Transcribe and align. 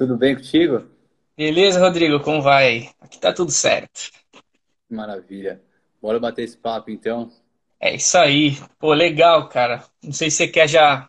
Tudo 0.00 0.16
bem 0.16 0.34
contigo? 0.34 0.86
Beleza, 1.36 1.78
Rodrigo? 1.78 2.20
Como 2.20 2.40
vai? 2.40 2.88
Aqui 3.02 3.20
tá 3.20 3.34
tudo 3.34 3.50
certo. 3.50 4.10
Maravilha. 4.88 5.60
Bora 6.00 6.18
bater 6.18 6.44
esse 6.44 6.56
papo 6.56 6.90
então. 6.90 7.30
É 7.78 7.96
isso 7.96 8.16
aí. 8.16 8.56
Pô, 8.78 8.94
legal, 8.94 9.46
cara. 9.50 9.84
Não 10.02 10.10
sei 10.10 10.30
se 10.30 10.38
você 10.38 10.48
quer 10.48 10.66
já 10.66 11.06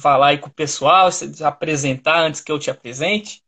falar 0.00 0.28
aí 0.28 0.38
com 0.38 0.48
o 0.48 0.54
pessoal, 0.54 1.12
se 1.12 1.44
apresentar 1.44 2.22
antes 2.22 2.40
que 2.40 2.50
eu 2.50 2.58
te 2.58 2.70
apresente. 2.70 3.42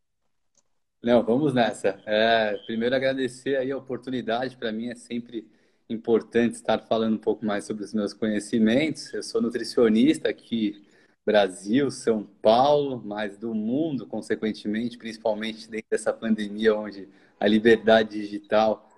Não, 1.03 1.23
vamos 1.23 1.55
nessa. 1.55 1.99
É, 2.05 2.55
primeiro 2.67 2.95
agradecer 2.95 3.57
aí 3.57 3.73
a 3.73 3.79
oportunidade. 3.79 4.55
Para 4.55 4.71
mim 4.71 4.91
é 4.91 4.95
sempre 4.95 5.49
importante 5.89 6.57
estar 6.57 6.79
falando 6.81 7.15
um 7.15 7.19
pouco 7.19 7.43
mais 7.47 7.65
sobre 7.65 7.85
os 7.85 7.95
meus 7.95 8.13
conhecimentos. 8.13 9.15
Eu 9.15 9.23
sou 9.23 9.41
nutricionista 9.41 10.29
aqui 10.29 10.85
Brasil, 11.25 11.91
São 11.91 12.23
Paulo, 12.43 13.03
mas 13.05 13.39
do 13.39 13.55
mundo, 13.55 14.07
consequentemente, 14.07 14.99
principalmente 14.99 15.69
dentro 15.69 15.87
dessa 15.91 16.13
pandemia 16.13 16.77
onde 16.77 17.09
a 17.41 17.47
liberdade 17.47 18.21
digital 18.21 18.89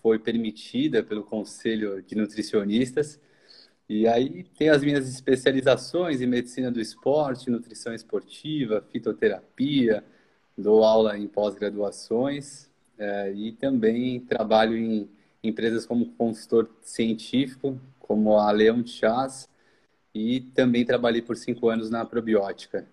foi 0.00 0.18
permitida 0.18 1.02
pelo 1.02 1.22
Conselho 1.22 2.02
de 2.02 2.14
Nutricionistas. 2.14 3.20
E 3.88 4.08
aí 4.08 4.44
tem 4.56 4.70
as 4.70 4.82
minhas 4.82 5.08
especializações 5.08 6.20
em 6.20 6.26
medicina 6.26 6.70
do 6.70 6.80
esporte, 6.80 7.50
nutrição 7.50 7.94
esportiva, 7.94 8.84
fitoterapia, 8.90 10.02
dou 10.56 10.82
aula 10.82 11.18
em 11.18 11.28
pós-graduações 11.28 12.70
é, 12.98 13.32
e 13.32 13.52
também 13.52 14.20
trabalho 14.20 14.76
em 14.76 15.08
empresas 15.42 15.84
como 15.84 16.06
consultor 16.12 16.68
científico, 16.82 17.78
como 17.98 18.38
a 18.38 18.50
Leão 18.50 18.84
Chás, 18.86 19.48
e 20.16 20.40
também 20.40 20.84
trabalhei 20.84 21.20
por 21.20 21.36
cinco 21.36 21.68
anos 21.68 21.90
na 21.90 22.04
probiótica. 22.04 22.88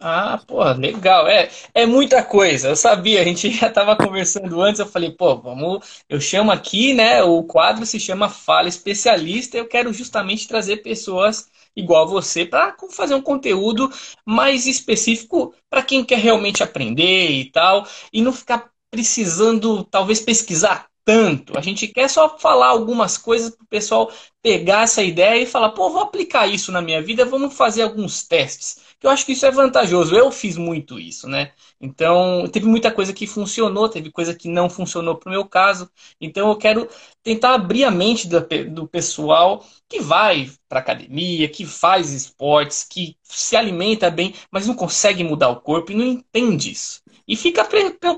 Ah, 0.00 0.38
pô, 0.46 0.62
legal. 0.74 1.26
É, 1.26 1.50
é 1.74 1.84
muita 1.86 2.22
coisa. 2.22 2.68
Eu 2.68 2.76
sabia, 2.76 3.20
a 3.20 3.24
gente 3.24 3.50
já 3.50 3.68
estava 3.68 3.96
conversando 3.96 4.60
antes. 4.60 4.78
Eu 4.78 4.86
falei, 4.86 5.10
pô, 5.10 5.36
vamos. 5.36 6.02
Eu 6.08 6.20
chamo 6.20 6.52
aqui, 6.52 6.92
né? 6.94 7.22
O 7.22 7.42
quadro 7.42 7.84
se 7.86 7.98
chama 7.98 8.28
Fala 8.28 8.68
Especialista. 8.68 9.56
Eu 9.56 9.66
quero 9.66 9.92
justamente 9.92 10.46
trazer 10.46 10.78
pessoas 10.78 11.48
igual 11.74 12.06
você 12.08 12.44
para 12.44 12.76
fazer 12.90 13.14
um 13.14 13.22
conteúdo 13.22 13.90
mais 14.24 14.66
específico 14.66 15.54
para 15.70 15.82
quem 15.82 16.04
quer 16.04 16.18
realmente 16.18 16.62
aprender 16.62 17.30
e 17.30 17.50
tal, 17.50 17.86
e 18.12 18.20
não 18.20 18.32
ficar 18.32 18.70
precisando, 18.90 19.84
talvez, 19.84 20.20
pesquisar 20.20 20.87
tanto. 21.08 21.56
A 21.56 21.62
gente 21.62 21.88
quer 21.88 22.06
só 22.10 22.38
falar 22.38 22.66
algumas 22.66 23.16
coisas 23.16 23.56
para 23.56 23.64
o 23.64 23.66
pessoal 23.66 24.12
pegar 24.42 24.82
essa 24.82 25.02
ideia 25.02 25.42
e 25.42 25.46
falar, 25.46 25.70
pô, 25.70 25.88
vou 25.88 26.02
aplicar 26.02 26.46
isso 26.46 26.70
na 26.70 26.82
minha 26.82 27.00
vida, 27.00 27.24
vamos 27.24 27.54
fazer 27.54 27.80
alguns 27.80 28.22
testes. 28.28 28.76
Eu 29.02 29.10
acho 29.10 29.24
que 29.24 29.32
isso 29.32 29.46
é 29.46 29.50
vantajoso. 29.50 30.14
Eu 30.14 30.30
fiz 30.32 30.56
muito 30.56 30.98
isso, 30.98 31.28
né? 31.28 31.52
Então, 31.80 32.48
teve 32.52 32.66
muita 32.66 32.90
coisa 32.90 33.12
que 33.12 33.26
funcionou, 33.26 33.88
teve 33.88 34.10
coisa 34.10 34.34
que 34.34 34.48
não 34.48 34.68
funcionou 34.68 35.16
para 35.16 35.28
o 35.28 35.32
meu 35.32 35.46
caso. 35.46 35.90
Então, 36.20 36.48
eu 36.48 36.56
quero 36.56 36.88
tentar 37.22 37.54
abrir 37.54 37.84
a 37.84 37.90
mente 37.90 38.26
do, 38.28 38.40
do 38.70 38.88
pessoal 38.88 39.64
que 39.88 40.00
vai 40.00 40.50
para 40.68 40.80
academia, 40.80 41.48
que 41.48 41.64
faz 41.64 42.12
esportes, 42.12 42.84
que 42.84 43.16
se 43.22 43.56
alimenta 43.56 44.10
bem, 44.10 44.34
mas 44.50 44.66
não 44.66 44.74
consegue 44.74 45.22
mudar 45.22 45.48
o 45.48 45.60
corpo 45.60 45.92
e 45.92 45.94
não 45.94 46.04
entende 46.04 46.72
isso 46.72 47.00
e 47.28 47.36
fica 47.36 47.62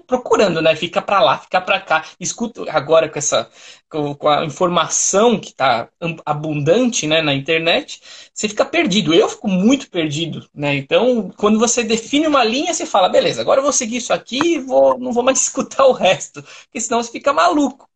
procurando, 0.07 0.63
né? 0.63 0.77
Fica 0.77 1.03
para 1.03 1.21
lá, 1.21 1.39
fica 1.39 1.61
para 1.61 1.81
cá. 1.81 2.05
Escuta 2.21 2.71
agora 2.71 3.09
com 3.09 3.19
essa 3.19 3.51
com 3.89 4.29
a 4.29 4.45
informação 4.45 5.39
que 5.41 5.49
está 5.49 5.89
abundante, 6.25 7.09
né, 7.09 7.21
na 7.21 7.35
internet, 7.35 8.01
você 8.33 8.49
fica 8.49 8.65
perdido. 8.65 9.13
Eu 9.13 9.29
fico 9.29 9.49
muito 9.49 9.91
perdido, 9.91 10.49
né? 10.55 10.70
Então, 10.75 11.31
quando 11.37 11.59
você 11.59 11.83
define 11.83 12.27
uma 12.27 12.45
linha, 12.45 12.73
você 12.73 12.87
fala, 12.87 13.09
beleza, 13.09 13.41
agora 13.41 13.61
eu 13.61 13.65
vou 13.65 13.73
seguir 13.73 13.97
isso 13.97 14.13
aqui 14.13 14.57
e 14.57 14.59
vou, 14.59 14.99
não 14.99 15.13
vou 15.13 15.23
mais 15.23 15.41
escutar 15.43 15.87
o 15.87 15.93
resto, 15.93 16.43
porque 16.43 16.81
senão 16.81 17.03
você 17.03 17.11
fica 17.11 17.33
maluco. 17.33 17.89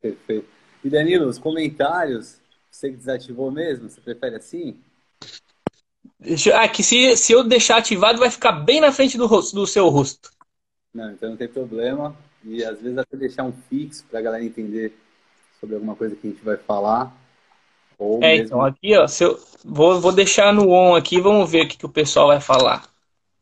Perfeito. 0.00 0.48
E 0.84 0.90
Danilo, 0.90 1.28
os 1.28 1.38
comentários, 1.38 2.38
você 2.70 2.90
que 2.90 2.96
desativou 2.96 3.50
mesmo? 3.50 3.88
Você 3.88 4.00
prefere 4.00 4.36
assim? 4.36 4.76
Ah, 6.54 6.68
que 6.68 6.82
se, 6.82 7.16
se 7.16 7.32
eu 7.32 7.44
deixar 7.44 7.78
ativado, 7.78 8.18
vai 8.18 8.30
ficar 8.30 8.52
bem 8.52 8.80
na 8.80 8.92
frente 8.92 9.16
do, 9.16 9.26
rosto, 9.26 9.54
do 9.54 9.66
seu 9.66 9.88
rosto. 9.88 10.30
Não, 10.94 11.10
então 11.10 11.30
não 11.30 11.36
tem 11.36 11.48
problema. 11.48 12.16
E 12.44 12.64
às 12.64 12.80
vezes 12.80 12.98
até 12.98 13.16
deixar 13.16 13.44
um 13.44 13.52
fixo 13.52 14.04
para 14.10 14.18
a 14.18 14.22
galera 14.22 14.44
entender 14.44 14.96
sobre 15.60 15.76
alguma 15.76 15.94
coisa 15.94 16.16
que 16.16 16.26
a 16.26 16.30
gente 16.30 16.42
vai 16.42 16.56
falar. 16.56 17.16
Ou 18.02 18.16
é, 18.16 18.32
mesmo... 18.32 18.44
então 18.46 18.62
aqui, 18.62 18.96
ó, 18.96 19.06
se 19.06 19.22
eu, 19.22 19.38
vou, 19.64 20.00
vou 20.00 20.10
deixar 20.10 20.52
no 20.52 20.70
on 20.70 20.96
aqui, 20.96 21.20
vamos 21.20 21.48
ver 21.48 21.64
o 21.64 21.68
que, 21.68 21.78
que 21.78 21.86
o 21.86 21.92
pessoal 21.92 22.26
vai 22.26 22.40
falar. 22.40 22.82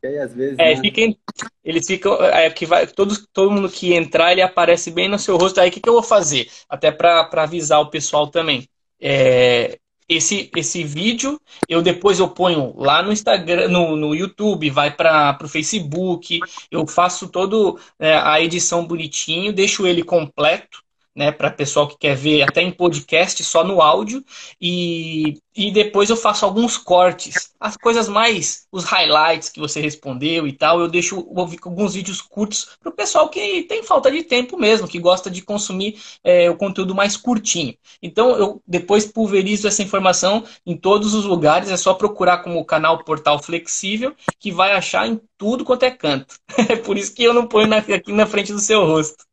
E 0.02 0.06
aí, 0.06 0.18
às 0.18 0.34
vezes. 0.34 0.58
É, 0.58 0.74
né? 0.74 0.80
fiquem, 0.80 1.18
eles 1.64 1.86
ficam. 1.86 2.22
É, 2.22 2.50
que 2.50 2.66
vai, 2.66 2.86
todo, 2.86 3.14
todo 3.32 3.50
mundo 3.50 3.70
que 3.70 3.94
entrar, 3.94 4.32
ele 4.32 4.42
aparece 4.42 4.90
bem 4.90 5.08
no 5.08 5.18
seu 5.18 5.38
rosto. 5.38 5.60
Aí 5.60 5.70
o 5.70 5.72
que, 5.72 5.80
que 5.80 5.88
eu 5.88 5.94
vou 5.94 6.02
fazer? 6.02 6.46
Até 6.68 6.90
para 6.90 7.28
avisar 7.32 7.80
o 7.80 7.90
pessoal 7.90 8.26
também. 8.26 8.68
É, 9.00 9.78
esse, 10.06 10.50
esse 10.54 10.84
vídeo, 10.84 11.40
eu 11.66 11.80
depois 11.80 12.18
eu 12.18 12.28
ponho 12.28 12.74
lá 12.76 13.02
no 13.02 13.12
Instagram, 13.12 13.68
no, 13.68 13.96
no 13.96 14.14
YouTube, 14.14 14.68
vai 14.68 14.90
para 14.90 15.38
o 15.42 15.48
Facebook, 15.48 16.40
eu 16.70 16.86
faço 16.86 17.28
todo 17.28 17.78
é, 17.98 18.14
a 18.14 18.40
edição 18.40 18.86
bonitinho, 18.86 19.52
deixo 19.52 19.86
ele 19.86 20.02
completo 20.02 20.82
né, 21.14 21.32
para 21.32 21.50
pessoal 21.50 21.88
que 21.88 21.98
quer 21.98 22.14
ver 22.14 22.42
até 22.42 22.62
em 22.62 22.70
podcast, 22.70 23.42
só 23.42 23.64
no 23.64 23.82
áudio, 23.82 24.24
e, 24.60 25.38
e 25.54 25.72
depois 25.72 26.08
eu 26.08 26.16
faço 26.16 26.44
alguns 26.44 26.78
cortes, 26.78 27.50
as 27.58 27.76
coisas 27.76 28.08
mais, 28.08 28.66
os 28.70 28.84
highlights 28.84 29.48
que 29.48 29.58
você 29.58 29.80
respondeu 29.80 30.46
e 30.46 30.52
tal, 30.52 30.80
eu 30.80 30.88
deixo 30.88 31.16
alguns 31.64 31.94
vídeos 31.94 32.22
curtos 32.22 32.76
para 32.80 32.90
o 32.90 32.94
pessoal 32.94 33.28
que 33.28 33.62
tem 33.64 33.82
falta 33.82 34.10
de 34.10 34.22
tempo 34.22 34.56
mesmo, 34.56 34.86
que 34.86 34.98
gosta 34.98 35.30
de 35.30 35.42
consumir 35.42 36.00
é, 36.22 36.48
o 36.48 36.56
conteúdo 36.56 36.94
mais 36.94 37.16
curtinho. 37.16 37.74
Então 38.00 38.30
eu 38.36 38.62
depois 38.66 39.04
pulverizo 39.04 39.66
essa 39.66 39.82
informação 39.82 40.44
em 40.64 40.76
todos 40.76 41.12
os 41.12 41.24
lugares, 41.24 41.70
é 41.70 41.76
só 41.76 41.92
procurar 41.92 42.38
como 42.38 42.64
canal 42.64 43.02
Portal 43.04 43.42
Flexível, 43.42 44.14
que 44.38 44.52
vai 44.52 44.72
achar 44.72 45.08
em 45.08 45.20
tudo 45.36 45.64
quanto 45.64 45.82
é 45.84 45.90
canto. 45.90 46.36
É 46.70 46.76
por 46.76 46.96
isso 46.96 47.12
que 47.14 47.24
eu 47.24 47.34
não 47.34 47.48
ponho 47.48 47.66
na, 47.66 47.78
aqui 47.78 48.12
na 48.12 48.26
frente 48.26 48.52
do 48.52 48.60
seu 48.60 48.84
rosto. 48.86 49.24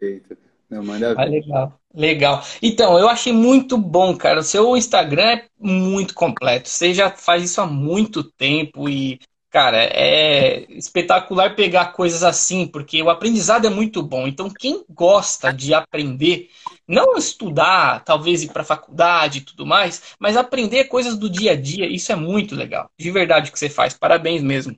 Eita. 0.00 0.41
Não, 0.72 0.82
ah, 1.18 1.24
legal, 1.24 1.78
legal. 1.94 2.42
Então, 2.62 2.98
eu 2.98 3.06
achei 3.06 3.30
muito 3.30 3.76
bom, 3.76 4.16
cara. 4.16 4.40
O 4.40 4.42
seu 4.42 4.74
Instagram 4.74 5.22
é 5.22 5.44
muito 5.60 6.14
completo. 6.14 6.66
Você 6.66 6.94
já 6.94 7.10
faz 7.10 7.44
isso 7.44 7.60
há 7.60 7.66
muito 7.66 8.24
tempo 8.24 8.88
e, 8.88 9.20
cara, 9.50 9.84
é 9.84 10.64
espetacular 10.70 11.54
pegar 11.54 11.92
coisas 11.92 12.22
assim, 12.22 12.66
porque 12.66 13.02
o 13.02 13.10
aprendizado 13.10 13.66
é 13.66 13.70
muito 13.70 14.02
bom. 14.02 14.26
Então, 14.26 14.48
quem 14.48 14.82
gosta 14.88 15.52
de 15.52 15.74
aprender, 15.74 16.48
não 16.88 17.18
estudar, 17.18 18.02
talvez 18.02 18.42
ir 18.42 18.50
para 18.50 18.64
faculdade 18.64 19.40
e 19.40 19.42
tudo 19.42 19.66
mais, 19.66 20.14
mas 20.18 20.38
aprender 20.38 20.84
coisas 20.84 21.18
do 21.18 21.28
dia 21.28 21.52
a 21.52 21.54
dia, 21.54 21.86
isso 21.86 22.10
é 22.12 22.16
muito 22.16 22.54
legal. 22.54 22.90
De 22.98 23.10
verdade 23.10 23.52
que 23.52 23.58
você 23.58 23.68
faz. 23.68 23.92
Parabéns 23.92 24.42
mesmo. 24.42 24.74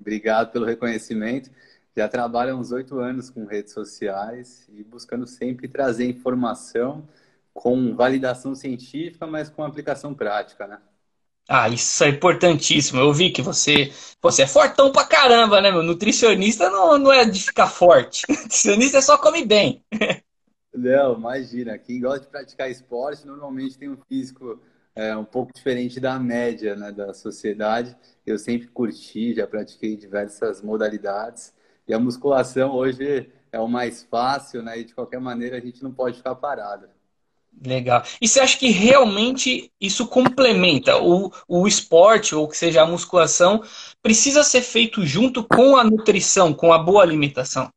Obrigado 0.00 0.50
pelo 0.50 0.66
reconhecimento 0.66 1.48
já 1.96 2.08
trabalho 2.08 2.54
há 2.54 2.56
uns 2.56 2.72
oito 2.72 2.98
anos 2.98 3.30
com 3.30 3.44
redes 3.44 3.72
sociais 3.72 4.66
e 4.72 4.82
buscando 4.82 5.26
sempre 5.26 5.68
trazer 5.68 6.06
informação 6.06 7.06
com 7.52 7.94
validação 7.94 8.54
científica, 8.54 9.26
mas 9.26 9.50
com 9.50 9.62
aplicação 9.62 10.14
prática, 10.14 10.66
né? 10.66 10.78
Ah, 11.48 11.68
isso 11.68 12.02
é 12.04 12.08
importantíssimo. 12.08 13.00
Eu 13.00 13.12
vi 13.12 13.30
que 13.30 13.42
você, 13.42 13.92
você 14.22 14.42
é 14.42 14.46
fortão 14.46 14.90
pra 14.90 15.04
caramba, 15.04 15.60
né, 15.60 15.70
meu? 15.70 15.82
Nutricionista 15.82 16.70
não, 16.70 16.96
não 16.98 17.12
é 17.12 17.24
de 17.24 17.42
ficar 17.42 17.66
forte. 17.66 18.24
Nutricionista 18.30 18.98
é 18.98 19.02
só 19.02 19.18
come 19.18 19.44
bem. 19.44 19.84
Não, 20.72 21.14
imagina. 21.14 21.76
Quem 21.78 22.00
gosta 22.00 22.20
de 22.20 22.28
praticar 22.28 22.70
esporte 22.70 23.26
normalmente 23.26 23.76
tem 23.76 23.90
um 23.90 23.98
físico 24.08 24.60
é, 24.94 25.14
um 25.16 25.24
pouco 25.24 25.52
diferente 25.52 26.00
da 26.00 26.18
média 26.18 26.74
né, 26.76 26.92
da 26.92 27.12
sociedade. 27.12 27.94
Eu 28.24 28.38
sempre 28.38 28.68
curti, 28.68 29.34
já 29.34 29.46
pratiquei 29.46 29.96
diversas 29.96 30.62
modalidades 30.62 31.52
e 31.86 31.94
a 31.94 31.98
musculação 31.98 32.72
hoje 32.72 33.30
é 33.50 33.60
o 33.60 33.68
mais 33.68 34.02
fácil, 34.02 34.62
né? 34.62 34.78
E 34.78 34.84
de 34.84 34.94
qualquer 34.94 35.20
maneira 35.20 35.56
a 35.56 35.60
gente 35.60 35.82
não 35.82 35.92
pode 35.92 36.16
ficar 36.16 36.34
parado. 36.34 36.88
Legal. 37.64 38.02
E 38.20 38.26
você 38.26 38.40
acha 38.40 38.58
que 38.58 38.70
realmente 38.70 39.70
isso 39.80 40.06
complementa 40.06 40.96
o, 40.96 41.30
o 41.46 41.68
esporte, 41.68 42.34
ou 42.34 42.48
que 42.48 42.56
seja 42.56 42.82
a 42.82 42.86
musculação, 42.86 43.62
precisa 44.02 44.42
ser 44.42 44.62
feito 44.62 45.04
junto 45.04 45.44
com 45.44 45.76
a 45.76 45.84
nutrição, 45.84 46.54
com 46.54 46.72
a 46.72 46.78
boa 46.78 47.02
alimentação? 47.02 47.68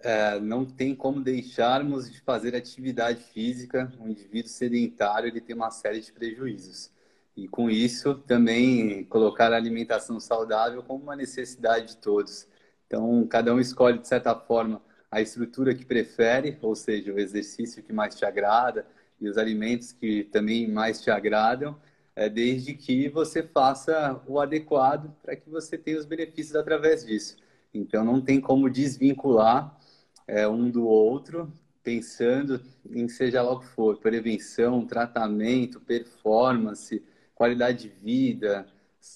É, 0.00 0.38
não 0.38 0.64
tem 0.64 0.94
como 0.94 1.20
deixarmos 1.20 2.10
de 2.10 2.20
fazer 2.20 2.54
atividade 2.54 3.20
física. 3.34 3.92
Um 4.00 4.08
indivíduo 4.08 4.48
sedentário 4.48 5.28
ele 5.28 5.40
tem 5.40 5.56
uma 5.56 5.70
série 5.70 6.00
de 6.00 6.12
prejuízos. 6.12 6.90
E 7.36 7.48
com 7.48 7.68
isso 7.68 8.14
também 8.14 9.04
colocar 9.04 9.52
a 9.52 9.56
alimentação 9.56 10.18
saudável 10.20 10.82
como 10.82 11.02
uma 11.02 11.16
necessidade 11.16 11.88
de 11.88 11.96
todos. 11.96 12.46
Então, 12.88 13.26
cada 13.28 13.54
um 13.54 13.60
escolhe, 13.60 13.98
de 14.00 14.08
certa 14.08 14.34
forma, 14.34 14.82
a 15.10 15.20
estrutura 15.22 15.74
que 15.76 15.86
prefere, 15.86 16.58
ou 16.62 16.74
seja, 16.76 17.12
o 17.14 17.20
exercício 17.20 17.82
que 17.84 17.92
mais 17.92 18.16
te 18.16 18.24
agrada 18.26 18.86
e 19.20 19.28
os 19.28 19.38
alimentos 19.38 19.92
que 19.92 20.24
também 20.24 20.68
mais 20.68 21.00
te 21.02 21.10
agradam. 21.10 21.78
é, 22.16 22.28
desde 22.28 22.74
que 22.74 23.08
você 23.08 23.42
faça 23.44 24.20
o 24.26 24.40
adequado 24.40 25.14
para 25.22 25.36
que 25.36 25.48
você 25.48 25.78
tenha 25.78 25.98
os 25.98 26.04
benefícios 26.06 26.56
através 26.56 27.04
disso. 27.06 27.36
Então, 27.72 28.04
não 28.04 28.20
tem 28.20 28.40
como 28.40 28.68
desvincular 28.70 29.78
é, 30.26 30.48
um 30.48 30.70
do 30.70 30.86
outro, 30.86 31.52
pensando 31.82 32.60
em 32.90 33.08
seja 33.08 33.42
lá 33.42 33.52
o 33.52 33.60
que 33.60 33.66
for, 33.66 33.98
prevenção, 33.98 34.86
tratamento, 34.86 35.80
performance, 35.80 37.02
qualidade 37.34 37.84
de 37.84 37.88
vida, 37.88 38.66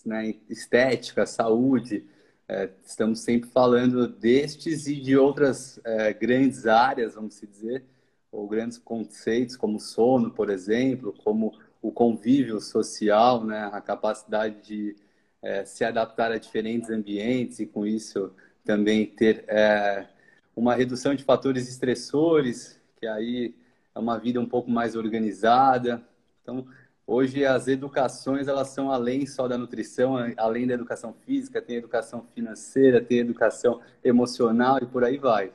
né, 0.06 0.34
estética, 0.48 1.26
saúde. 1.26 2.04
É, 2.52 2.69
estamos 2.84 3.20
sempre 3.20 3.49
falando 3.49 4.06
destes 4.06 4.87
e 4.87 5.00
de 5.00 5.16
outras 5.16 5.81
é, 5.84 6.12
grandes 6.12 6.66
áreas, 6.66 7.14
vamos 7.14 7.40
dizer, 7.40 7.82
ou 8.31 8.46
grandes 8.46 8.76
conceitos, 8.76 9.56
como 9.56 9.81
sono, 9.81 10.31
por 10.31 10.50
exemplo, 10.50 11.14
como 11.25 11.58
o 11.81 11.90
convívio 11.90 12.60
social, 12.60 13.43
né, 13.43 13.70
a 13.72 13.81
capacidade 13.81 14.60
de 14.66 14.94
é, 15.40 15.64
se 15.64 15.82
adaptar 15.82 16.31
a 16.31 16.37
diferentes 16.37 16.90
ambientes 16.90 17.58
e, 17.58 17.64
com 17.64 17.87
isso, 17.87 18.31
também 18.66 19.06
ter 19.06 19.46
é, 19.48 20.06
uma 20.55 20.75
redução 20.75 21.14
de 21.14 21.25
fatores 21.25 21.66
estressores, 21.66 22.78
que 23.00 23.06
aí 23.06 23.55
é 23.94 23.98
uma 23.98 24.19
vida 24.19 24.38
um 24.38 24.46
pouco 24.46 24.70
mais 24.70 24.94
organizada. 24.94 26.06
Então, 26.43 26.66
hoje 27.06 27.44
as 27.44 27.69
educações 27.69 28.49
elas 28.49 28.69
são 28.69 28.90
além 28.90 29.26
só 29.26 29.49
da 29.49 29.58
nutrição, 29.58 30.16
além 30.37 30.66
da 30.66 30.75
educação 30.75 31.14
física, 31.26 31.62
tem 31.62 31.76
educação 31.76 32.26
financeira, 32.34 33.00
tem 33.00 33.19
educação 33.19 33.81
emocional 34.04 34.78
e 34.81 34.87
por 34.87 35.04
aí 35.04 35.19
vai. 35.19 35.50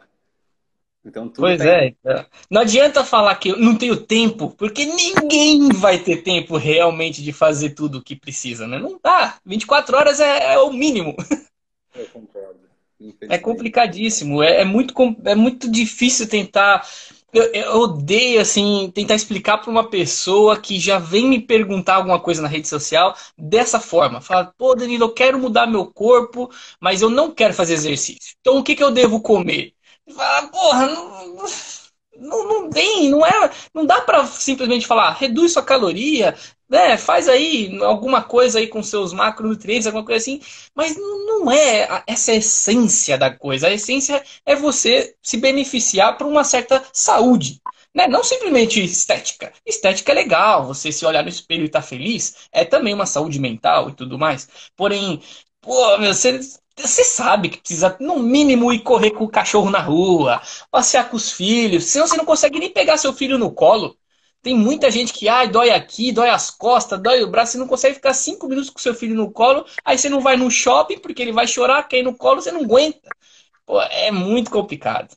Então, 1.07 1.29
pois 1.29 1.59
tá 1.59 1.65
é. 1.65 1.87
Então. 1.87 2.25
Não 2.51 2.61
adianta 2.61 3.03
falar 3.03 3.35
que 3.35 3.49
eu 3.49 3.57
não 3.57 3.77
tenho 3.77 3.95
tempo, 3.95 4.53
porque 4.57 4.85
ninguém 4.85 5.69
vai 5.69 5.97
ter 5.97 6.17
tempo 6.17 6.57
realmente 6.57 7.23
de 7.23 7.31
fazer 7.31 7.69
tudo 7.71 7.99
o 7.99 8.03
que 8.03 8.15
precisa, 8.15 8.67
né? 8.67 8.77
Não 8.77 8.99
dá. 9.01 9.37
24 9.45 9.95
horas 9.95 10.19
é, 10.19 10.53
é 10.53 10.59
o 10.59 10.71
mínimo. 10.71 11.15
Eu 11.95 12.05
concordo. 12.07 12.67
É 13.29 13.37
complicadíssimo, 13.37 14.41
é, 14.41 14.61
é, 14.61 14.65
muito, 14.65 14.93
é 15.23 15.35
muito 15.35 15.69
difícil 15.69 16.27
tentar. 16.27 16.85
Eu, 17.33 17.43
eu 17.53 17.75
odeio, 17.81 18.39
assim, 18.39 18.89
tentar 18.95 19.15
explicar 19.15 19.57
para 19.57 19.69
uma 19.69 19.89
pessoa 19.89 20.59
que 20.59 20.79
já 20.79 20.97
vem 20.97 21.27
me 21.27 21.41
perguntar 21.41 21.95
alguma 21.95 22.19
coisa 22.19 22.41
na 22.41 22.47
rede 22.47 22.67
social 22.67 23.15
dessa 23.37 23.79
forma. 23.79 24.21
Fala, 24.21 24.53
pô, 24.57 24.73
Danilo, 24.75 25.05
eu 25.05 25.13
quero 25.13 25.37
mudar 25.37 25.67
meu 25.67 25.85
corpo, 25.85 26.49
mas 26.79 27.01
eu 27.01 27.09
não 27.09 27.31
quero 27.31 27.53
fazer 27.53 27.73
exercício. 27.73 28.35
Então, 28.39 28.57
o 28.57 28.63
que, 28.63 28.75
que 28.75 28.83
eu 28.83 28.91
devo 28.91 29.21
comer? 29.21 29.73
Fala, 30.09 30.47
porra, 30.47 30.87
não, 30.87 31.45
não, 32.19 32.47
não 32.47 32.69
tem, 32.69 33.09
não 33.09 33.25
é, 33.25 33.51
não 33.73 33.85
dá 33.85 34.01
para 34.01 34.25
simplesmente 34.25 34.87
falar, 34.87 35.11
reduz 35.11 35.53
sua 35.53 35.63
caloria, 35.63 36.35
né, 36.69 36.97
faz 36.97 37.29
aí 37.29 37.77
alguma 37.81 38.21
coisa 38.21 38.59
aí 38.59 38.67
com 38.67 38.83
seus 38.83 39.13
macronutrientes, 39.13 39.87
alguma 39.87 40.05
coisa 40.05 40.21
assim, 40.21 40.41
mas 40.75 40.97
não 40.97 41.49
é 41.49 42.03
essa 42.05 42.33
essência 42.33 43.17
da 43.17 43.33
coisa. 43.33 43.67
A 43.67 43.73
essência 43.73 44.21
é 44.45 44.55
você 44.55 45.15
se 45.21 45.37
beneficiar 45.37 46.17
por 46.17 46.27
uma 46.27 46.43
certa 46.43 46.83
saúde. 46.91 47.61
Né? 47.95 48.07
Não 48.07 48.23
simplesmente 48.23 48.83
estética. 48.83 49.51
Estética 49.65 50.11
é 50.11 50.15
legal, 50.15 50.67
você 50.67 50.91
se 50.91 51.05
olhar 51.05 51.23
no 51.23 51.29
espelho 51.29 51.63
e 51.63 51.65
estar 51.65 51.81
tá 51.81 51.87
feliz, 51.87 52.47
é 52.51 52.65
também 52.65 52.93
uma 52.93 53.05
saúde 53.05 53.39
mental 53.39 53.89
e 53.89 53.93
tudo 53.93 54.19
mais. 54.19 54.47
Porém, 54.75 55.21
pô, 55.61 55.97
você 55.97 56.39
você 56.77 57.03
sabe 57.03 57.49
que 57.49 57.59
precisa, 57.59 57.97
no 57.99 58.19
mínimo, 58.19 58.71
ir 58.71 58.79
correr 58.79 59.11
com 59.11 59.23
o 59.23 59.29
cachorro 59.29 59.69
na 59.69 59.79
rua, 59.79 60.41
passear 60.71 61.09
com 61.09 61.17
os 61.17 61.31
filhos, 61.31 61.85
senão 61.85 62.07
você 62.07 62.17
não 62.17 62.25
consegue 62.25 62.59
nem 62.59 62.71
pegar 62.71 62.97
seu 62.97 63.13
filho 63.13 63.37
no 63.37 63.51
colo. 63.51 63.97
Tem 64.41 64.55
muita 64.55 64.89
gente 64.91 65.11
que, 65.11 65.27
ai, 65.27 65.49
dói 65.49 65.71
aqui, 65.71 66.11
dói 66.11 66.29
as 66.29 66.49
costas, 66.49 67.01
dói 67.01 67.23
o 67.23 67.27
braço, 67.29 67.53
você 67.53 67.57
não 67.57 67.67
consegue 67.67 67.95
ficar 67.95 68.13
cinco 68.13 68.47
minutos 68.47 68.69
com 68.69 68.79
seu 68.79 68.93
filho 68.93 69.15
no 69.15 69.31
colo, 69.31 69.65
aí 69.83 69.97
você 69.97 70.09
não 70.09 70.21
vai 70.21 70.37
no 70.37 70.49
shopping 70.49 70.99
porque 70.99 71.21
ele 71.21 71.31
vai 71.31 71.47
chorar, 71.47 71.83
quer 71.87 71.99
ir 71.99 72.03
no 72.03 72.15
colo, 72.15 72.41
você 72.41 72.51
não 72.51 72.61
aguenta. 72.61 73.09
Pô, 73.65 73.81
é 73.81 74.11
muito 74.11 74.51
complicado. 74.51 75.15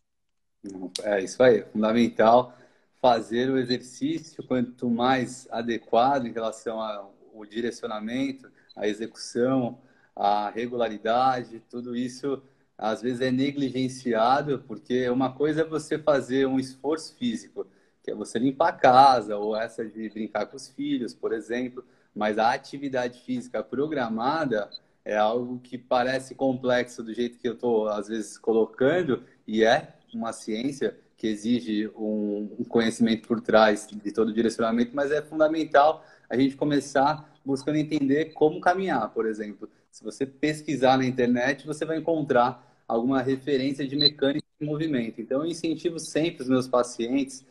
É 1.03 1.23
isso 1.23 1.43
aí, 1.43 1.59
é 1.59 1.65
fundamental 1.65 2.55
fazer 3.01 3.51
o 3.51 3.59
exercício 3.59 4.43
quanto 4.45 4.91
mais 4.91 5.49
adequado 5.51 6.27
em 6.27 6.33
relação 6.33 6.81
ao 6.81 7.15
direcionamento, 7.49 8.51
a 8.77 8.87
execução, 8.87 9.79
a 10.15 10.51
regularidade, 10.51 11.62
tudo 11.71 11.97
isso 11.97 12.43
às 12.77 13.03
vezes 13.03 13.21
é 13.21 13.31
negligenciado, 13.31 14.65
porque 14.67 15.09
uma 15.11 15.33
coisa 15.33 15.61
é 15.61 15.65
você 15.65 15.99
fazer 15.99 16.47
um 16.47 16.59
esforço 16.59 17.15
físico, 17.17 17.67
que 18.03 18.11
é 18.11 18.15
você 18.15 18.39
limpar 18.39 18.69
a 18.69 18.73
casa, 18.73 19.37
ou 19.37 19.55
essa 19.55 19.85
de 19.85 20.09
brincar 20.09 20.47
com 20.47 20.57
os 20.57 20.69
filhos, 20.69 21.12
por 21.12 21.33
exemplo, 21.33 21.85
mas 22.15 22.39
a 22.39 22.53
atividade 22.55 23.21
física 23.21 23.62
programada 23.62 24.71
é 25.05 25.17
algo 25.17 25.59
que 25.59 25.77
parece 25.77 26.35
complexo 26.35 27.03
do 27.03 27.12
jeito 27.12 27.39
que 27.39 27.49
eu 27.49 27.55
estou, 27.55 27.89
às 27.89 28.09
vezes, 28.09 28.39
colocando, 28.39 29.25
e 29.47 29.62
é 29.62 29.95
uma 30.15 30.33
ciência 30.33 30.97
que 31.17 31.27
exige 31.27 31.89
um, 31.97 32.65
conhecimento 32.67 33.29
por 33.29 33.43
trás 33.43 33.87
de 33.87 34.11
todo 34.11 34.29
o 34.29 34.33
direcionamento, 34.33 34.93
mas 34.95 35.11
é 35.11 35.21
fundamental 35.21 36.03
a 36.31 36.37
gente 36.37 36.57
começar 36.57 37.31
buscando 37.45 37.77
entender 37.77 38.33
como 38.33 38.61
caminhar, 38.61 39.11
por 39.11 39.27
exemplo. 39.27 39.69
Se 39.91 40.05
você 40.05 40.25
pesquisar 40.25 40.97
na 40.97 41.05
internet, 41.05 41.67
você 41.67 41.85
vai 41.85 41.99
encontrar 41.99 42.83
alguma 42.87 43.21
referência 43.23 43.87
de 43.87 43.97
mecânica 43.97 44.47
de 44.61 44.67
movimento. 44.67 45.21
Então, 45.21 45.43
eu 45.43 45.51
incentivo 45.51 45.99
sempre 45.99 46.43
os 46.43 46.49
meus 46.49 46.69
pacientes 46.69 47.45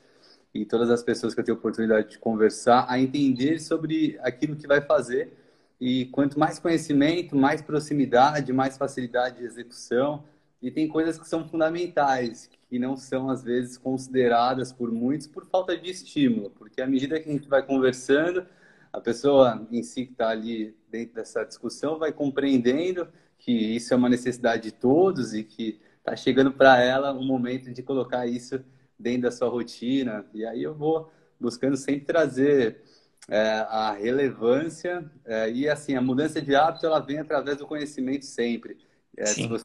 e 0.54 0.66
todas 0.66 0.90
as 0.90 1.04
pessoas 1.04 1.34
que 1.34 1.40
eu 1.40 1.44
tenho 1.44 1.58
oportunidade 1.58 2.10
de 2.10 2.18
conversar 2.18 2.86
a 2.90 3.00
entender 3.00 3.60
sobre 3.60 4.18
aquilo 4.22 4.56
que 4.56 4.68
vai 4.68 4.82
fazer. 4.82 5.34
E 5.80 6.06
quanto 6.08 6.40
mais 6.40 6.60
conhecimento, 6.60 7.36
mais 7.36 7.62
proximidade, 7.62 8.52
mais 8.52 8.78
facilidade 8.78 9.38
de 9.38 9.46
execução. 9.46 10.24
E 10.62 10.72
tem 10.72 10.88
coisas 10.88 11.18
que 11.18 11.28
são 11.28 11.48
fundamentais, 11.48 12.50
que 12.70 12.78
não 12.78 12.98
são, 12.98 13.30
às 13.30 13.44
vezes, 13.44 13.78
consideradas 13.78 14.74
por 14.74 14.92
muitos 14.92 15.28
por 15.28 15.46
falta 15.46 15.78
de 15.78 15.90
estímulo. 15.90 16.50
Porque 16.50 16.82
à 16.82 16.88
medida 16.88 17.20
que 17.20 17.30
a 17.30 17.32
gente 17.32 17.48
vai 17.48 17.64
conversando, 17.66 18.46
a 18.92 19.00
pessoa 19.00 19.68
em 19.72 19.84
si 19.84 20.06
que 20.06 20.12
está 20.14 20.30
ali 20.30 20.76
dentro 20.90 21.16
dessa 21.16 21.44
discussão 21.44 22.00
vai 22.00 22.12
compreendendo 22.12 23.08
que 23.38 23.52
isso 23.52 23.94
é 23.94 23.98
uma 23.98 24.10
necessidade 24.10 24.64
de 24.64 24.72
todos 24.72 25.34
e 25.34 25.44
que 25.44 25.80
está 25.98 26.16
chegando 26.16 26.52
para 26.52 26.82
ela 26.82 27.14
o 27.14 27.24
momento 27.24 27.72
de 27.72 27.84
colocar 27.84 28.28
isso 28.28 28.64
dentro 28.98 29.24
da 29.24 29.32
sua 29.32 29.48
rotina. 29.48 30.26
E 30.34 30.46
aí 30.46 30.64
eu 30.64 30.76
vou 30.76 31.12
buscando 31.40 31.78
sempre 31.78 32.06
trazer 32.06 32.82
é, 33.30 33.40
a 33.70 33.94
relevância 33.94 35.10
é, 35.24 35.50
e 35.52 35.70
assim 35.70 35.96
a 35.96 36.02
mudança 36.02 36.42
de 36.42 36.56
hábito 36.56 36.86
ela 36.86 37.00
vem 37.00 37.20
através 37.20 37.58
do 37.58 37.68
conhecimento 37.68 38.26
sempre. 38.26 38.78
É, 39.16 39.26
se 39.26 39.48
você 39.48 39.64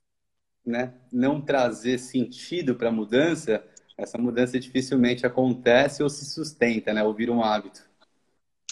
né, 0.64 0.94
não 1.12 1.40
trazer 1.40 1.98
sentido 1.98 2.74
para 2.74 2.88
a 2.88 2.92
mudança, 2.92 3.64
essa 3.96 4.18
mudança 4.18 4.58
dificilmente 4.58 5.26
acontece 5.26 6.02
ou 6.02 6.08
se 6.08 6.24
sustenta, 6.24 6.92
né, 6.92 7.02
ou 7.02 7.14
vira 7.14 7.32
um 7.32 7.42
hábito. 7.42 7.82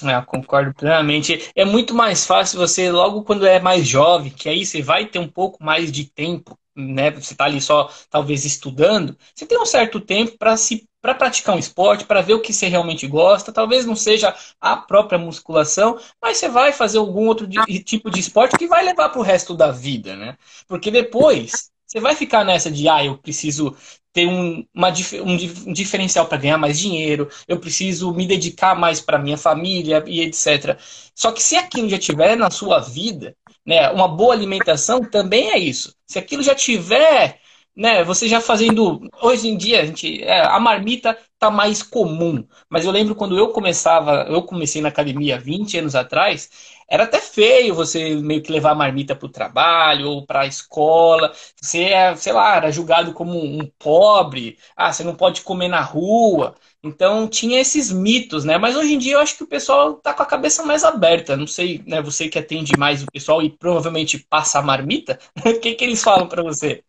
É, 0.04 0.20
concordo 0.22 0.74
plenamente. 0.74 1.50
É 1.54 1.64
muito 1.64 1.94
mais 1.94 2.26
fácil 2.26 2.58
você, 2.58 2.90
logo 2.90 3.22
quando 3.24 3.46
é 3.46 3.60
mais 3.60 3.86
jovem, 3.86 4.30
que 4.30 4.48
aí 4.48 4.64
você 4.64 4.82
vai 4.82 5.06
ter 5.06 5.18
um 5.18 5.28
pouco 5.28 5.62
mais 5.62 5.92
de 5.92 6.04
tempo, 6.04 6.58
né? 6.74 7.10
Você 7.10 7.34
está 7.34 7.44
ali 7.44 7.60
só, 7.60 7.90
talvez, 8.10 8.44
estudando. 8.44 9.16
Você 9.34 9.46
tem 9.46 9.60
um 9.60 9.66
certo 9.66 10.00
tempo 10.00 10.36
para 10.38 10.56
se 10.56 10.88
para 11.02 11.14
praticar 11.16 11.56
um 11.56 11.58
esporte, 11.58 12.04
para 12.04 12.20
ver 12.20 12.34
o 12.34 12.40
que 12.40 12.52
você 12.52 12.68
realmente 12.68 13.08
gosta. 13.08 13.52
Talvez 13.52 13.84
não 13.84 13.96
seja 13.96 14.32
a 14.60 14.76
própria 14.76 15.18
musculação, 15.18 15.98
mas 16.22 16.36
você 16.36 16.48
vai 16.48 16.72
fazer 16.72 16.98
algum 16.98 17.26
outro 17.26 17.48
tipo 17.84 18.08
de 18.08 18.20
esporte 18.20 18.56
que 18.56 18.68
vai 18.68 18.84
levar 18.84 19.08
para 19.08 19.18
o 19.18 19.24
resto 19.24 19.52
da 19.52 19.72
vida, 19.72 20.14
né? 20.14 20.36
Porque 20.68 20.92
depois 20.92 21.71
você 21.92 22.00
vai 22.00 22.16
ficar 22.16 22.42
nessa 22.42 22.70
de, 22.70 22.88
ah, 22.88 23.04
eu 23.04 23.18
preciso 23.18 23.76
ter 24.14 24.26
um, 24.26 24.64
uma, 24.74 24.88
um 25.22 25.72
diferencial 25.74 26.26
para 26.26 26.38
ganhar 26.38 26.56
mais 26.56 26.78
dinheiro, 26.78 27.28
eu 27.46 27.60
preciso 27.60 28.14
me 28.14 28.26
dedicar 28.26 28.74
mais 28.74 28.98
para 28.98 29.18
minha 29.18 29.36
família 29.36 30.02
e 30.06 30.22
etc. 30.22 30.78
Só 31.14 31.32
que 31.32 31.42
se 31.42 31.54
aquilo 31.54 31.90
já 31.90 31.98
tiver 31.98 32.34
na 32.34 32.50
sua 32.50 32.78
vida, 32.78 33.36
né, 33.64 33.90
uma 33.90 34.08
boa 34.08 34.32
alimentação 34.32 35.02
também 35.02 35.50
é 35.50 35.58
isso. 35.58 35.94
Se 36.06 36.18
aquilo 36.18 36.42
já 36.42 36.54
tiver, 36.54 37.38
né, 37.76 38.04
você 38.04 38.28
já 38.28 38.40
fazendo, 38.40 39.00
hoje 39.22 39.48
em 39.48 39.56
dia 39.56 39.80
a 39.82 39.84
gente, 39.86 40.22
é, 40.22 40.40
a 40.44 40.60
marmita 40.60 41.16
tá 41.38 41.50
mais 41.50 41.82
comum, 41.82 42.46
mas 42.68 42.84
eu 42.84 42.90
lembro 42.92 43.14
quando 43.14 43.36
eu 43.36 43.48
começava, 43.48 44.26
eu 44.28 44.42
comecei 44.42 44.82
na 44.82 44.88
academia 44.88 45.38
20 45.38 45.78
anos 45.78 45.94
atrás, 45.94 46.50
era 46.88 47.04
até 47.04 47.20
feio 47.20 47.74
você 47.74 48.14
meio 48.16 48.42
que 48.42 48.52
levar 48.52 48.72
a 48.72 48.74
marmita 48.74 49.16
para 49.16 49.26
o 49.26 49.28
trabalho 49.30 50.10
ou 50.10 50.26
para 50.26 50.40
a 50.42 50.46
escola. 50.46 51.32
Você, 51.60 51.84
é, 51.84 52.14
sei 52.16 52.32
lá, 52.34 52.56
era 52.56 52.70
julgado 52.70 53.14
como 53.14 53.38
um 53.42 53.66
pobre. 53.78 54.58
Ah, 54.76 54.92
você 54.92 55.02
não 55.02 55.14
pode 55.14 55.40
comer 55.40 55.68
na 55.68 55.80
rua. 55.80 56.54
Então 56.82 57.26
tinha 57.28 57.60
esses 57.60 57.90
mitos, 57.90 58.44
né? 58.44 58.58
Mas 58.58 58.76
hoje 58.76 58.94
em 58.94 58.98
dia 58.98 59.14
eu 59.14 59.20
acho 59.20 59.36
que 59.36 59.44
o 59.44 59.46
pessoal 59.46 59.94
tá 59.94 60.12
com 60.12 60.22
a 60.22 60.26
cabeça 60.26 60.62
mais 60.64 60.84
aberta. 60.84 61.36
Não 61.36 61.46
sei, 61.46 61.82
né? 61.86 62.02
Você 62.02 62.28
que 62.28 62.38
atende 62.38 62.76
mais 62.78 63.02
o 63.02 63.06
pessoal 63.10 63.42
e 63.42 63.48
provavelmente 63.50 64.18
passa 64.18 64.58
a 64.58 64.62
marmita, 64.62 65.18
o 65.46 65.58
que, 65.60 65.74
que 65.74 65.84
eles 65.84 66.02
falam 66.02 66.28
para 66.28 66.42
você? 66.42 66.82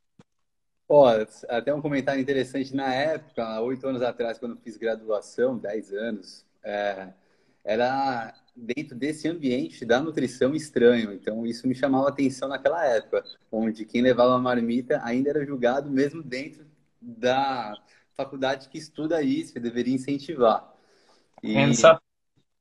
Ó, 0.87 1.07
até 1.49 1.73
um 1.73 1.81
comentário 1.81 2.21
interessante 2.21 2.75
na 2.75 2.93
época, 2.93 3.61
oito 3.61 3.87
anos 3.87 4.01
atrás, 4.01 4.37
quando 4.37 4.57
fiz 4.57 4.77
graduação, 4.77 5.57
dez 5.57 5.91
anos, 5.93 6.45
é, 6.63 7.09
era 7.63 8.33
dentro 8.55 8.95
desse 8.95 9.27
ambiente 9.27 9.85
da 9.85 9.99
nutrição 9.99 10.53
estranho. 10.53 11.13
Então, 11.13 11.45
isso 11.45 11.67
me 11.67 11.73
chamava 11.73 12.09
atenção 12.09 12.49
naquela 12.49 12.85
época, 12.85 13.23
onde 13.51 13.85
quem 13.85 14.01
levava 14.01 14.35
a 14.35 14.39
marmita 14.39 15.01
ainda 15.03 15.29
era 15.29 15.45
julgado 15.45 15.89
mesmo 15.89 16.21
dentro 16.21 16.65
da 17.01 17.73
faculdade 18.15 18.69
que 18.69 18.77
estuda 18.77 19.21
isso, 19.21 19.53
que 19.53 19.59
deveria 19.59 19.95
incentivar. 19.95 20.71
E 21.41 21.55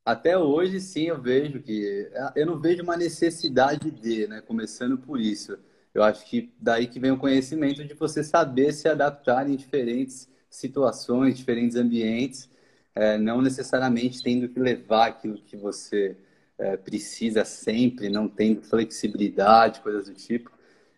até 0.05 0.37
hoje, 0.37 0.81
sim, 0.81 1.05
eu 1.05 1.21
vejo 1.21 1.61
que 1.61 2.11
eu 2.35 2.47
não 2.47 2.59
vejo 2.59 2.83
uma 2.83 2.97
necessidade 2.97 3.91
de, 3.91 4.27
né? 4.27 4.41
Começando 4.41 4.99
por 4.99 5.21
isso. 5.21 5.59
Eu 5.95 6.03
acho 6.03 6.25
que 6.27 6.53
daí 6.59 6.87
que 6.87 6.99
vem 6.99 7.11
o 7.11 7.19
conhecimento 7.19 7.85
de 7.85 7.95
você 7.95 8.25
saber 8.25 8.73
se 8.73 8.89
adaptar 8.89 9.49
em 9.49 9.57
diferentes 9.57 10.29
situações, 10.49 11.37
diferentes 11.37 11.77
ambientes 11.77 12.51
é, 12.95 13.17
não 13.19 13.41
necessariamente 13.41 14.23
tendo 14.23 14.49
que 14.49 14.61
levar 14.61 15.09
aquilo 15.09 15.39
que 15.39 15.57
você 15.57 16.17
é, 16.59 16.77
precisa 16.77 17.45
sempre, 17.45 18.09
não 18.09 18.29
tendo 18.29 18.63
flexibilidade, 18.63 19.81
coisas 19.81 20.07
do 20.07 20.15
tipo. 20.15 20.51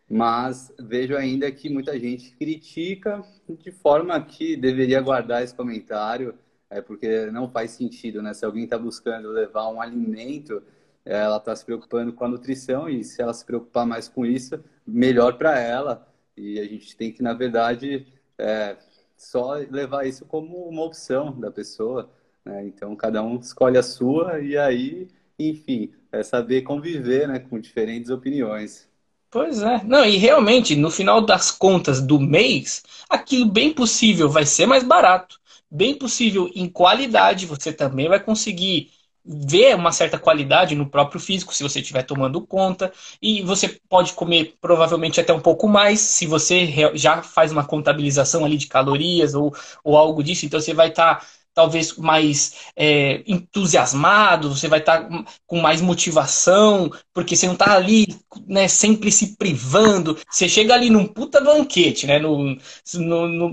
Mas 0.08 0.72
vejo 0.78 1.16
ainda 1.16 1.50
que 1.50 1.68
muita 1.70 1.98
gente 1.98 2.32
critica 2.32 3.24
de 3.48 3.70
forma 3.70 4.20
que 4.20 4.56
deveria 4.56 5.00
guardar 5.00 5.42
esse 5.42 5.54
comentário, 5.54 6.34
é 6.68 6.80
porque 6.80 7.26
não 7.26 7.48
faz 7.48 7.70
sentido, 7.70 8.20
né? 8.20 8.34
Se 8.34 8.44
alguém 8.44 8.64
está 8.64 8.76
buscando 8.76 9.30
levar 9.30 9.68
um 9.68 9.80
alimento, 9.80 10.62
ela 11.04 11.36
está 11.36 11.54
se 11.54 11.64
preocupando 11.64 12.12
com 12.12 12.24
a 12.24 12.28
nutrição 12.28 12.88
e 12.88 13.04
se 13.04 13.20
ela 13.20 13.34
se 13.34 13.44
preocupar 13.44 13.86
mais 13.86 14.08
com 14.08 14.24
isso, 14.24 14.62
melhor 14.86 15.36
para 15.36 15.58
ela. 15.58 16.08
E 16.36 16.58
a 16.58 16.64
gente 16.64 16.96
tem 16.96 17.12
que, 17.12 17.22
na 17.22 17.34
verdade, 17.34 18.06
é, 18.38 18.76
só 19.16 19.54
levar 19.70 20.06
isso 20.06 20.24
como 20.24 20.68
uma 20.68 20.82
opção 20.82 21.38
da 21.38 21.50
pessoa. 21.50 22.10
Né? 22.44 22.66
Então, 22.66 22.96
cada 22.96 23.22
um 23.22 23.38
escolhe 23.38 23.78
a 23.78 23.82
sua 23.82 24.40
e 24.40 24.56
aí, 24.56 25.08
enfim, 25.38 25.92
é 26.10 26.22
saber 26.22 26.62
conviver 26.62 27.28
né, 27.28 27.38
com 27.38 27.60
diferentes 27.60 28.10
opiniões. 28.10 28.88
Pois 29.30 29.62
é. 29.62 29.82
Não, 29.84 30.04
e 30.04 30.16
realmente, 30.16 30.76
no 30.76 30.90
final 30.90 31.20
das 31.20 31.50
contas 31.50 32.00
do 32.00 32.20
mês, 32.20 32.82
aquilo 33.10 33.46
bem 33.46 33.72
possível 33.72 34.28
vai 34.28 34.46
ser 34.46 34.64
mais 34.64 34.84
barato. 34.84 35.40
Bem 35.68 35.96
possível 35.96 36.48
em 36.54 36.68
qualidade, 36.68 37.46
você 37.46 37.72
também 37.72 38.08
vai 38.08 38.20
conseguir 38.22 38.92
ver 39.24 39.74
uma 39.74 39.92
certa 39.92 40.18
qualidade 40.18 40.74
no 40.74 40.88
próprio 40.88 41.20
físico, 41.20 41.54
se 41.54 41.62
você 41.62 41.80
estiver 41.80 42.02
tomando 42.02 42.46
conta. 42.46 42.92
E 43.22 43.42
você 43.42 43.80
pode 43.88 44.12
comer 44.12 44.54
provavelmente 44.60 45.20
até 45.20 45.32
um 45.32 45.40
pouco 45.40 45.66
mais, 45.68 46.00
se 46.00 46.26
você 46.26 46.68
já 46.94 47.22
faz 47.22 47.50
uma 47.52 47.64
contabilização 47.64 48.44
ali 48.44 48.56
de 48.56 48.66
calorias 48.66 49.34
ou, 49.34 49.54
ou 49.82 49.96
algo 49.96 50.22
disso. 50.22 50.44
Então 50.46 50.60
você 50.60 50.74
vai 50.74 50.88
estar. 50.88 51.20
Tá, 51.20 51.26
talvez 51.54 51.96
mais 51.96 52.54
é, 52.76 53.22
entusiasmado, 53.26 54.54
você 54.54 54.66
vai 54.66 54.80
estar 54.80 55.08
tá 55.08 55.24
com 55.46 55.60
mais 55.60 55.80
motivação, 55.80 56.90
porque 57.12 57.36
você 57.36 57.46
não 57.46 57.52
está 57.54 57.76
ali 57.76 58.06
né, 58.46 58.66
sempre 58.66 59.10
se 59.12 59.36
privando. 59.36 60.18
Você 60.28 60.48
chega 60.48 60.74
ali 60.74 60.90
num 60.90 61.06
puta 61.06 61.40
banquete, 61.40 62.06
né? 62.06 62.18
No, 62.18 62.56
no, 62.94 63.28
no, 63.28 63.52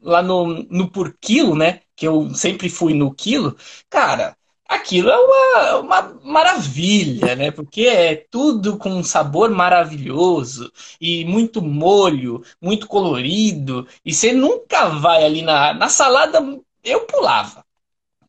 lá 0.00 0.22
no, 0.22 0.46
no 0.70 0.90
por 0.90 1.14
quilo, 1.20 1.54
né? 1.54 1.80
Que 1.94 2.08
eu 2.08 2.34
sempre 2.34 2.68
fui 2.70 2.94
no 2.94 3.14
quilo, 3.14 3.54
cara 3.90 4.34
aquilo 4.74 5.10
é 5.10 5.16
uma, 5.16 5.76
uma 5.78 6.20
maravilha, 6.24 7.36
né? 7.36 7.50
Porque 7.50 7.82
é 7.82 8.16
tudo 8.30 8.76
com 8.76 8.90
um 8.90 9.04
sabor 9.04 9.50
maravilhoso 9.50 10.72
e 11.00 11.24
muito 11.24 11.62
molho, 11.62 12.42
muito 12.60 12.86
colorido. 12.86 13.86
E 14.04 14.12
você 14.12 14.32
nunca 14.32 14.88
vai 14.88 15.24
ali 15.24 15.42
na, 15.42 15.74
na 15.74 15.88
salada, 15.88 16.40
eu 16.84 17.00
pulava. 17.06 17.64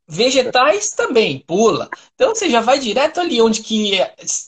Vegetais 0.06 0.92
também, 0.92 1.40
pula. 1.40 1.90
Então 2.14 2.36
você 2.36 2.50
já 2.50 2.60
vai 2.60 2.78
direto 2.78 3.22
ali 3.22 3.42
onde 3.42 3.62
que 3.62 3.94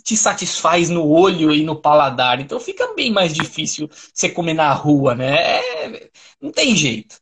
te 0.04 0.18
satisfaz 0.18 0.90
no 0.90 1.08
olho 1.08 1.52
e 1.54 1.64
no 1.64 1.76
paladar. 1.76 2.42
Então 2.42 2.60
fica 2.60 2.94
bem 2.94 3.12
mais 3.12 3.34
difícil 3.34 3.90
você 4.14 4.30
comer 4.30 4.54
na 4.54 4.74
rua, 4.74 5.16
né? 5.16 5.60
É, 5.60 6.10
não 6.42 6.52
tem 6.52 6.76
jeito. 6.76 7.20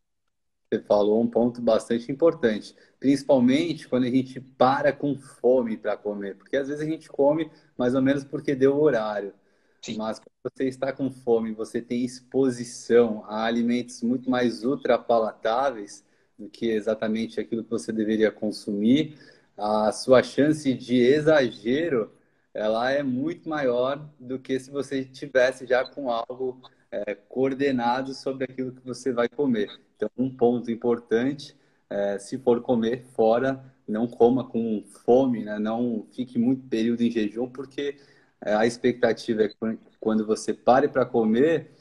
Você 0.68 0.82
falou 0.82 1.22
um 1.22 1.28
ponto 1.28 1.62
bastante 1.62 2.12
importante 2.12 2.76
principalmente 3.04 3.86
quando 3.86 4.06
a 4.06 4.10
gente 4.10 4.40
para 4.40 4.94
com 4.94 5.18
fome 5.18 5.76
para 5.76 5.98
comer, 5.98 6.38
porque 6.38 6.56
às 6.56 6.70
vezes 6.70 6.82
a 6.82 6.90
gente 6.90 7.10
come 7.10 7.52
mais 7.78 7.96
ou 7.96 8.02
menos 8.02 8.24
porque 8.24 8.56
deu 8.56 8.82
horário. 8.82 9.34
Sim. 9.82 9.98
Mas 9.98 10.20
quando 10.20 10.56
você 10.56 10.70
está 10.70 10.94
com 10.94 11.12
fome, 11.12 11.52
você 11.52 11.82
tem 11.82 12.06
exposição 12.06 13.26
a 13.28 13.44
alimentos 13.44 14.02
muito 14.04 14.30
mais 14.30 14.64
ultrapalatáveis 14.64 16.06
do 16.40 16.48
que 16.48 16.70
exatamente 16.72 17.42
aquilo 17.42 17.66
que 17.66 17.70
você 17.70 17.92
deveria 17.92 18.32
consumir, 18.32 19.18
a 19.58 19.92
sua 19.92 20.24
chance 20.24 20.74
de 20.74 20.96
exagero 20.96 22.10
ela 22.54 22.90
é 22.90 23.04
muito 23.04 23.50
maior 23.50 24.10
do 24.18 24.40
que 24.40 24.58
se 24.62 24.72
você 24.72 25.04
tivesse 25.04 25.68
já 25.68 25.84
com 25.84 26.10
algo 26.10 26.62
é, 26.90 27.16
coordenado 27.16 28.14
sobre 28.14 28.46
aquilo 28.46 28.72
que 28.72 28.86
você 28.86 29.12
vai 29.12 29.28
comer. 29.28 29.78
Então, 29.98 30.10
um 30.18 30.34
ponto 30.34 30.72
importante 30.72 31.54
é, 31.90 32.18
se 32.20 32.38
for 32.38 32.62
comer 32.62 33.04
fora, 33.14 33.64
não 33.88 34.08
coma 34.08 34.46
com 34.46 34.84
fome, 35.06 35.44
né? 35.44 35.60
não 35.60 36.06
fique 36.12 36.40
muito 36.40 36.68
período 36.68 37.02
em 37.02 37.12
jejum, 37.12 37.48
porque 37.48 37.98
é, 38.42 38.54
a 38.54 38.66
expectativa 38.66 39.44
é 39.44 39.50
que 39.50 39.56
quando 40.00 40.26
você 40.26 40.54
pare 40.54 40.88
para 40.88 41.06
comer, 41.06 41.72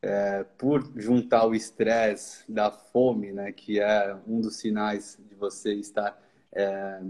é, 0.00 0.44
por 0.56 0.90
juntar 0.96 1.46
o 1.46 1.54
estresse 1.54 2.50
da 2.50 2.70
fome, 2.70 3.32
né, 3.32 3.52
que 3.52 3.80
é 3.80 4.16
um 4.26 4.40
dos 4.40 4.56
sinais 4.56 5.18
de 5.28 5.34
você 5.34 5.74
estar 5.74 6.16
é, 6.52 7.00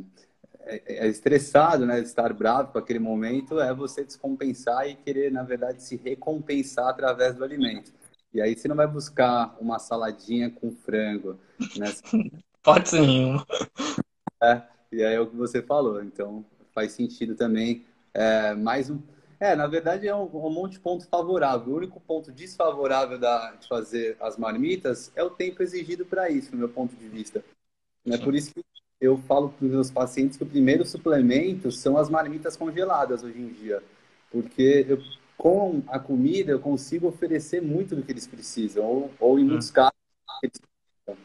é, 0.61 1.07
é 1.07 1.09
estressado, 1.09 1.87
né, 1.87 2.01
estar 2.01 2.33
bravo 2.33 2.73
com 2.73 2.79
aquele 2.79 2.99
momento, 2.99 3.61
é 3.61 3.73
você 3.75 4.05
descompensar 4.05 4.89
e 4.89 4.97
querer, 4.97 5.31
na 5.31 5.43
verdade, 5.43 5.83
se 5.83 5.97
recompensar 5.97 6.89
através 6.89 7.35
do 7.35 7.45
alimento. 7.45 7.93
E 8.33 8.41
aí 8.41 8.57
você 8.57 8.69
não 8.69 8.77
vai 8.77 8.87
buscar 8.87 9.57
uma 9.61 9.79
saladinha 9.79 10.51
com 10.51 10.71
frango, 10.71 11.39
né? 11.77 11.87
Pode 12.63 12.89
ser 12.89 13.01
nenhuma. 13.01 13.47
É, 14.43 14.63
e 14.93 15.03
aí 15.03 15.15
é 15.15 15.21
o 15.21 15.27
que 15.27 15.37
você 15.37 15.63
falou. 15.63 16.03
Então 16.03 16.45
faz 16.75 16.93
sentido 16.93 17.35
também. 17.35 17.85
É, 18.13 18.55
mais 18.55 18.91
um. 18.91 19.01
É, 19.41 19.55
na 19.55 19.67
verdade 19.67 20.07
é 20.07 20.15
um, 20.15 20.25
um, 20.25 20.51
monte 20.51 20.73
de 20.73 20.81
ponto 20.81 21.07
favorável. 21.07 21.73
O 21.73 21.77
único 21.77 22.01
ponto 22.01 22.31
desfavorável 22.31 23.19
da, 23.19 23.53
de 23.53 23.67
fazer 23.67 24.17
as 24.21 24.37
marmitas 24.37 25.11
é 25.15 25.23
o 25.23 25.31
tempo 25.31 25.63
exigido 25.63 26.05
para 26.05 26.29
isso, 26.29 26.53
no 26.53 26.59
meu 26.59 26.69
ponto 26.69 26.95
de 26.95 27.09
vista. 27.09 27.43
É 28.07 28.19
por 28.19 28.35
isso 28.35 28.53
que 28.53 28.65
eu 29.01 29.17
falo 29.17 29.51
para 29.51 29.65
os 29.65 29.71
meus 29.71 29.91
pacientes 29.91 30.37
que 30.37 30.43
o 30.43 30.49
primeiro 30.49 30.85
suplemento 30.85 31.71
são 31.71 31.97
as 31.97 32.09
marmitas 32.11 32.57
congeladas 32.57 33.23
hoje 33.23 33.39
em 33.39 33.49
dia. 33.49 33.83
Porque 34.31 34.85
eu 34.89 34.99
com 35.39 35.81
a 35.87 36.01
comida 36.01 36.51
eu 36.51 36.59
consigo 36.59 37.07
oferecer 37.07 37.63
muito 37.63 37.95
do 37.95 38.03
que 38.03 38.11
eles 38.11 38.27
precisam, 38.27 38.85
ou, 38.85 39.11
ou 39.21 39.39
em 39.39 39.45
muitos 39.45 39.71
hum. 39.71 39.75
casos 39.75 39.93
eles 40.43 40.61
precisam. 40.61 41.25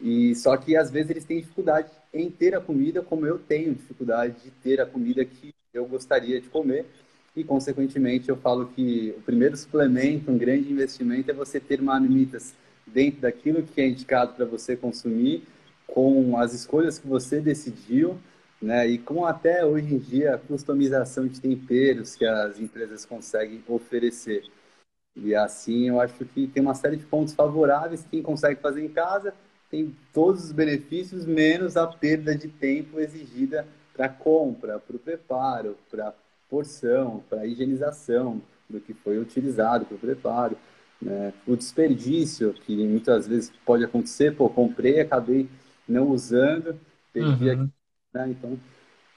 E 0.00 0.34
só 0.36 0.56
que 0.56 0.76
às 0.76 0.90
vezes 0.92 1.10
eles 1.10 1.24
têm 1.24 1.40
dificuldade 1.40 1.90
em 2.14 2.30
ter 2.30 2.54
a 2.54 2.60
comida 2.60 3.02
como 3.02 3.26
eu 3.26 3.36
tenho 3.36 3.74
dificuldade 3.74 4.36
de 4.44 4.50
ter 4.62 4.80
a 4.80 4.86
comida 4.86 5.24
que 5.24 5.52
eu 5.74 5.84
gostaria 5.86 6.40
de 6.40 6.48
comer. 6.48 6.86
E 7.34 7.42
consequentemente 7.44 8.28
eu 8.28 8.36
falo 8.36 8.68
que 8.68 9.14
o 9.18 9.22
primeiro 9.22 9.56
suplemento, 9.56 10.30
um 10.30 10.38
grande 10.38 10.72
investimento 10.72 11.30
é 11.30 11.34
você 11.34 11.58
ter 11.58 11.82
marmitas 11.82 12.54
dentro 12.86 13.20
daquilo 13.20 13.62
que 13.62 13.80
é 13.80 13.88
indicado 13.88 14.34
para 14.34 14.44
você 14.44 14.76
consumir, 14.76 15.42
com 15.86 16.38
as 16.38 16.54
escolhas 16.54 16.98
que 16.98 17.06
você 17.06 17.40
decidiu 17.40 18.18
né? 18.60 18.86
E 18.86 18.98
com 18.98 19.24
até 19.24 19.64
hoje 19.64 19.94
em 19.94 19.98
dia 19.98 20.34
a 20.34 20.38
customização 20.38 21.26
de 21.26 21.40
temperos 21.40 22.16
que 22.16 22.24
as 22.24 22.58
empresas 22.58 23.04
conseguem 23.04 23.62
oferecer. 23.68 24.44
E 25.16 25.34
assim 25.34 25.88
eu 25.88 26.00
acho 26.00 26.24
que 26.24 26.46
tem 26.46 26.62
uma 26.62 26.74
série 26.74 26.96
de 26.96 27.04
pontos 27.04 27.34
favoráveis. 27.34 28.04
Quem 28.10 28.22
consegue 28.22 28.60
fazer 28.60 28.84
em 28.84 28.88
casa 28.88 29.32
tem 29.70 29.94
todos 30.12 30.44
os 30.44 30.52
benefícios, 30.52 31.26
menos 31.26 31.76
a 31.76 31.86
perda 31.86 32.34
de 32.34 32.48
tempo 32.48 32.98
exigida 32.98 33.66
para 33.94 34.08
compra, 34.08 34.78
para 34.78 34.96
o 34.96 34.98
preparo, 34.98 35.76
para 35.90 36.14
porção, 36.48 37.22
para 37.28 37.46
higienização 37.46 38.40
do 38.68 38.80
que 38.80 38.94
foi 38.94 39.18
utilizado 39.18 39.84
para 39.84 39.94
o 39.96 39.98
preparo. 39.98 40.56
Né? 41.00 41.32
O 41.46 41.56
desperdício, 41.56 42.54
que 42.54 42.76
muitas 42.76 43.26
vezes 43.26 43.52
pode 43.64 43.84
acontecer, 43.84 44.34
pô, 44.34 44.48
comprei, 44.48 45.00
acabei 45.00 45.48
não 45.86 46.08
usando, 46.08 46.78
perdi 47.12 47.50
uhum. 47.50 47.70
Né? 48.12 48.28
Então, 48.30 48.58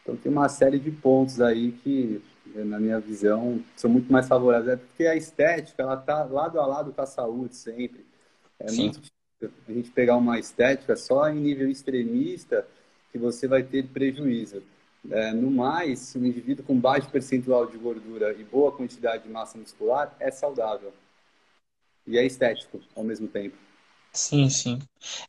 então 0.01 0.15
tem 0.15 0.31
uma 0.31 0.49
série 0.49 0.79
de 0.79 0.91
pontos 0.91 1.39
aí 1.41 1.71
que, 1.71 2.21
na 2.55 2.79
minha 2.79 2.99
visão, 2.99 3.63
são 3.75 3.89
muito 3.89 4.11
mais 4.11 4.27
favoráveis. 4.27 4.73
É 4.73 4.75
porque 4.77 5.05
a 5.05 5.15
estética, 5.15 5.83
ela 5.83 5.95
está 5.95 6.23
lado 6.23 6.59
a 6.59 6.65
lado 6.65 6.91
com 6.91 7.01
a 7.01 7.05
saúde 7.05 7.55
sempre. 7.55 8.05
É 8.59 8.67
Sim. 8.67 8.83
muito 8.83 9.01
difícil 9.01 9.51
a 9.67 9.71
gente 9.71 9.91
pegar 9.91 10.17
uma 10.17 10.37
estética 10.37 10.95
só 10.95 11.29
em 11.29 11.39
nível 11.39 11.69
extremista 11.69 12.67
que 13.11 13.17
você 13.17 13.47
vai 13.47 13.63
ter 13.63 13.87
prejuízo. 13.87 14.63
É, 15.09 15.33
no 15.33 15.49
mais, 15.49 16.15
um 16.15 16.23
indivíduo 16.23 16.63
com 16.63 16.79
baixo 16.79 17.09
percentual 17.09 17.65
de 17.65 17.77
gordura 17.77 18.33
e 18.33 18.43
boa 18.43 18.71
quantidade 18.71 19.23
de 19.23 19.29
massa 19.29 19.57
muscular 19.57 20.15
é 20.19 20.29
saudável. 20.29 20.93
E 22.05 22.17
é 22.17 22.25
estético 22.25 22.79
ao 22.95 23.03
mesmo 23.03 23.27
tempo. 23.27 23.57
Sim, 24.13 24.49
sim. 24.49 24.77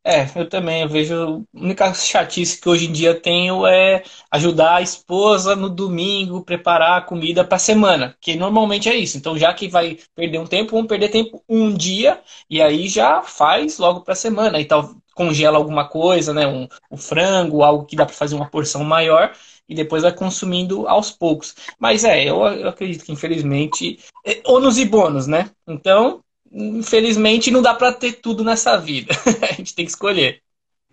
É, 0.04 0.26
eu 0.38 0.48
também 0.48 0.82
eu 0.82 0.88
vejo. 0.88 1.14
A 1.54 1.58
única 1.58 1.94
chatice 1.94 2.60
que 2.60 2.68
hoje 2.68 2.86
em 2.88 2.92
dia 2.92 3.18
tenho 3.18 3.64
é 3.64 4.02
ajudar 4.30 4.76
a 4.76 4.82
esposa 4.82 5.54
no 5.54 5.70
domingo, 5.70 6.42
preparar 6.44 6.98
a 6.98 7.00
comida 7.04 7.44
para 7.44 7.56
a 7.56 7.58
semana, 7.60 8.16
que 8.20 8.34
normalmente 8.34 8.88
é 8.88 8.94
isso. 8.96 9.16
Então, 9.16 9.38
já 9.38 9.54
que 9.54 9.68
vai 9.68 9.98
perder 10.16 10.38
um 10.38 10.46
tempo, 10.46 10.72
vamos 10.72 10.88
perder 10.88 11.10
tempo 11.10 11.44
um 11.48 11.72
dia 11.72 12.20
e 12.50 12.60
aí 12.60 12.88
já 12.88 13.22
faz 13.22 13.78
logo 13.78 14.00
para 14.00 14.14
a 14.14 14.16
semana. 14.16 14.60
E 14.60 14.64
tal, 14.64 14.96
congela 15.14 15.58
alguma 15.58 15.88
coisa, 15.88 16.34
né? 16.34 16.44
Um, 16.46 16.66
um 16.90 16.96
frango, 16.96 17.62
algo 17.62 17.86
que 17.86 17.94
dá 17.94 18.04
para 18.04 18.14
fazer 18.14 18.34
uma 18.34 18.50
porção 18.50 18.82
maior 18.82 19.32
e 19.68 19.74
depois 19.76 20.02
vai 20.02 20.12
consumindo 20.12 20.88
aos 20.88 21.10
poucos. 21.12 21.54
Mas 21.78 22.02
é, 22.02 22.24
eu, 22.28 22.38
eu 22.46 22.68
acredito 22.68 23.04
que 23.04 23.12
infelizmente. 23.12 23.98
É, 24.26 24.40
ônus 24.46 24.76
e 24.78 24.84
bônus, 24.84 25.26
né? 25.28 25.50
Então 25.68 26.20
infelizmente 26.52 27.50
não 27.50 27.62
dá 27.62 27.74
para 27.74 27.92
ter 27.92 28.14
tudo 28.14 28.44
nessa 28.44 28.76
vida. 28.76 29.12
a 29.42 29.52
gente 29.54 29.74
tem 29.74 29.84
que 29.84 29.90
escolher. 29.90 30.40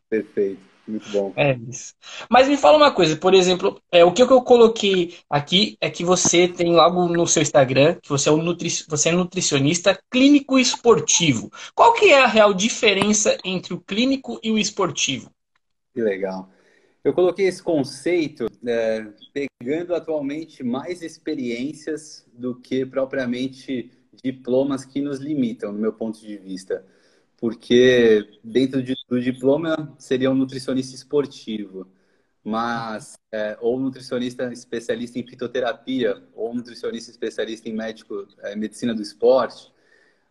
Perfeito. 0.09 0.69
Muito 0.89 1.07
bom. 1.11 1.31
É 1.35 1.55
isso. 1.69 1.93
Mas 2.27 2.47
me 2.47 2.57
fala 2.57 2.75
uma 2.75 2.91
coisa, 2.91 3.15
por 3.15 3.35
exemplo, 3.35 3.79
é, 3.91 4.03
o 4.03 4.11
que 4.11 4.23
eu 4.23 4.41
coloquei 4.41 5.13
aqui 5.29 5.77
é 5.79 5.87
que 5.87 6.03
você 6.03 6.47
tem 6.47 6.73
logo 6.73 7.07
no 7.07 7.27
seu 7.27 7.43
Instagram, 7.43 7.95
que 8.01 8.09
você 8.09 8.29
é, 8.29 8.31
um 8.31 8.41
nutri... 8.41 8.69
você 8.87 9.09
é 9.09 9.11
nutricionista 9.11 9.99
clínico 10.09 10.57
esportivo. 10.57 11.51
Qual 11.75 11.93
que 11.93 12.05
é 12.09 12.23
a 12.23 12.27
real 12.27 12.55
diferença 12.55 13.37
entre 13.45 13.73
o 13.73 13.79
clínico 13.79 14.39
e 14.41 14.51
o 14.51 14.57
esportivo? 14.57 15.29
Que 15.93 16.01
legal. 16.01 16.49
Eu 17.03 17.13
coloquei 17.13 17.47
esse 17.47 17.61
conceito 17.61 18.47
é, 18.65 19.05
pegando 19.31 19.93
atualmente 19.93 20.63
mais 20.63 21.03
experiências 21.03 22.25
do 22.33 22.55
que 22.55 22.85
propriamente 22.85 23.91
diplomas 24.23 24.85
que 24.85 25.01
nos 25.01 25.19
limitam, 25.19 25.71
no 25.71 25.79
meu 25.79 25.93
ponto 25.93 26.19
de 26.19 26.37
vista. 26.37 26.85
Porque 27.37 28.39
dentro 28.43 28.83
de, 28.83 28.95
do 29.07 29.21
diploma 29.21 29.95
seria 29.97 30.29
um 30.29 30.35
nutricionista 30.35 30.95
esportivo, 30.95 31.87
mas 32.43 33.17
é, 33.31 33.57
ou 33.61 33.79
nutricionista 33.79 34.51
especialista 34.51 35.19
em 35.19 35.27
fitoterapia, 35.27 36.21
ou 36.33 36.53
nutricionista 36.53 37.11
especialista 37.11 37.69
em 37.69 37.73
médico, 37.73 38.27
é, 38.39 38.55
medicina 38.55 38.93
do 38.93 39.01
esporte. 39.01 39.71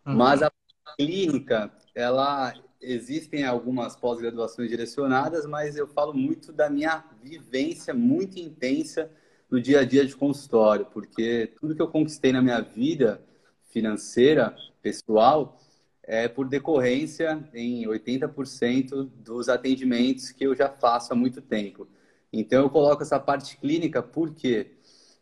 Uhum. 0.07 0.17
Mas 0.17 0.43
a 0.43 0.51
clínica, 0.97 1.71
ela 1.95 2.53
existem 2.81 3.45
algumas 3.45 3.97
pós-graduações 3.97 4.69
direcionadas, 4.69 5.47
mas 5.47 5.77
eu 5.77 5.87
falo 5.87 6.15
muito 6.15 6.53
da 6.53 6.71
minha 6.71 7.05
vivência 7.23 7.93
muito 7.93 8.39
intensa 8.39 9.11
no 9.51 9.61
dia 9.61 9.81
a 9.81 9.85
dia 9.85 10.05
de 10.05 10.15
consultório, 10.15 10.87
porque 10.87 11.53
tudo 11.59 11.75
que 11.75 11.83
eu 11.83 11.89
conquistei 11.89 12.33
na 12.33 12.43
minha 12.43 12.61
vida 12.61 13.21
financeira 13.69 14.57
pessoal 14.83 15.61
é 16.03 16.27
por 16.27 16.49
decorrência 16.49 17.47
em 17.53 17.87
80% 17.87 19.11
dos 19.17 19.49
atendimentos 19.49 20.31
que 20.31 20.45
eu 20.45 20.55
já 20.55 20.71
faço 20.71 21.13
há 21.13 21.17
muito 21.17 21.43
tempo. 21.43 21.87
Então 22.33 22.63
eu 22.63 22.71
coloco 22.71 23.03
essa 23.03 23.21
parte 23.21 23.59
clínica 23.59 24.03
porque 24.03 24.73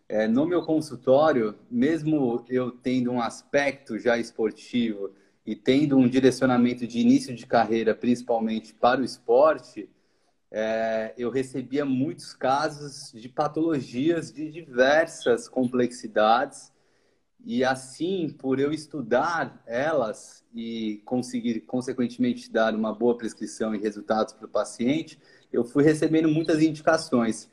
é, 0.09 0.29
no 0.29 0.47
meu 0.47 0.63
consultório, 0.63 1.57
mesmo 1.69 2.45
eu 2.49 2.71
tendo 2.71 3.11
um 3.11 3.21
aspecto 3.21 3.99
já 3.99 4.17
esportivo 4.17 5.11
e 5.45 5.57
tendo 5.57 5.97
um 5.97 6.09
direcionamento 6.09 6.87
de 6.87 7.01
início 7.01 7.35
de 7.35 7.47
carreira, 7.47 7.95
principalmente 7.95 8.73
para 8.73 9.01
o 9.01 9.05
esporte, 9.05 9.89
é, 10.51 11.13
eu 11.19 11.31
recebia 11.31 11.85
muitos 11.85 12.33
casos 12.33 13.11
de 13.13 13.29
patologias 13.29 14.33
de 14.33 14.51
diversas 14.51 15.49
complexidades 15.49 16.73
e 17.47 17.63
assim, 17.63 18.29
por 18.29 18.59
eu 18.59 18.73
estudar 18.73 19.63
elas 19.67 20.45
e 20.53 21.01
conseguir, 21.05 21.61
consequentemente, 21.61 22.51
dar 22.51 22.75
uma 22.75 22.93
boa 22.93 23.17
prescrição 23.17 23.73
e 23.73 23.79
resultados 23.79 24.35
para 24.35 24.47
o 24.47 24.51
paciente, 24.51 25.17
eu 25.53 25.65
fui 25.65 25.85
recebendo 25.85 26.29
muitas 26.29 26.61
indicações. 26.61 27.49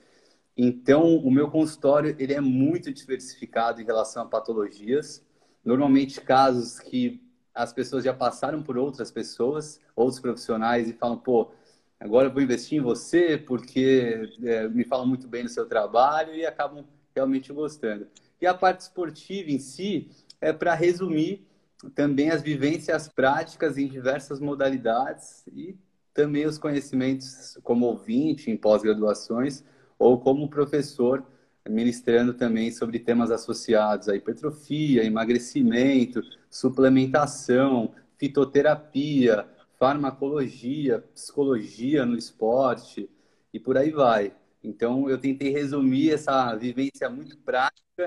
Então, 0.58 1.18
o 1.18 1.30
meu 1.30 1.48
consultório 1.52 2.16
ele 2.18 2.34
é 2.34 2.42
muito 2.42 2.92
diversificado 2.92 3.82
em 3.82 3.86
relação 3.86 4.24
a 4.24 4.26
patologias. 4.26 5.24
Normalmente, 5.64 6.20
casos 6.22 6.80
que 6.80 7.22
as 7.54 7.72
pessoas 7.72 8.04
já 8.04 8.16
passaram 8.16 8.64
por 8.64 8.80
outras 8.80 9.12
pessoas, 9.12 9.80
outros 9.96 10.20
profissionais, 10.20 10.90
e 10.90 10.94
falam, 10.94 11.20
pô, 11.20 11.52
agora 12.00 12.30
eu 12.30 12.34
vou 12.34 12.42
investir 12.42 12.80
em 12.80 12.82
você 12.82 13.38
porque 13.38 14.28
é, 14.44 14.68
me 14.70 14.86
falam 14.86 15.06
muito 15.06 15.28
bem 15.28 15.44
do 15.44 15.50
seu 15.50 15.68
trabalho 15.68 16.34
e 16.34 16.48
acabam 16.48 16.84
realmente 17.14 17.54
gostando. 17.54 18.08
E 18.44 18.46
a 18.46 18.54
parte 18.54 18.82
esportiva 18.82 19.52
em 19.52 19.58
si 19.58 20.10
é 20.42 20.52
para 20.52 20.74
resumir 20.74 21.48
também 21.96 22.30
as 22.30 22.42
vivências 22.42 23.08
práticas 23.08 23.78
em 23.78 23.88
diversas 23.88 24.42
modalidades 24.42 25.48
e 25.48 25.78
também 26.14 26.46
os 26.46 26.58
conhecimentos 26.58 27.58
como 27.64 27.86
ouvinte 27.86 28.52
em 28.52 28.58
pós-graduações 28.58 29.64
ou 29.98 30.20
como 30.20 30.50
professor 30.50 31.26
ministrando 31.70 32.34
também 32.34 32.70
sobre 32.70 33.00
temas 33.00 33.32
associados 33.32 34.10
à 34.10 34.16
hipertrofia, 34.18 35.06
emagrecimento, 35.06 36.22
suplementação, 36.50 37.94
fitoterapia, 38.18 39.48
farmacologia, 39.80 41.00
psicologia 41.14 42.06
no 42.06 42.18
esporte 42.18 43.10
e 43.54 43.58
por 43.58 43.78
aí 43.78 43.90
vai. 43.90 44.34
Então 44.62 45.10
eu 45.10 45.18
tentei 45.18 45.50
resumir 45.50 46.12
essa 46.12 46.54
vivência 46.58 47.10
muito 47.10 47.38
prática 47.38 48.06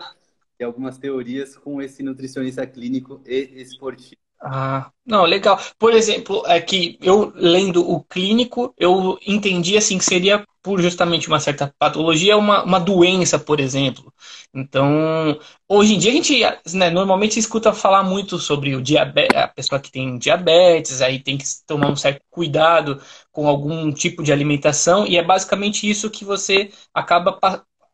e 0.59 0.65
algumas 0.65 0.99
teorias 0.99 1.57
com 1.57 1.81
esse 1.81 2.03
nutricionista 2.03 2.67
clínico 2.67 3.21
e 3.27 3.61
esportivo. 3.61 4.21
Ah, 4.41 4.91
não, 5.05 5.25
legal. 5.25 5.59
Por 5.79 5.93
exemplo, 5.93 6.43
é 6.47 6.61
que 6.61 6.99
eu 7.01 7.33
lendo 7.35 7.89
o 7.89 8.05
clínico, 8.05 8.75
eu 8.77 9.19
entendi 9.27 9.77
assim 9.77 9.99
que 9.99 10.05
seria 10.05 10.45
por 10.63 10.81
justamente 10.83 11.29
uma 11.29 11.41
certa 11.41 11.73
patologia, 11.79 12.37
uma, 12.37 12.63
uma 12.65 12.79
doença, 12.81 13.39
por 13.39 13.61
exemplo. 13.61 14.13
Então, 14.53 15.39
hoje 15.69 15.95
em 15.95 15.99
dia 15.99 16.11
a 16.11 16.15
gente 16.15 16.41
né, 16.75 16.91
normalmente 16.91 17.39
escuta 17.39 17.73
falar 17.73 18.03
muito 18.03 18.39
sobre 18.39 18.75
o 18.75 18.83
diabetes, 18.83 19.37
a 19.37 19.49
pessoa 19.49 19.81
que 19.81 19.93
tem 19.93 20.19
diabetes, 20.19 21.01
aí 21.01 21.21
tem 21.23 21.39
que 21.39 21.45
tomar 21.67 21.89
um 21.89 21.97
certo 21.97 22.21
cuidado 22.29 23.01
com 23.31 23.47
algum 23.47 23.93
tipo 23.93 24.23
de 24.25 24.33
alimentação, 24.33 25.07
e 25.07 25.17
é 25.17 25.23
basicamente 25.23 25.89
isso 25.89 26.11
que 26.11 26.25
você 26.25 26.71
acaba 26.93 27.39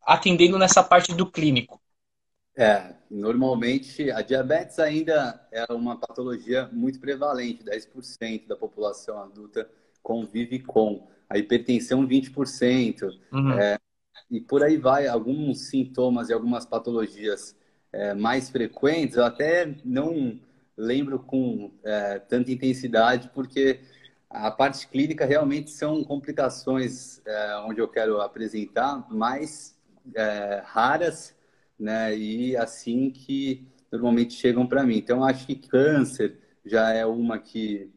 atendendo 0.07 0.59
nessa 0.59 0.83
parte 0.83 1.15
do 1.15 1.31
clínico. 1.31 1.82
É, 2.55 2.95
normalmente 3.11 4.11
a 4.11 4.21
diabetes 4.21 4.79
ainda 4.79 5.41
é 5.51 5.65
uma 5.73 5.99
patologia 5.99 6.69
muito 6.71 7.01
prevalente, 7.01 7.65
10% 7.65 8.47
da 8.47 8.57
população 8.57 9.19
adulta 9.19 9.69
convive 10.03 10.59
com. 10.61 11.11
A 11.31 11.39
hipertensão, 11.39 12.07
20%. 12.07 13.05
Uhum. 13.33 13.53
É, 13.53 13.79
e 14.31 14.39
por 14.39 14.63
aí 14.63 14.77
vai, 14.77 15.07
alguns 15.07 15.69
sintomas 15.69 16.29
e 16.29 16.33
algumas 16.35 16.67
patologias 16.67 17.57
é, 17.91 18.13
mais 18.13 18.51
frequentes, 18.51 19.17
eu 19.17 19.25
até 19.25 19.75
não 19.83 20.39
lembro 20.77 21.19
com 21.19 21.71
é, 21.85 22.19
tanta 22.19 22.51
intensidade, 22.51 23.31
porque 23.33 23.81
a 24.29 24.51
parte 24.51 24.89
clínica 24.89 25.25
realmente 25.25 25.71
são 25.71 26.03
complicações 26.05 27.21
é, 27.27 27.57
onde 27.67 27.81
eu 27.81 27.89
quero 27.89 28.21
apresentar, 28.21 29.07
mais 29.11 29.75
é, 30.15 30.63
raras 30.65 31.35
né? 31.79 32.17
E 32.17 32.57
assim 32.57 33.11
que 33.11 33.67
normalmente 33.91 34.35
chegam 34.35 34.67
para 34.67 34.85
mim. 34.85 34.97
Então, 34.97 35.25
acho 35.25 35.47
que 35.47 35.55
câncer 35.55 36.39
já 36.65 36.93
é 36.93 37.05
uma 37.05 37.39
que 37.39 37.91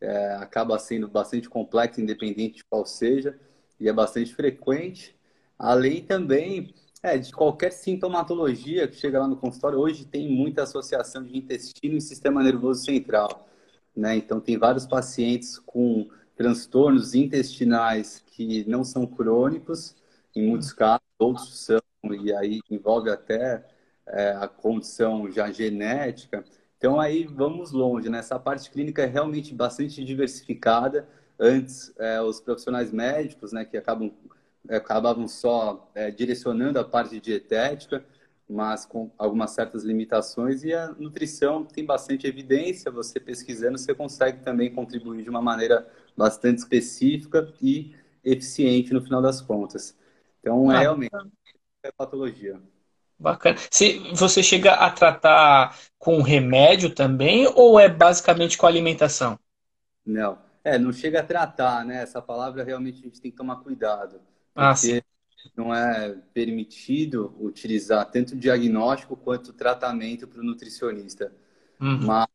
é, 0.00 0.34
acaba 0.34 0.78
sendo 0.78 1.08
bastante 1.08 1.48
complexa, 1.48 2.00
independente 2.00 2.56
de 2.56 2.64
qual 2.64 2.86
seja, 2.86 3.38
e 3.78 3.88
é 3.88 3.92
bastante 3.92 4.34
frequente. 4.34 5.16
Além 5.58 6.02
também 6.02 6.74
é, 7.02 7.18
de 7.18 7.32
qualquer 7.32 7.72
sintomatologia 7.72 8.86
que 8.86 8.96
chega 8.96 9.20
lá 9.20 9.28
no 9.28 9.36
consultório, 9.36 9.78
hoje 9.78 10.04
tem 10.04 10.28
muita 10.28 10.62
associação 10.62 11.24
de 11.24 11.36
intestino 11.36 11.96
e 11.96 12.00
sistema 12.00 12.42
nervoso 12.42 12.84
central. 12.84 13.48
Né? 13.96 14.16
Então, 14.16 14.40
tem 14.40 14.56
vários 14.56 14.86
pacientes 14.86 15.58
com 15.58 16.08
transtornos 16.36 17.14
intestinais 17.14 18.22
que 18.26 18.64
não 18.68 18.84
são 18.84 19.06
crônicos, 19.06 19.96
em 20.34 20.46
muitos 20.46 20.72
casos, 20.72 21.02
outros 21.18 21.58
são, 21.64 21.80
e 22.04 22.32
aí 22.32 22.60
envolve 22.70 23.10
até 23.10 23.64
é, 24.06 24.30
a 24.32 24.48
condição 24.48 25.30
já 25.30 25.50
genética. 25.50 26.44
Então 26.78 26.98
aí 26.98 27.24
vamos 27.24 27.72
longe, 27.72 28.08
né? 28.08 28.18
Essa 28.18 28.38
parte 28.38 28.70
clínica 28.70 29.02
é 29.02 29.06
realmente 29.06 29.54
bastante 29.54 30.02
diversificada. 30.04 31.06
Antes, 31.38 31.92
é, 31.98 32.20
os 32.20 32.40
profissionais 32.40 32.92
médicos, 32.92 33.52
né, 33.52 33.64
que 33.64 33.76
acabam, 33.76 34.12
é, 34.68 34.76
acabavam 34.76 35.26
só 35.26 35.90
é, 35.94 36.10
direcionando 36.10 36.78
a 36.78 36.84
parte 36.84 37.18
dietética, 37.18 38.04
mas 38.48 38.84
com 38.84 39.10
algumas 39.16 39.52
certas 39.52 39.84
limitações. 39.84 40.64
E 40.64 40.72
a 40.74 40.88
nutrição 40.98 41.64
tem 41.64 41.84
bastante 41.84 42.26
evidência. 42.26 42.90
Você 42.90 43.20
pesquisando, 43.20 43.78
você 43.78 43.94
consegue 43.94 44.42
também 44.42 44.72
contribuir 44.72 45.22
de 45.22 45.30
uma 45.30 45.40
maneira 45.40 45.88
bastante 46.16 46.58
específica 46.58 47.52
e 47.62 47.94
eficiente 48.24 48.92
no 48.92 49.00
final 49.00 49.22
das 49.22 49.40
contas. 49.40 49.96
Então, 50.40 50.70
é 50.70 50.76
ah, 50.76 50.80
realmente 50.80 51.10
é 51.82 51.90
patologia. 51.90 52.60
Bacana. 53.18 53.58
Se 53.70 53.98
você 54.14 54.42
chega 54.42 54.72
a 54.72 54.90
tratar 54.90 55.76
com 55.98 56.22
remédio 56.22 56.94
também 56.94 57.46
ou 57.54 57.78
é 57.78 57.88
basicamente 57.88 58.56
com 58.56 58.66
alimentação? 58.66 59.38
Não. 60.04 60.38
É, 60.64 60.78
não 60.78 60.92
chega 60.92 61.20
a 61.20 61.24
tratar, 61.24 61.84
né? 61.84 62.02
Essa 62.02 62.20
palavra 62.20 62.64
realmente 62.64 63.00
a 63.00 63.04
gente 63.04 63.20
tem 63.20 63.30
que 63.30 63.36
tomar 63.36 63.56
cuidado. 63.56 64.20
Ah, 64.54 64.74
sim. 64.74 65.00
não 65.56 65.74
é 65.74 66.16
permitido 66.34 67.34
utilizar 67.38 68.10
tanto 68.10 68.36
diagnóstico 68.36 69.16
quanto 69.16 69.52
tratamento 69.52 70.26
para 70.26 70.40
o 70.40 70.44
nutricionista. 70.44 71.32
Uhum. 71.80 72.04
Mas 72.04 72.28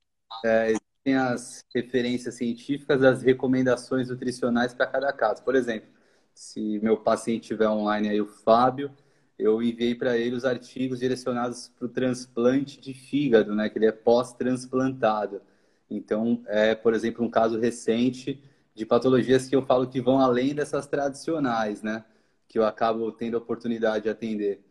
é, 0.43 0.67
existem 0.71 1.15
as 1.15 1.63
referências 1.73 2.36
científicas, 2.36 3.03
as 3.03 3.21
recomendações 3.21 4.10
nutricionais 4.10 4.73
para 4.73 4.88
cada 4.88 5.12
caso. 5.13 5.43
Por 5.43 5.55
exemplo, 5.55 5.89
se 6.34 6.79
meu 6.79 6.97
paciente 6.97 7.47
tiver 7.47 7.69
online 7.69 8.10
aí, 8.10 8.21
o 8.21 8.27
Fábio, 8.27 8.91
eu 9.37 9.61
enviei 9.61 9.93
para 9.93 10.17
ele 10.17 10.35
os 10.35 10.45
artigos 10.45 10.99
direcionados 10.99 11.71
para 11.77 11.85
o 11.85 11.89
transplante 11.89 12.79
de 12.79 12.93
fígado, 12.93 13.53
né? 13.53 13.69
Que 13.69 13.77
ele 13.77 13.87
é 13.87 13.91
pós-transplantado. 13.91 15.41
Então, 15.89 16.41
é, 16.47 16.73
por 16.73 16.93
exemplo, 16.93 17.23
um 17.23 17.29
caso 17.29 17.59
recente 17.59 18.41
de 18.73 18.85
patologias 18.85 19.47
que 19.47 19.55
eu 19.55 19.61
falo 19.61 19.87
que 19.87 20.01
vão 20.01 20.19
além 20.19 20.55
dessas 20.55 20.87
tradicionais, 20.87 21.81
né? 21.81 22.05
Que 22.47 22.57
eu 22.57 22.65
acabo 22.65 23.11
tendo 23.11 23.35
a 23.35 23.39
oportunidade 23.39 24.03
de 24.03 24.09
atender. 24.09 24.61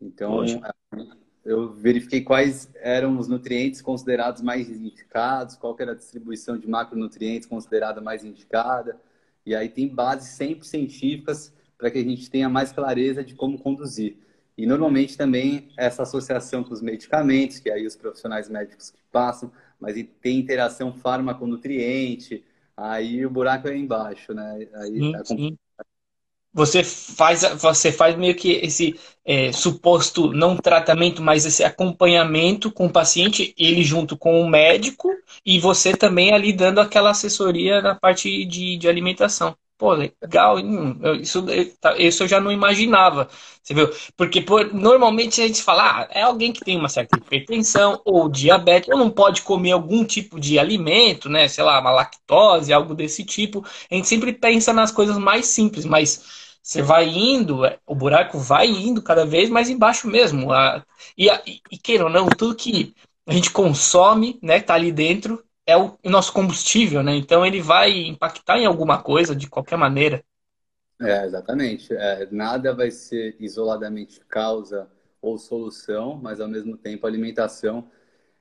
Então, 0.00 0.32
Poxa. 0.32 0.74
eu 1.44 1.72
verifiquei 1.72 2.20
quais 2.20 2.70
eram 2.74 3.18
os 3.18 3.26
nutrientes 3.26 3.80
considerados 3.80 4.42
mais 4.42 4.68
indicados, 4.68 5.56
qual 5.56 5.74
era 5.78 5.92
a 5.92 5.96
distribuição 5.96 6.58
de 6.58 6.68
macronutrientes 6.68 7.48
considerada 7.48 8.00
mais 8.00 8.22
indicada. 8.22 9.00
E 9.46 9.54
aí 9.54 9.68
tem 9.68 9.88
bases 9.88 10.28
sempre 10.28 10.66
científicas 10.66 11.52
para 11.80 11.90
que 11.90 11.98
a 11.98 12.04
gente 12.04 12.30
tenha 12.30 12.48
mais 12.48 12.70
clareza 12.70 13.24
de 13.24 13.34
como 13.34 13.58
conduzir. 13.58 14.16
E 14.56 14.66
normalmente 14.66 15.16
também 15.16 15.70
essa 15.76 16.02
associação 16.02 16.62
com 16.62 16.74
os 16.74 16.82
medicamentos, 16.82 17.58
que 17.58 17.70
aí 17.70 17.86
os 17.86 17.96
profissionais 17.96 18.48
médicos 18.50 18.90
que 18.90 18.98
passam, 19.10 19.50
mas 19.80 19.96
tem 20.20 20.38
interação 20.38 20.92
fármaco-nutriente, 20.92 22.44
aí 22.76 23.24
o 23.24 23.30
buraco 23.30 23.68
é 23.68 23.76
embaixo, 23.76 24.34
né? 24.34 24.68
Aí 24.74 24.98
sim, 24.98 25.16
é 25.16 25.24
sim. 25.24 25.58
Você 26.52 26.82
faz, 26.82 27.42
você 27.54 27.92
faz 27.92 28.16
meio 28.16 28.34
que 28.34 28.50
esse 28.54 28.98
é, 29.24 29.52
suposto 29.52 30.32
não 30.32 30.56
tratamento, 30.56 31.22
mas 31.22 31.46
esse 31.46 31.62
acompanhamento 31.62 32.72
com 32.72 32.86
o 32.86 32.92
paciente, 32.92 33.54
ele 33.56 33.84
junto 33.84 34.16
com 34.18 34.42
o 34.42 34.50
médico 34.50 35.08
e 35.46 35.60
você 35.60 35.96
também 35.96 36.34
ali 36.34 36.52
dando 36.52 36.80
aquela 36.80 37.10
assessoria 37.10 37.80
na 37.80 37.94
parte 37.94 38.44
de, 38.44 38.76
de 38.76 38.88
alimentação. 38.88 39.56
Pô, 39.80 39.94
legal, 39.94 40.58
isso, 41.22 41.42
tá, 41.80 41.96
isso 41.96 42.22
eu 42.22 42.28
já 42.28 42.38
não 42.38 42.52
imaginava, 42.52 43.26
você 43.62 43.72
viu? 43.72 43.88
Porque 44.14 44.42
por, 44.42 44.74
normalmente 44.74 45.40
a 45.40 45.46
gente 45.46 45.62
fala, 45.62 46.02
ah, 46.02 46.08
é 46.10 46.20
alguém 46.20 46.52
que 46.52 46.60
tem 46.62 46.76
uma 46.76 46.90
certa 46.90 47.16
hipertensão 47.16 47.98
ou 48.04 48.28
diabetes, 48.28 48.90
ou 48.90 48.98
não 48.98 49.08
pode 49.08 49.40
comer 49.40 49.72
algum 49.72 50.04
tipo 50.04 50.38
de 50.38 50.58
alimento, 50.58 51.30
né? 51.30 51.48
Sei 51.48 51.64
lá, 51.64 51.80
uma 51.80 51.92
lactose, 51.92 52.74
algo 52.74 52.94
desse 52.94 53.24
tipo. 53.24 53.64
A 53.90 53.94
gente 53.94 54.06
sempre 54.06 54.34
pensa 54.34 54.70
nas 54.70 54.92
coisas 54.92 55.16
mais 55.16 55.46
simples, 55.46 55.86
mas 55.86 56.58
você 56.62 56.82
vai 56.82 57.08
indo, 57.08 57.64
é, 57.64 57.78
o 57.86 57.94
buraco 57.94 58.38
vai 58.38 58.66
indo 58.68 59.00
cada 59.02 59.24
vez 59.24 59.48
mais 59.48 59.70
embaixo 59.70 60.06
mesmo. 60.08 60.50
E, 61.16 61.26
e, 61.46 61.60
e 61.70 61.78
queira 61.78 62.04
ou 62.04 62.10
não, 62.10 62.28
tudo 62.28 62.54
que 62.54 62.94
a 63.26 63.32
gente 63.32 63.50
consome, 63.50 64.38
né, 64.42 64.60
tá 64.60 64.74
ali 64.74 64.92
dentro, 64.92 65.42
é 65.70 65.76
o 65.76 65.96
nosso 66.04 66.32
combustível, 66.32 67.02
né? 67.02 67.14
Então 67.14 67.44
ele 67.44 67.60
vai 67.60 67.90
impactar 68.06 68.58
em 68.58 68.66
alguma 68.66 69.02
coisa 69.02 69.34
de 69.34 69.48
qualquer 69.48 69.76
maneira. 69.76 70.24
É, 71.00 71.24
exatamente. 71.24 71.94
É, 71.94 72.28
nada 72.30 72.74
vai 72.74 72.90
ser 72.90 73.36
isoladamente 73.40 74.20
causa 74.28 74.88
ou 75.22 75.38
solução, 75.38 76.18
mas 76.22 76.40
ao 76.40 76.48
mesmo 76.48 76.76
tempo 76.76 77.06
a 77.06 77.08
alimentação 77.08 77.88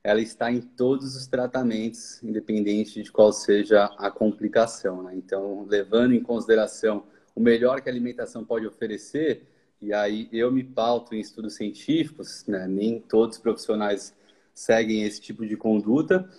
ela 0.03 0.21
está 0.21 0.51
em 0.51 0.61
todos 0.61 1.15
os 1.15 1.27
tratamentos, 1.27 2.23
independente 2.23 3.03
de 3.03 3.11
qual 3.11 3.33
seja 3.33 3.85
a 3.97 4.09
complicação. 4.09 5.03
Né? 5.03 5.13
Então, 5.15 5.65
levando 5.67 6.13
em 6.13 6.23
consideração 6.23 7.03
o 7.35 7.39
melhor 7.39 7.81
que 7.81 7.89
a 7.89 7.91
alimentação 7.91 8.43
pode 8.43 8.65
oferecer, 8.65 9.43
e 9.81 9.93
aí 9.93 10.27
eu 10.31 10.51
me 10.51 10.63
pauto 10.63 11.15
em 11.15 11.19
estudos 11.19 11.55
científicos, 11.55 12.45
né? 12.47 12.67
nem 12.67 12.99
todos 12.99 13.37
os 13.37 13.41
profissionais 13.41 14.13
seguem 14.53 15.03
esse 15.03 15.21
tipo 15.21 15.45
de 15.45 15.55
conduta, 15.55 16.29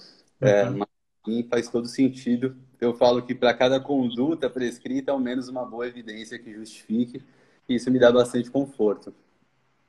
é, 0.40 0.64
uhum. 0.64 0.78
mas 0.78 1.46
faz 1.48 1.68
todo 1.68 1.86
sentido. 1.86 2.56
Eu 2.80 2.94
falo 2.94 3.22
que 3.22 3.34
para 3.34 3.52
cada 3.52 3.78
conduta 3.78 4.48
prescrita, 4.48 5.12
ao 5.12 5.18
menos 5.18 5.48
uma 5.48 5.64
boa 5.64 5.86
evidência 5.86 6.38
que 6.38 6.52
justifique, 6.52 7.22
e 7.68 7.74
isso 7.74 7.90
me 7.90 7.98
dá 7.98 8.10
bastante 8.10 8.50
conforto. 8.50 9.14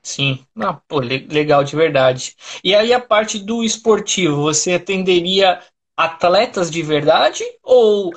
Sim, 0.04 0.46
não, 0.56 0.82
pô, 0.88 1.00
legal 1.00 1.64
de 1.64 1.76
verdade. 1.76 2.36
E 2.64 2.74
aí 2.74 2.92
a 2.92 3.00
parte 3.00 3.40
do 3.40 3.64
esportivo, 3.64 4.42
você 4.42 4.74
atenderia 4.74 5.62
atletas 5.96 6.72
de 6.72 6.82
verdade 6.82 7.44
ou 7.62 8.12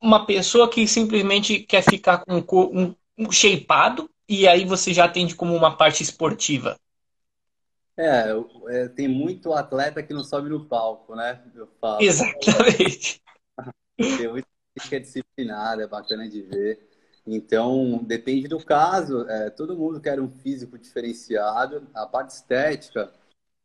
uma 0.00 0.24
pessoa 0.26 0.70
que 0.70 0.86
simplesmente 0.86 1.60
quer 1.60 1.82
ficar 1.82 2.24
com 2.24 2.40
um, 2.72 2.94
um 3.18 3.32
shapeado 3.32 4.08
e 4.28 4.46
aí 4.46 4.64
você 4.64 4.94
já 4.94 5.06
atende 5.06 5.34
como 5.34 5.54
uma 5.54 5.76
parte 5.76 6.02
esportiva? 6.02 6.78
É, 7.96 8.26
é, 8.68 8.88
tem 8.88 9.06
muito 9.06 9.52
atleta 9.52 10.02
que 10.02 10.12
não 10.12 10.24
sobe 10.24 10.48
no 10.48 10.64
palco, 10.64 11.14
né? 11.14 11.40
Eu 11.54 11.68
falo. 11.80 12.02
Exatamente. 12.02 13.22
Tem 13.96 14.28
muita 14.28 14.48
gente 14.76 14.88
que 14.88 14.96
é 14.96 14.98
disciplinada, 14.98 15.84
é 15.84 15.86
bacana 15.86 16.28
de 16.28 16.42
ver. 16.42 16.88
Então, 17.26 18.02
depende 18.02 18.48
do 18.48 18.62
caso. 18.64 19.28
É, 19.28 19.48
todo 19.50 19.76
mundo 19.76 20.00
quer 20.00 20.20
um 20.20 20.28
físico 20.28 20.76
diferenciado. 20.76 21.86
A 21.94 22.04
parte 22.06 22.30
estética, 22.30 23.12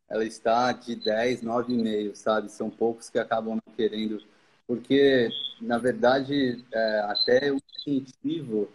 ela 0.08 0.24
está 0.24 0.72
de 0.72 0.94
10, 0.94 1.42
9,5, 1.42 2.14
sabe? 2.14 2.50
São 2.50 2.70
poucos 2.70 3.10
que 3.10 3.18
acabam 3.18 3.56
não 3.56 3.74
querendo. 3.74 4.22
Porque, 4.66 5.28
na 5.60 5.78
verdade, 5.78 6.64
é, 6.72 7.00
até 7.00 7.52
o 7.52 7.58
incentivo, 7.76 8.70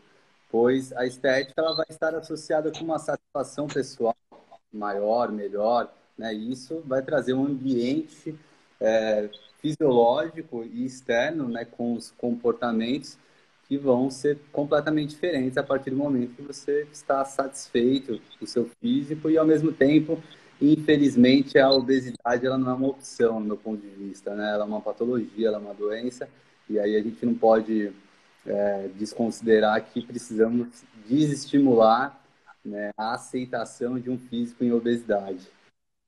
pois 0.51 0.91
a 0.93 1.05
estética 1.05 1.61
ela 1.61 1.75
vai 1.75 1.85
estar 1.89 2.13
associada 2.13 2.71
com 2.71 2.83
uma 2.83 2.99
satisfação 2.99 3.67
pessoal 3.67 4.15
maior, 4.75 5.31
melhor, 5.31 5.91
né? 6.17 6.33
E 6.33 6.51
isso 6.51 6.81
vai 6.85 7.01
trazer 7.01 7.33
um 7.33 7.45
ambiente 7.45 8.35
é, 8.79 9.29
fisiológico 9.59 10.63
e 10.63 10.85
externo, 10.85 11.47
né, 11.47 11.65
com 11.65 11.93
os 11.93 12.11
comportamentos 12.11 13.17
que 13.67 13.77
vão 13.77 14.11
ser 14.11 14.37
completamente 14.51 15.09
diferentes 15.09 15.57
a 15.57 15.63
partir 15.63 15.89
do 15.89 15.95
momento 15.95 16.35
que 16.35 16.41
você 16.43 16.87
está 16.91 17.25
satisfeito 17.25 18.21
com 18.37 18.45
o 18.45 18.47
seu 18.47 18.69
físico 18.79 19.27
e 19.27 19.37
ao 19.37 19.45
mesmo 19.45 19.71
tempo, 19.71 20.21
infelizmente, 20.61 21.57
a 21.57 21.71
obesidade 21.71 22.45
ela 22.45 22.59
não 22.59 22.69
é 22.69 22.73
uma 22.75 22.87
opção 22.89 23.39
no 23.39 23.47
meu 23.47 23.57
ponto 23.57 23.81
de 23.81 23.89
vista, 23.89 24.35
né? 24.35 24.51
Ela 24.53 24.65
é 24.65 24.67
uma 24.67 24.81
patologia, 24.81 25.47
ela 25.47 25.57
é 25.57 25.59
uma 25.59 25.73
doença 25.73 26.29
e 26.69 26.77
aí 26.77 26.95
a 26.95 27.01
gente 27.01 27.25
não 27.25 27.33
pode 27.33 27.91
é, 28.45 28.89
desconsiderar 28.95 29.83
que 29.83 30.01
precisamos 30.01 30.67
desestimular 31.07 32.23
né, 32.65 32.91
a 32.97 33.13
aceitação 33.13 33.99
de 33.99 34.09
um 34.09 34.17
físico 34.17 34.63
em 34.63 34.71
obesidade. 34.71 35.47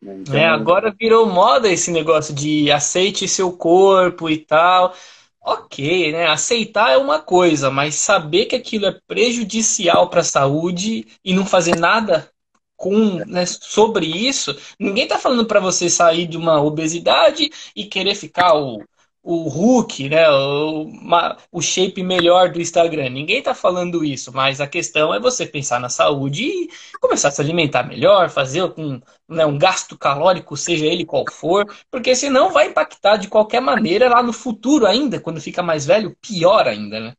Né? 0.01 0.17
Então, 0.19 0.35
é, 0.35 0.45
agora 0.45 0.95
virou 0.97 1.27
moda 1.27 1.69
esse 1.69 1.91
negócio 1.91 2.33
de 2.33 2.71
aceite 2.71 3.27
seu 3.27 3.51
corpo 3.51 4.29
e 4.29 4.37
tal. 4.37 4.93
Ok, 5.41 6.11
né? 6.11 6.27
Aceitar 6.27 6.91
é 6.91 6.97
uma 6.97 7.21
coisa, 7.21 7.71
mas 7.71 7.95
saber 7.95 8.47
que 8.47 8.55
aquilo 8.55 8.85
é 8.85 8.99
prejudicial 9.07 10.09
para 10.09 10.19
a 10.19 10.25
saúde 10.25 11.07
e 11.23 11.33
não 11.33 11.45
fazer 11.45 11.77
nada 11.77 12.29
com, 12.75 13.25
né, 13.25 13.45
sobre 13.45 14.05
isso, 14.05 14.55
ninguém 14.79 15.05
está 15.05 15.17
falando 15.17 15.47
para 15.47 15.59
você 15.59 15.89
sair 15.89 16.27
de 16.27 16.37
uma 16.37 16.61
obesidade 16.61 17.49
e 17.75 17.85
querer 17.85 18.13
ficar 18.13 18.53
o 18.53 18.83
o 19.29 19.49
Hulk, 19.49 20.07
né, 20.07 20.29
o, 20.29 20.83
uma, 20.83 21.35
o 21.51 21.61
shape 21.61 22.01
melhor 22.01 22.49
do 22.49 22.61
Instagram. 22.61 23.09
Ninguém 23.09 23.39
está 23.39 23.53
falando 23.53 24.05
isso, 24.05 24.31
mas 24.33 24.61
a 24.61 24.67
questão 24.67 25.13
é 25.13 25.19
você 25.19 25.45
pensar 25.45 25.81
na 25.81 25.89
saúde 25.89 26.45
e 26.45 26.69
começar 27.01 27.27
a 27.27 27.31
se 27.31 27.41
alimentar 27.41 27.83
melhor, 27.83 28.29
fazer 28.29 28.63
um, 28.63 29.01
né, 29.27 29.45
um 29.45 29.57
gasto 29.57 29.97
calórico, 29.97 30.55
seja 30.55 30.85
ele 30.85 31.03
qual 31.03 31.25
for, 31.29 31.65
porque 31.91 32.15
senão 32.15 32.51
vai 32.51 32.67
impactar 32.67 33.17
de 33.17 33.27
qualquer 33.27 33.59
maneira 33.59 34.07
lá 34.07 34.23
no 34.23 34.31
futuro 34.31 34.85
ainda, 34.85 35.19
quando 35.19 35.41
fica 35.41 35.61
mais 35.61 35.85
velho, 35.85 36.15
pior 36.21 36.65
ainda, 36.65 36.97
né? 36.97 37.13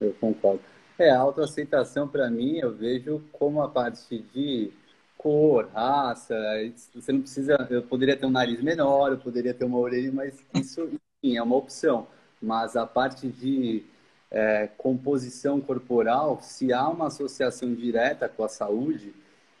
Eu 0.00 0.14
concordo. 0.20 0.62
É, 0.96 1.10
a 1.10 1.18
autoaceitação 1.18 2.06
para 2.06 2.30
mim 2.30 2.58
eu 2.58 2.72
vejo 2.72 3.20
como 3.32 3.60
a 3.62 3.68
parte 3.68 4.24
de 4.32 4.70
cor, 5.18 5.68
raça, 5.74 6.36
você 6.94 7.10
não 7.10 7.22
precisa, 7.22 7.66
eu 7.68 7.82
poderia 7.82 8.16
ter 8.16 8.26
um 8.26 8.30
nariz 8.30 8.62
menor, 8.62 9.10
eu 9.10 9.18
poderia 9.18 9.52
ter 9.52 9.64
uma 9.64 9.78
orelha, 9.78 10.12
mas 10.12 10.38
isso 10.54 10.88
é 11.22 11.42
uma 11.42 11.56
opção. 11.56 12.06
Mas 12.40 12.74
a 12.76 12.86
parte 12.86 13.28
de 13.28 13.84
é, 14.30 14.68
composição 14.76 15.60
corporal, 15.60 16.40
se 16.42 16.72
há 16.72 16.88
uma 16.88 17.06
associação 17.06 17.72
direta 17.74 18.28
com 18.28 18.44
a 18.44 18.48
saúde, 18.48 19.14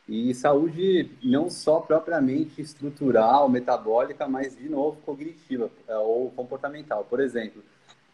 e 0.08 0.34
saúde 0.34 1.10
não 1.22 1.48
só 1.48 1.78
propriamente 1.78 2.60
estrutural, 2.60 3.48
metabólica, 3.48 4.26
mas, 4.26 4.56
de 4.56 4.68
novo, 4.68 5.00
cognitiva 5.06 5.70
é, 5.86 5.96
ou 5.96 6.30
comportamental. 6.32 7.06
Por 7.08 7.20
exemplo, 7.20 7.62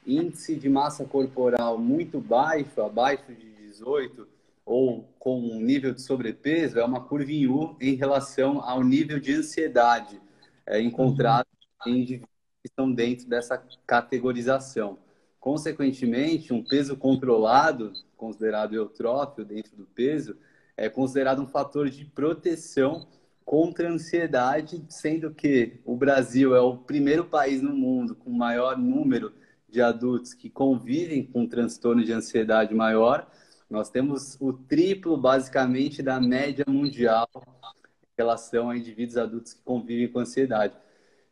índice 0.07 0.55
de 0.55 0.69
massa 0.69 1.05
corporal 1.05 1.79
muito 1.79 2.21
baixo, 2.21 2.83
abaixo 2.83 3.33
de 3.33 3.51
18, 3.51 4.29
ou 4.67 5.09
com 5.19 5.41
um 5.41 5.61
nível 5.61 5.95
de 5.95 6.03
sobrepeso, 6.03 6.79
é 6.79 6.85
uma 6.85 7.01
curva 7.01 7.33
em 7.33 7.47
U 7.47 7.75
em 7.81 7.95
relação 7.95 8.61
ao 8.63 8.85
nível 8.85 9.19
de 9.19 9.33
ansiedade 9.33 10.21
é, 10.67 10.81
encontrado 10.81 11.47
uhum. 11.87 11.93
em 11.93 12.01
indivíduos 12.01 12.38
estão 12.65 12.91
dentro 12.91 13.29
dessa 13.29 13.63
categorização. 13.87 14.99
Consequentemente, 15.41 16.53
um 16.53 16.63
peso 16.63 16.97
controlado, 16.97 17.93
considerado 18.17 18.75
eutrófio 18.75 19.45
dentro 19.45 19.77
do 19.77 19.87
peso, 19.87 20.37
é 20.77 20.89
considerado 20.89 21.41
um 21.41 21.47
fator 21.47 21.89
de 21.89 22.05
proteção 22.05 23.07
contra 23.45 23.89
a 23.89 23.93
ansiedade, 23.93 24.85
sendo 24.89 25.33
que 25.33 25.81
o 25.85 25.97
Brasil 25.97 26.55
é 26.55 26.61
o 26.61 26.77
primeiro 26.77 27.25
país 27.25 27.63
no 27.63 27.75
mundo 27.75 28.15
com 28.15 28.31
maior 28.31 28.77
número 28.77 29.33
de 29.69 29.81
adultos 29.81 30.35
que 30.35 30.51
convivem 30.51 31.25
com 31.25 31.47
transtorno 31.47 32.05
de 32.05 32.13
ansiedade 32.13 32.75
maior. 32.75 33.31
Nós 33.71 33.91
temos 33.91 34.37
o 34.41 34.53
triplo, 34.53 35.17
basicamente, 35.17 36.03
da 36.03 36.21
média 36.21 36.65
mundial 36.69 37.29
em 37.35 38.17
relação 38.17 38.71
a 38.71 38.77
indivíduos 38.77 39.17
adultos 39.17 39.55
que 39.55 39.63
convivem 39.63 40.09
com 40.09 40.21
ansiedade. 40.21 40.75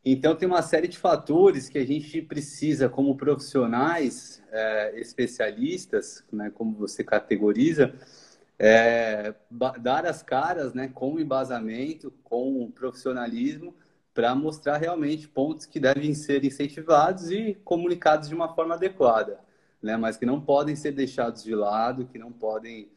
Então, 0.09 0.37
tem 0.37 0.47
uma 0.47 0.63
série 0.63 0.87
de 0.87 0.97
fatores 0.97 1.69
que 1.69 1.79
a 1.79 1.85
gente 1.85 2.23
precisa, 2.23 2.89
como 2.89 3.17
profissionais 3.17 4.41
é, 4.53 5.01
especialistas, 5.01 6.25
né, 6.33 6.49
como 6.55 6.77
você 6.77 7.03
categoriza, 7.03 7.93
é, 8.57 9.35
dar 9.51 10.07
as 10.07 10.23
caras 10.23 10.73
né, 10.75 10.87
com 10.87 11.19
embasamento, 11.19 12.13
com 12.23 12.71
profissionalismo, 12.71 13.75
para 14.15 14.33
mostrar 14.33 14.77
realmente 14.77 15.27
pontos 15.27 15.67
que 15.67 15.81
devem 15.81 16.15
ser 16.15 16.45
incentivados 16.45 17.33
e 17.33 17.55
comunicados 17.65 18.29
de 18.29 18.35
uma 18.37 18.55
forma 18.55 18.77
adequada, 18.77 19.41
né, 19.83 19.97
mas 19.97 20.17
que 20.17 20.25
não 20.25 20.41
podem 20.41 20.77
ser 20.77 20.93
deixados 20.93 21.43
de 21.43 21.53
lado, 21.53 22.07
que 22.07 22.17
não 22.17 22.31
podem 22.31 22.89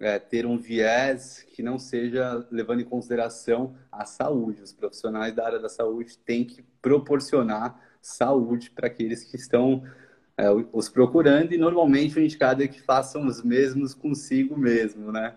é, 0.00 0.18
ter 0.18 0.46
um 0.46 0.58
viés 0.58 1.46
que 1.54 1.62
não 1.62 1.78
seja 1.78 2.46
levando 2.50 2.80
em 2.80 2.84
consideração 2.84 3.76
a 3.90 4.04
saúde. 4.04 4.62
Os 4.62 4.72
profissionais 4.72 5.34
da 5.34 5.46
área 5.46 5.58
da 5.58 5.68
saúde 5.68 6.18
têm 6.18 6.44
que 6.44 6.62
proporcionar 6.82 7.80
saúde 8.00 8.70
para 8.70 8.86
aqueles 8.86 9.24
que 9.24 9.36
estão 9.36 9.82
é, 10.36 10.46
os 10.72 10.88
procurando 10.88 11.52
e 11.52 11.58
normalmente 11.58 12.18
o 12.18 12.22
indicado 12.22 12.62
é 12.62 12.68
que 12.68 12.80
façam 12.80 13.26
os 13.26 13.42
mesmos 13.42 13.94
consigo 13.94 14.56
mesmo, 14.56 15.12
né? 15.12 15.34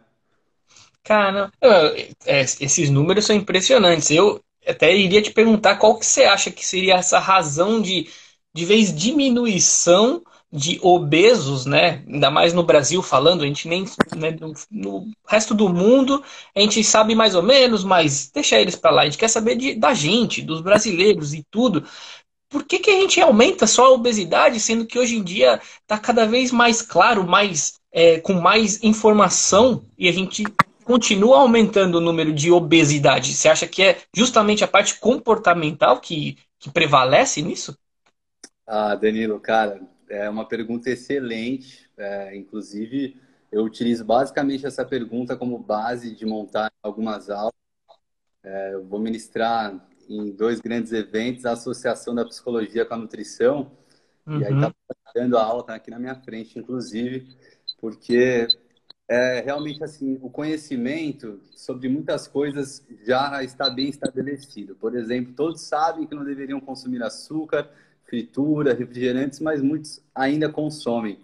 Cara, 1.03 1.49
é, 1.61 2.41
esses 2.41 2.89
números 2.89 3.25
são 3.25 3.35
impressionantes. 3.35 4.11
Eu 4.11 4.43
até 4.67 4.93
iria 4.93 5.21
te 5.21 5.31
perguntar 5.31 5.77
qual 5.77 5.97
que 5.97 6.05
você 6.05 6.23
acha 6.23 6.51
que 6.51 6.65
seria 6.65 6.95
essa 6.95 7.19
razão 7.19 7.81
de, 7.81 8.09
de 8.53 8.65
vez 8.65 8.93
diminuição 8.93 10.21
de 10.51 10.79
obesos, 10.81 11.65
né? 11.65 12.03
Ainda 12.07 12.31
mais 12.31 12.53
no 12.53 12.63
Brasil 12.63 13.01
falando, 13.01 13.43
a 13.43 13.45
gente 13.45 13.67
nem 13.67 13.83
né, 14.15 14.35
no, 14.71 15.07
resto 15.27 15.53
do 15.53 15.67
mundo 15.67 16.23
a 16.55 16.59
gente 16.61 16.83
sabe 16.83 17.13
mais 17.15 17.35
ou 17.35 17.43
menos, 17.43 17.83
mas 17.83 18.31
deixa 18.33 18.59
eles 18.59 18.75
para 18.75 18.91
lá. 18.91 19.01
A 19.01 19.05
gente 19.05 19.17
quer 19.17 19.27
saber 19.27 19.55
de, 19.55 19.75
da 19.75 19.93
gente, 19.93 20.41
dos 20.41 20.61
brasileiros 20.61 21.33
e 21.33 21.45
tudo. 21.51 21.83
Por 22.49 22.63
que, 22.63 22.79
que 22.79 22.89
a 22.89 23.01
gente 23.01 23.19
aumenta 23.19 23.67
só 23.67 23.87
a 23.87 23.91
obesidade, 23.91 24.59
sendo 24.59 24.85
que 24.85 24.97
hoje 24.97 25.17
em 25.17 25.23
dia 25.23 25.59
está 25.81 25.97
cada 25.99 26.25
vez 26.25 26.49
mais 26.49 26.81
claro, 26.81 27.27
mais 27.27 27.77
é, 27.91 28.19
com 28.21 28.33
mais 28.33 28.81
informação 28.81 29.83
e 29.97 30.07
a 30.07 30.13
gente 30.13 30.45
continua 30.85 31.39
aumentando 31.39 31.95
o 31.95 32.01
número 32.01 32.31
de 32.31 32.49
obesidade? 32.49 33.33
Você 33.33 33.49
acha 33.49 33.67
que 33.67 33.83
é 33.83 33.97
justamente 34.15 34.63
a 34.63 34.67
parte 34.67 34.97
comportamental 34.97 35.99
que, 35.99 36.37
que 36.57 36.71
prevalece 36.71 37.41
nisso? 37.41 37.77
Ah, 38.65 38.95
Danilo, 38.95 39.41
cara, 39.41 39.81
é 40.09 40.29
uma 40.29 40.47
pergunta 40.47 40.89
excelente. 40.89 41.89
É, 41.97 42.35
inclusive, 42.35 43.19
eu 43.51 43.63
utilizo 43.63 44.03
basicamente 44.03 44.65
essa 44.65 44.85
pergunta 44.85 45.35
como 45.35 45.57
base 45.57 46.15
de 46.15 46.25
montar 46.25 46.71
algumas 46.81 47.29
aulas. 47.29 47.53
É, 48.43 48.73
eu 48.73 48.85
vou 48.85 48.99
ministrar 48.99 49.87
em 50.09 50.31
dois 50.31 50.59
grandes 50.59 50.93
eventos 50.93 51.45
a 51.45 51.51
Associação 51.51 52.15
da 52.15 52.25
Psicologia 52.25 52.85
com 52.85 52.93
a 52.93 52.97
Nutrição. 52.97 53.71
Uhum. 54.25 54.39
E 54.39 54.45
aí 54.45 54.53
está 54.53 54.67
uhum. 54.67 54.73
dando 55.15 55.37
a 55.37 55.43
aula, 55.43 55.63
tá 55.63 55.75
aqui 55.75 55.91
na 55.91 55.99
minha 55.99 56.15
frente, 56.15 56.59
inclusive, 56.59 57.27
porque 57.79 58.47
é 59.09 59.39
realmente 59.39 59.81
assim, 59.83 60.19
o 60.21 60.29
conhecimento 60.29 61.39
sobre 61.55 61.87
muitas 61.87 62.27
coisas 62.27 62.85
já 63.05 63.41
está 63.41 63.69
bem 63.69 63.87
estabelecido. 63.87 64.75
Por 64.75 64.95
exemplo, 64.95 65.33
todos 65.33 65.61
sabem 65.61 66.05
que 66.05 66.13
não 66.13 66.25
deveriam 66.25 66.59
consumir 66.59 67.01
açúcar, 67.01 67.69
fritura, 68.07 68.73
refrigerantes, 68.73 69.39
mas 69.39 69.61
muitos 69.61 70.01
ainda 70.15 70.49
consomem. 70.49 71.19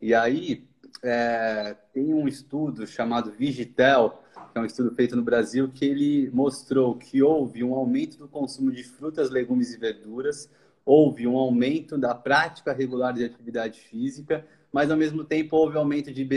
E 0.00 0.14
aí 0.14 0.64
é, 1.02 1.76
tem 1.92 2.14
um 2.14 2.26
estudo 2.26 2.86
chamado 2.86 3.32
Vigitel, 3.32 4.22
que 4.52 4.58
é 4.58 4.60
um 4.60 4.64
estudo 4.64 4.94
feito 4.94 5.16
no 5.16 5.22
Brasil, 5.22 5.68
que 5.68 5.84
ele 5.84 6.30
mostrou 6.30 6.96
que 6.96 7.22
houve 7.22 7.64
um 7.64 7.74
aumento 7.74 8.18
do 8.18 8.28
consumo 8.28 8.70
de 8.70 8.84
frutas, 8.84 9.30
legumes 9.30 9.74
e 9.74 9.78
verduras, 9.78 10.48
houve 10.84 11.26
um 11.26 11.36
aumento 11.36 11.98
da 11.98 12.14
prática 12.14 12.72
regular 12.72 13.12
de 13.12 13.24
atividade 13.24 13.80
física, 13.80 14.46
mas 14.72 14.90
ao 14.90 14.96
mesmo 14.96 15.24
tempo 15.24 15.56
houve 15.56 15.76
aumento 15.76 16.12
de 16.12 16.28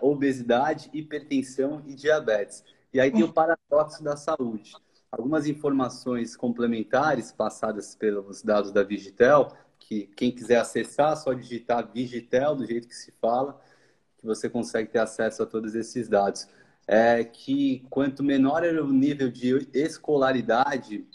obesidade, 0.00 0.90
hipertensão 0.92 1.82
e 1.86 1.94
diabetes. 1.94 2.64
E 2.92 3.00
aí 3.00 3.10
tem 3.10 3.22
o 3.22 3.32
paradoxo 3.32 4.02
da 4.02 4.16
saúde 4.16 4.72
algumas 5.16 5.46
informações 5.46 6.36
complementares 6.36 7.32
passadas 7.32 7.94
pelos 7.94 8.42
dados 8.42 8.72
da 8.72 8.82
Vigitel, 8.82 9.52
que 9.78 10.06
quem 10.16 10.32
quiser 10.32 10.58
acessar, 10.58 11.16
só 11.16 11.32
digitar 11.32 11.88
Vigitel, 11.92 12.56
do 12.56 12.66
jeito 12.66 12.88
que 12.88 12.94
se 12.94 13.12
fala, 13.20 13.60
que 14.18 14.26
você 14.26 14.48
consegue 14.48 14.90
ter 14.90 14.98
acesso 14.98 15.42
a 15.42 15.46
todos 15.46 15.74
esses 15.74 16.08
dados. 16.08 16.48
É 16.86 17.24
que 17.24 17.84
quanto 17.88 18.22
menor 18.22 18.64
era 18.64 18.82
o 18.84 18.92
nível 18.92 19.30
de 19.30 19.68
escolaridade, 19.72 21.06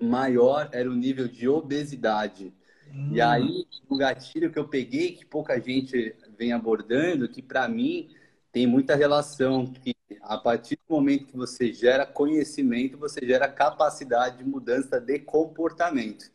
maior 0.00 0.68
era 0.72 0.90
o 0.90 0.94
nível 0.94 1.26
de 1.26 1.48
obesidade. 1.48 2.52
Hum. 2.92 3.10
E 3.12 3.20
aí, 3.20 3.66
o 3.88 3.96
gatilho 3.96 4.50
que 4.52 4.58
eu 4.58 4.68
peguei, 4.68 5.12
que 5.12 5.24
pouca 5.24 5.58
gente 5.58 6.14
vem 6.36 6.52
abordando, 6.52 7.28
que 7.28 7.40
para 7.40 7.66
mim 7.66 8.10
tem 8.52 8.66
muita 8.66 8.94
relação, 8.94 9.66
que 9.66 9.94
a 10.20 10.36
partir 10.38 10.76
do 10.76 10.94
momento 10.94 11.26
que 11.26 11.36
você 11.36 11.72
gera 11.72 12.06
conhecimento, 12.06 12.98
você 12.98 13.26
gera 13.26 13.48
capacidade 13.48 14.38
de 14.38 14.44
mudança 14.44 15.00
de 15.00 15.18
comportamento. 15.18 16.30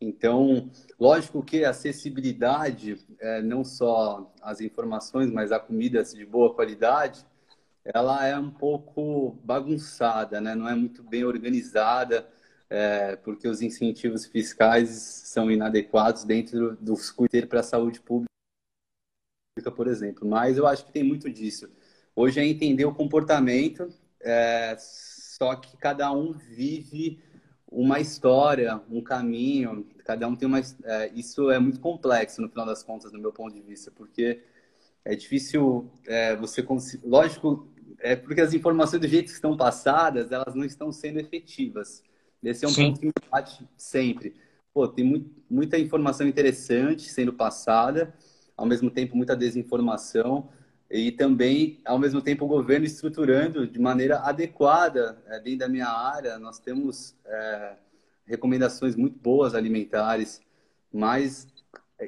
Então, 0.00 0.70
lógico 0.98 1.42
que 1.42 1.64
a 1.64 1.70
acessibilidade, 1.70 2.98
é, 3.18 3.42
não 3.42 3.62
só 3.62 4.32
as 4.40 4.60
informações, 4.60 5.30
mas 5.30 5.52
a 5.52 5.60
comida 5.60 6.02
de 6.02 6.24
boa 6.24 6.54
qualidade, 6.54 7.26
ela 7.84 8.26
é 8.26 8.38
um 8.38 8.50
pouco 8.50 9.32
bagunçada, 9.44 10.40
né? 10.40 10.54
não 10.54 10.68
é 10.68 10.74
muito 10.74 11.02
bem 11.02 11.24
organizada, 11.24 12.26
é, 12.70 13.16
porque 13.16 13.48
os 13.48 13.60
incentivos 13.60 14.24
fiscais 14.24 14.90
são 14.90 15.50
inadequados 15.50 16.24
dentro 16.24 16.76
dos 16.76 17.10
cuidados 17.10 17.48
para 17.48 17.60
a 17.60 17.64
saúde 17.64 18.00
pública, 18.00 18.28
por 19.74 19.86
exemplo. 19.86 20.26
Mas 20.26 20.56
eu 20.56 20.66
acho 20.66 20.86
que 20.86 20.92
tem 20.92 21.02
muito 21.02 21.28
disso. 21.28 21.68
Hoje 22.14 22.40
é 22.40 22.46
entender 22.46 22.84
o 22.84 22.94
comportamento, 22.94 23.88
é, 24.20 24.76
só 24.78 25.54
que 25.56 25.76
cada 25.76 26.12
um 26.12 26.32
vive 26.32 27.18
uma 27.70 28.00
história, 28.00 28.80
um 28.90 29.00
caminho, 29.00 29.86
cada 30.04 30.26
um 30.26 30.34
tem 30.34 30.48
uma. 30.48 30.60
É, 30.84 31.10
isso 31.14 31.50
é 31.50 31.58
muito 31.58 31.80
complexo 31.80 32.42
no 32.42 32.48
final 32.48 32.66
das 32.66 32.82
contas, 32.82 33.12
no 33.12 33.18
meu 33.18 33.32
ponto 33.32 33.54
de 33.54 33.60
vista, 33.60 33.90
porque 33.90 34.42
é 35.04 35.14
difícil 35.14 35.90
é, 36.06 36.34
você 36.36 36.62
conseguir. 36.62 37.06
Lógico, 37.06 37.68
é 38.00 38.16
porque 38.16 38.40
as 38.40 38.52
informações 38.52 39.00
do 39.00 39.08
jeito 39.08 39.26
que 39.26 39.34
estão 39.34 39.56
passadas, 39.56 40.32
elas 40.32 40.54
não 40.54 40.64
estão 40.64 40.90
sendo 40.92 41.20
efetivas. 41.20 42.02
Esse 42.42 42.64
é 42.64 42.68
um 42.68 42.72
Sim. 42.72 42.88
ponto 42.88 43.00
que 43.00 43.06
me 43.06 43.12
bate 43.30 43.68
sempre. 43.76 44.34
Pô, 44.72 44.88
tem 44.88 45.04
muito, 45.04 45.30
muita 45.48 45.78
informação 45.78 46.26
interessante 46.26 47.08
sendo 47.08 47.32
passada, 47.32 48.14
ao 48.56 48.66
mesmo 48.66 48.90
tempo 48.90 49.16
muita 49.16 49.36
desinformação 49.36 50.48
e 50.90 51.12
também, 51.12 51.80
ao 51.84 51.98
mesmo 51.98 52.20
tempo, 52.20 52.44
o 52.44 52.48
governo 52.48 52.84
estruturando 52.84 53.66
de 53.66 53.78
maneira 53.78 54.18
adequada 54.18 55.22
é, 55.28 55.38
dentro 55.38 55.60
da 55.60 55.68
minha 55.68 55.88
área. 55.88 56.38
Nós 56.38 56.58
temos 56.58 57.14
é, 57.24 57.74
recomendações 58.26 58.96
muito 58.96 59.16
boas 59.18 59.54
alimentares, 59.54 60.40
mas 60.92 61.46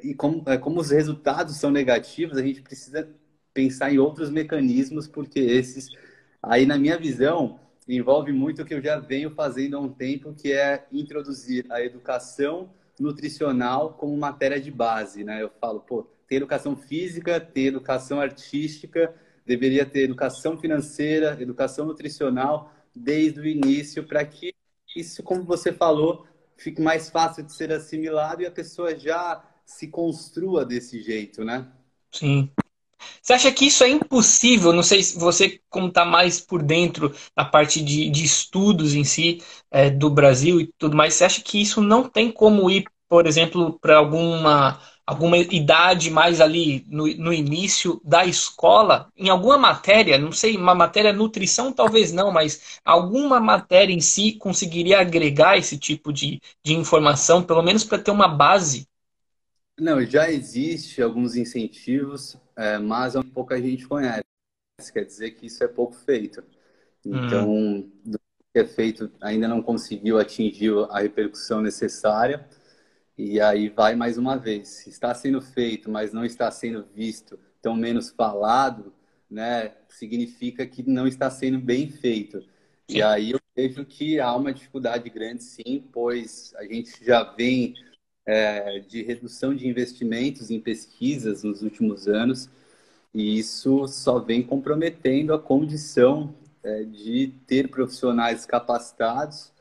e 0.03 0.13
como, 0.13 0.43
é, 0.47 0.57
como 0.57 0.81
os 0.81 0.89
resultados 0.89 1.55
são 1.57 1.71
negativos, 1.71 2.37
a 2.37 2.41
gente 2.41 2.61
precisa 2.61 3.07
pensar 3.53 3.93
em 3.93 3.99
outros 3.99 4.29
mecanismos, 4.29 5.07
porque 5.07 5.39
esses, 5.39 5.89
aí 6.41 6.65
na 6.65 6.77
minha 6.77 6.97
visão, 6.97 7.59
envolve 7.87 8.31
muito 8.31 8.61
o 8.61 8.65
que 8.65 8.73
eu 8.73 8.81
já 8.81 8.99
venho 8.99 9.31
fazendo 9.31 9.77
há 9.77 9.79
um 9.79 9.89
tempo, 9.89 10.33
que 10.33 10.51
é 10.51 10.85
introduzir 10.91 11.65
a 11.69 11.81
educação 11.81 12.69
nutricional 12.99 13.93
como 13.93 14.15
matéria 14.17 14.59
de 14.59 14.71
base, 14.71 15.23
né? 15.23 15.41
Eu 15.41 15.51
falo, 15.59 15.81
pô, 15.81 16.07
tem 16.33 16.37
educação 16.37 16.75
física, 16.75 17.39
tem 17.39 17.67
educação 17.67 18.19
artística, 18.19 19.13
deveria 19.45 19.85
ter 19.85 20.03
educação 20.03 20.57
financeira, 20.57 21.37
educação 21.39 21.85
nutricional 21.85 22.71
desde 22.95 23.39
o 23.39 23.45
início, 23.45 24.03
para 24.03 24.25
que 24.25 24.53
isso, 24.95 25.21
como 25.21 25.43
você 25.43 25.71
falou, 25.71 26.25
fique 26.57 26.81
mais 26.81 27.09
fácil 27.09 27.43
de 27.43 27.53
ser 27.53 27.71
assimilado 27.71 28.41
e 28.41 28.45
a 28.45 28.51
pessoa 28.51 28.97
já 28.97 29.43
se 29.65 29.87
construa 29.87 30.65
desse 30.65 31.01
jeito, 31.01 31.43
né? 31.43 31.67
Sim. 32.11 32.49
Você 33.21 33.33
acha 33.33 33.51
que 33.51 33.65
isso 33.65 33.83
é 33.83 33.89
impossível? 33.89 34.71
Não 34.71 34.83
sei 34.83 35.03
se 35.03 35.19
você, 35.19 35.59
como 35.69 35.87
está 35.87 36.05
mais 36.05 36.39
por 36.39 36.63
dentro 36.63 37.13
da 37.35 37.43
parte 37.43 37.83
de, 37.83 38.09
de 38.09 38.23
estudos 38.23 38.93
em 38.93 39.03
si, 39.03 39.41
é, 39.69 39.89
do 39.89 40.09
Brasil 40.09 40.59
e 40.61 40.71
tudo 40.77 40.95
mais, 40.95 41.13
você 41.13 41.25
acha 41.25 41.41
que 41.41 41.61
isso 41.61 41.81
não 41.81 42.07
tem 42.07 42.31
como 42.31 42.69
ir 42.69 42.85
por 43.13 43.27
exemplo, 43.27 43.77
para 43.79 43.97
alguma 43.97 44.81
alguma 45.05 45.37
idade 45.37 46.09
mais 46.09 46.39
ali 46.39 46.85
no, 46.87 47.05
no 47.17 47.33
início 47.33 48.01
da 48.03 48.25
escola, 48.25 49.09
em 49.17 49.29
alguma 49.29 49.57
matéria, 49.57 50.17
não 50.17 50.31
sei, 50.31 50.55
uma 50.55 50.73
matéria 50.73 51.11
nutrição 51.11 51.73
talvez 51.73 52.11
não, 52.11 52.31
mas 52.31 52.79
alguma 52.85 53.39
matéria 53.39 53.93
em 53.93 53.99
si 53.99 54.33
conseguiria 54.33 54.99
agregar 54.99 55.57
esse 55.57 55.77
tipo 55.77 56.13
de, 56.13 56.41
de 56.63 56.73
informação, 56.73 57.43
pelo 57.43 57.61
menos 57.61 57.83
para 57.83 57.99
ter 57.99 58.11
uma 58.11 58.27
base? 58.27 58.87
Não, 59.77 60.03
já 60.05 60.29
existe 60.29 61.01
alguns 61.01 61.35
incentivos, 61.35 62.37
é, 62.55 62.77
mas 62.77 63.15
pouca 63.33 63.59
gente 63.61 63.87
conhece. 63.87 64.23
Quer 64.93 65.05
dizer 65.05 65.31
que 65.31 65.47
isso 65.47 65.63
é 65.63 65.67
pouco 65.67 65.93
feito. 65.93 66.43
Então, 67.05 67.49
hum. 67.49 67.91
do 68.05 68.19
que 68.53 68.59
é 68.59 68.65
feito 68.65 69.11
ainda 69.19 69.47
não 69.47 69.61
conseguiu 69.61 70.19
atingir 70.19 70.71
a 70.89 70.99
repercussão 70.99 71.61
necessária. 71.61 72.47
E 73.17 73.39
aí 73.39 73.69
vai 73.69 73.95
mais 73.95 74.17
uma 74.17 74.37
vez. 74.37 74.87
Está 74.87 75.13
sendo 75.13 75.41
feito, 75.41 75.89
mas 75.89 76.11
não 76.11 76.25
está 76.25 76.49
sendo 76.49 76.85
visto, 76.95 77.39
tão 77.61 77.75
menos 77.75 78.09
falado, 78.09 78.93
né, 79.29 79.73
significa 79.89 80.65
que 80.65 80.83
não 80.83 81.07
está 81.07 81.29
sendo 81.29 81.59
bem 81.59 81.89
feito. 81.89 82.41
Sim. 82.41 82.97
E 82.97 83.01
aí 83.01 83.31
eu 83.31 83.39
vejo 83.55 83.85
que 83.85 84.19
há 84.19 84.35
uma 84.35 84.53
dificuldade 84.53 85.09
grande, 85.09 85.43
sim, 85.43 85.83
pois 85.91 86.53
a 86.57 86.63
gente 86.63 87.03
já 87.03 87.23
vem 87.23 87.73
é, 88.25 88.79
de 88.79 89.03
redução 89.03 89.55
de 89.55 89.67
investimentos 89.67 90.49
em 90.49 90.59
pesquisas 90.59 91.43
nos 91.43 91.61
últimos 91.61 92.07
anos, 92.07 92.49
e 93.13 93.37
isso 93.37 93.87
só 93.87 94.19
vem 94.19 94.41
comprometendo 94.41 95.33
a 95.33 95.39
condição 95.39 96.35
é, 96.63 96.83
de 96.83 97.33
ter 97.45 97.69
profissionais 97.69 98.45
capacitados, 98.45 99.51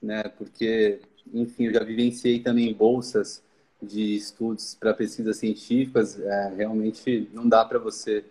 né, 0.00 0.24
porque 0.24 1.00
enfim, 1.32 1.64
eu 1.64 1.74
já 1.74 1.82
vivenciei 1.82 2.40
também 2.40 2.72
bolsas 2.74 3.42
de 3.82 4.16
estudos 4.16 4.74
para 4.74 4.94
pesquisas 4.94 5.36
científicas. 5.36 6.18
É, 6.20 6.54
realmente 6.56 7.28
não 7.32 7.48
dá 7.48 7.64
para 7.64 7.78
você 7.78 8.24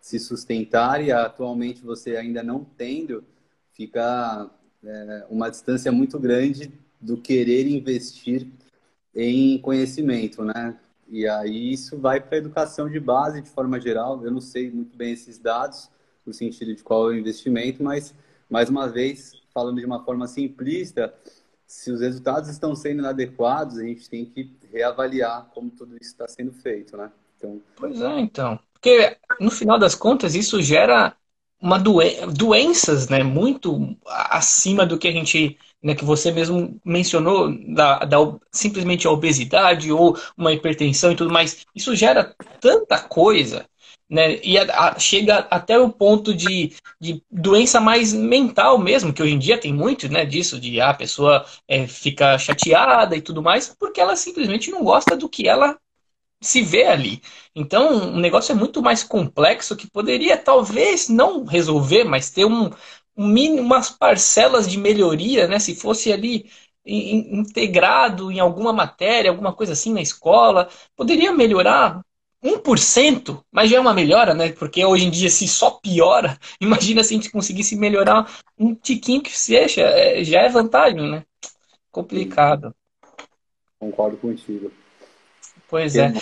se 0.00 0.18
sustentar 0.18 1.02
e 1.02 1.10
atualmente 1.12 1.82
você 1.82 2.16
ainda 2.16 2.42
não 2.42 2.64
tendo, 2.64 3.24
fica 3.72 4.50
é, 4.84 5.26
uma 5.28 5.50
distância 5.50 5.90
muito 5.90 6.18
grande 6.18 6.72
do 7.00 7.16
querer 7.16 7.66
investir 7.66 8.46
em 9.14 9.58
conhecimento, 9.58 10.44
né? 10.44 10.78
E 11.08 11.26
aí 11.26 11.72
isso 11.72 11.98
vai 11.98 12.20
para 12.20 12.36
a 12.36 12.38
educação 12.38 12.88
de 12.88 12.98
base 12.98 13.40
de 13.40 13.48
forma 13.48 13.80
geral. 13.80 14.24
Eu 14.24 14.30
não 14.30 14.40
sei 14.40 14.70
muito 14.70 14.96
bem 14.96 15.12
esses 15.12 15.38
dados, 15.38 15.88
no 16.24 16.32
sentido 16.32 16.74
de 16.74 16.82
qual 16.82 17.10
é 17.10 17.14
o 17.14 17.18
investimento, 17.18 17.82
mas 17.82 18.14
mais 18.48 18.68
uma 18.68 18.88
vez, 18.88 19.32
falando 19.52 19.78
de 19.78 19.86
uma 19.86 20.04
forma 20.04 20.26
simplista, 20.26 21.14
se 21.66 21.90
os 21.90 22.00
resultados 22.00 22.48
estão 22.48 22.74
sendo 22.74 23.00
inadequados, 23.00 23.78
a 23.78 23.82
gente 23.82 24.08
tem 24.08 24.24
que 24.24 24.50
reavaliar 24.72 25.48
como 25.52 25.70
tudo 25.70 25.96
isso 26.00 26.10
está 26.10 26.28
sendo 26.28 26.52
feito, 26.52 26.96
né? 26.96 27.10
Então... 27.36 27.60
Pois 27.76 28.00
é, 28.00 28.20
então. 28.20 28.58
Porque, 28.72 29.16
no 29.40 29.50
final 29.50 29.78
das 29.78 29.94
contas, 29.94 30.34
isso 30.34 30.62
gera 30.62 31.16
uma 31.60 31.78
doen 31.78 32.00
doenças, 32.32 33.08
né? 33.08 33.22
Muito 33.22 33.96
acima 34.06 34.86
do 34.86 34.98
que 34.98 35.08
a 35.08 35.12
gente, 35.12 35.58
né, 35.82 35.94
que 35.94 36.04
você 36.04 36.30
mesmo 36.30 36.80
mencionou, 36.84 37.52
da, 37.74 38.00
da 38.00 38.18
simplesmente 38.52 39.06
a 39.06 39.10
obesidade 39.10 39.90
ou 39.90 40.16
uma 40.36 40.52
hipertensão 40.52 41.12
e 41.12 41.16
tudo 41.16 41.32
mais. 41.32 41.66
Isso 41.74 41.96
gera 41.96 42.34
tanta 42.60 43.00
coisa 43.00 43.66
né? 44.08 44.40
E 44.42 44.58
a, 44.58 44.88
a, 44.88 44.98
chega 44.98 45.46
até 45.50 45.78
o 45.78 45.90
ponto 45.90 46.34
de, 46.34 46.74
de 47.00 47.22
doença 47.30 47.80
mais 47.80 48.12
mental 48.12 48.78
mesmo, 48.78 49.12
que 49.12 49.22
hoje 49.22 49.34
em 49.34 49.38
dia 49.38 49.58
tem 49.60 49.72
muito 49.72 50.08
né, 50.08 50.24
disso, 50.24 50.60
de 50.60 50.80
ah, 50.80 50.90
a 50.90 50.94
pessoa 50.94 51.44
é, 51.68 51.86
fica 51.86 52.38
chateada 52.38 53.16
e 53.16 53.20
tudo 53.20 53.42
mais, 53.42 53.74
porque 53.78 54.00
ela 54.00 54.16
simplesmente 54.16 54.70
não 54.70 54.84
gosta 54.84 55.16
do 55.16 55.28
que 55.28 55.48
ela 55.48 55.76
se 56.40 56.62
vê 56.62 56.84
ali. 56.86 57.22
Então, 57.54 58.14
o 58.14 58.20
negócio 58.20 58.52
é 58.52 58.54
muito 58.54 58.82
mais 58.82 59.02
complexo 59.02 59.76
que 59.76 59.90
poderia 59.90 60.36
talvez 60.36 61.08
não 61.08 61.44
resolver, 61.44 62.04
mas 62.04 62.30
ter 62.30 62.44
um, 62.44 62.70
um 63.16 63.26
mínimo, 63.26 63.62
umas 63.62 63.90
parcelas 63.90 64.68
de 64.68 64.78
melhoria, 64.78 65.48
né? 65.48 65.58
Se 65.58 65.74
fosse 65.74 66.12
ali 66.12 66.50
integrado 66.88 68.30
em 68.30 68.38
alguma 68.38 68.72
matéria, 68.72 69.30
alguma 69.30 69.52
coisa 69.52 69.72
assim 69.72 69.92
na 69.92 70.00
escola, 70.00 70.68
poderia 70.94 71.32
melhorar 71.32 72.00
1%, 72.46 73.44
mas 73.50 73.70
já 73.70 73.76
é 73.76 73.80
uma 73.80 73.94
melhora, 73.94 74.34
né? 74.34 74.52
Porque 74.52 74.84
hoje 74.84 75.06
em 75.06 75.10
dia, 75.10 75.28
se 75.28 75.48
só 75.48 75.70
piora, 75.70 76.38
imagina 76.60 77.02
se 77.02 77.14
a 77.14 77.16
gente 77.16 77.30
conseguisse 77.30 77.76
melhorar 77.76 78.30
um 78.58 78.74
tiquinho 78.74 79.22
que 79.22 79.36
seja, 79.36 79.82
é, 79.82 80.22
já 80.22 80.42
é 80.42 80.48
vantagem, 80.48 81.10
né? 81.10 81.24
Complicado. 81.90 82.74
Concordo 83.78 84.16
contigo. 84.16 84.70
Pois 85.68 85.96
é. 85.96 86.12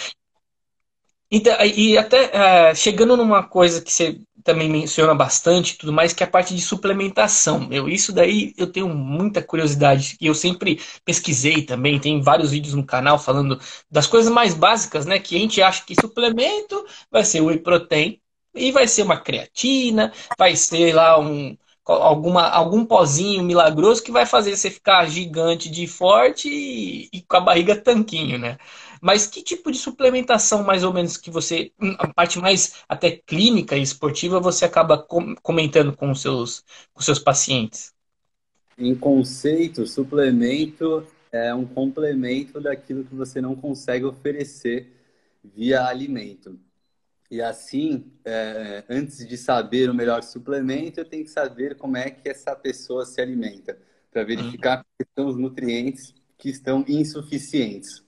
Então, 1.30 1.52
e 1.64 1.98
até 1.98 2.30
é, 2.32 2.74
chegando 2.74 3.16
numa 3.16 3.42
coisa 3.42 3.82
que 3.82 3.92
você 3.92 4.20
também 4.44 4.68
menciona 4.68 5.14
bastante 5.14 5.76
tudo 5.78 5.92
mais, 5.92 6.12
que 6.12 6.22
é 6.22 6.26
a 6.26 6.30
parte 6.30 6.54
de 6.54 6.60
suplementação. 6.60 7.68
Eu, 7.72 7.88
isso 7.88 8.12
daí 8.12 8.54
eu 8.58 8.66
tenho 8.70 8.88
muita 8.88 9.42
curiosidade. 9.42 10.16
E 10.20 10.26
eu 10.26 10.34
sempre 10.34 10.80
pesquisei 11.04 11.62
também, 11.62 11.98
tem 11.98 12.20
vários 12.20 12.50
vídeos 12.50 12.74
no 12.74 12.84
canal 12.84 13.18
falando 13.18 13.58
das 13.90 14.06
coisas 14.06 14.30
mais 14.30 14.54
básicas, 14.54 15.06
né? 15.06 15.18
Que 15.18 15.36
a 15.36 15.38
gente 15.38 15.62
acha 15.62 15.84
que 15.84 15.94
suplemento 16.00 16.84
vai 17.10 17.24
ser 17.24 17.40
whey 17.40 17.58
protein 17.58 18.20
e 18.54 18.70
vai 18.70 18.86
ser 18.86 19.02
uma 19.02 19.16
creatina, 19.18 20.12
vai 20.38 20.54
ser 20.54 20.94
lá 20.94 21.18
um 21.18 21.56
alguma, 21.86 22.48
algum 22.48 22.84
pozinho 22.84 23.42
milagroso 23.42 24.02
que 24.02 24.10
vai 24.12 24.24
fazer 24.26 24.56
você 24.56 24.70
ficar 24.70 25.06
gigante 25.06 25.70
de 25.70 25.86
forte 25.86 26.48
e, 26.48 27.08
e 27.12 27.22
com 27.22 27.36
a 27.36 27.40
barriga 27.40 27.76
tanquinho, 27.76 28.38
né? 28.38 28.56
Mas 29.04 29.26
que 29.26 29.42
tipo 29.42 29.70
de 29.70 29.76
suplementação, 29.76 30.64
mais 30.64 30.82
ou 30.82 30.90
menos, 30.90 31.18
que 31.18 31.30
você, 31.30 31.70
a 31.98 32.08
parte 32.10 32.38
mais 32.38 32.82
até 32.88 33.10
clínica 33.10 33.76
e 33.76 33.82
esportiva, 33.82 34.40
você 34.40 34.64
acaba 34.64 34.96
comentando 35.42 35.94
com 35.94 36.10
os 36.10 36.22
seus, 36.22 36.64
com 36.94 37.02
seus 37.02 37.18
pacientes? 37.18 37.92
Em 38.78 38.94
conceito, 38.94 39.86
suplemento 39.86 41.06
é 41.30 41.54
um 41.54 41.66
complemento 41.66 42.58
daquilo 42.58 43.04
que 43.04 43.14
você 43.14 43.42
não 43.42 43.54
consegue 43.54 44.06
oferecer 44.06 44.90
via 45.54 45.84
alimento. 45.84 46.58
E 47.30 47.42
assim, 47.42 48.10
é, 48.24 48.84
antes 48.88 49.28
de 49.28 49.36
saber 49.36 49.90
o 49.90 49.94
melhor 49.94 50.22
suplemento, 50.22 51.00
eu 51.00 51.04
tenho 51.04 51.24
que 51.24 51.30
saber 51.30 51.76
como 51.76 51.98
é 51.98 52.08
que 52.08 52.26
essa 52.26 52.56
pessoa 52.56 53.04
se 53.04 53.20
alimenta, 53.20 53.76
para 54.10 54.24
verificar 54.24 54.78
uhum. 54.78 54.84
quais 54.96 55.10
são 55.14 55.26
os 55.26 55.36
nutrientes 55.36 56.14
que 56.38 56.48
estão 56.48 56.82
insuficientes. 56.88 58.02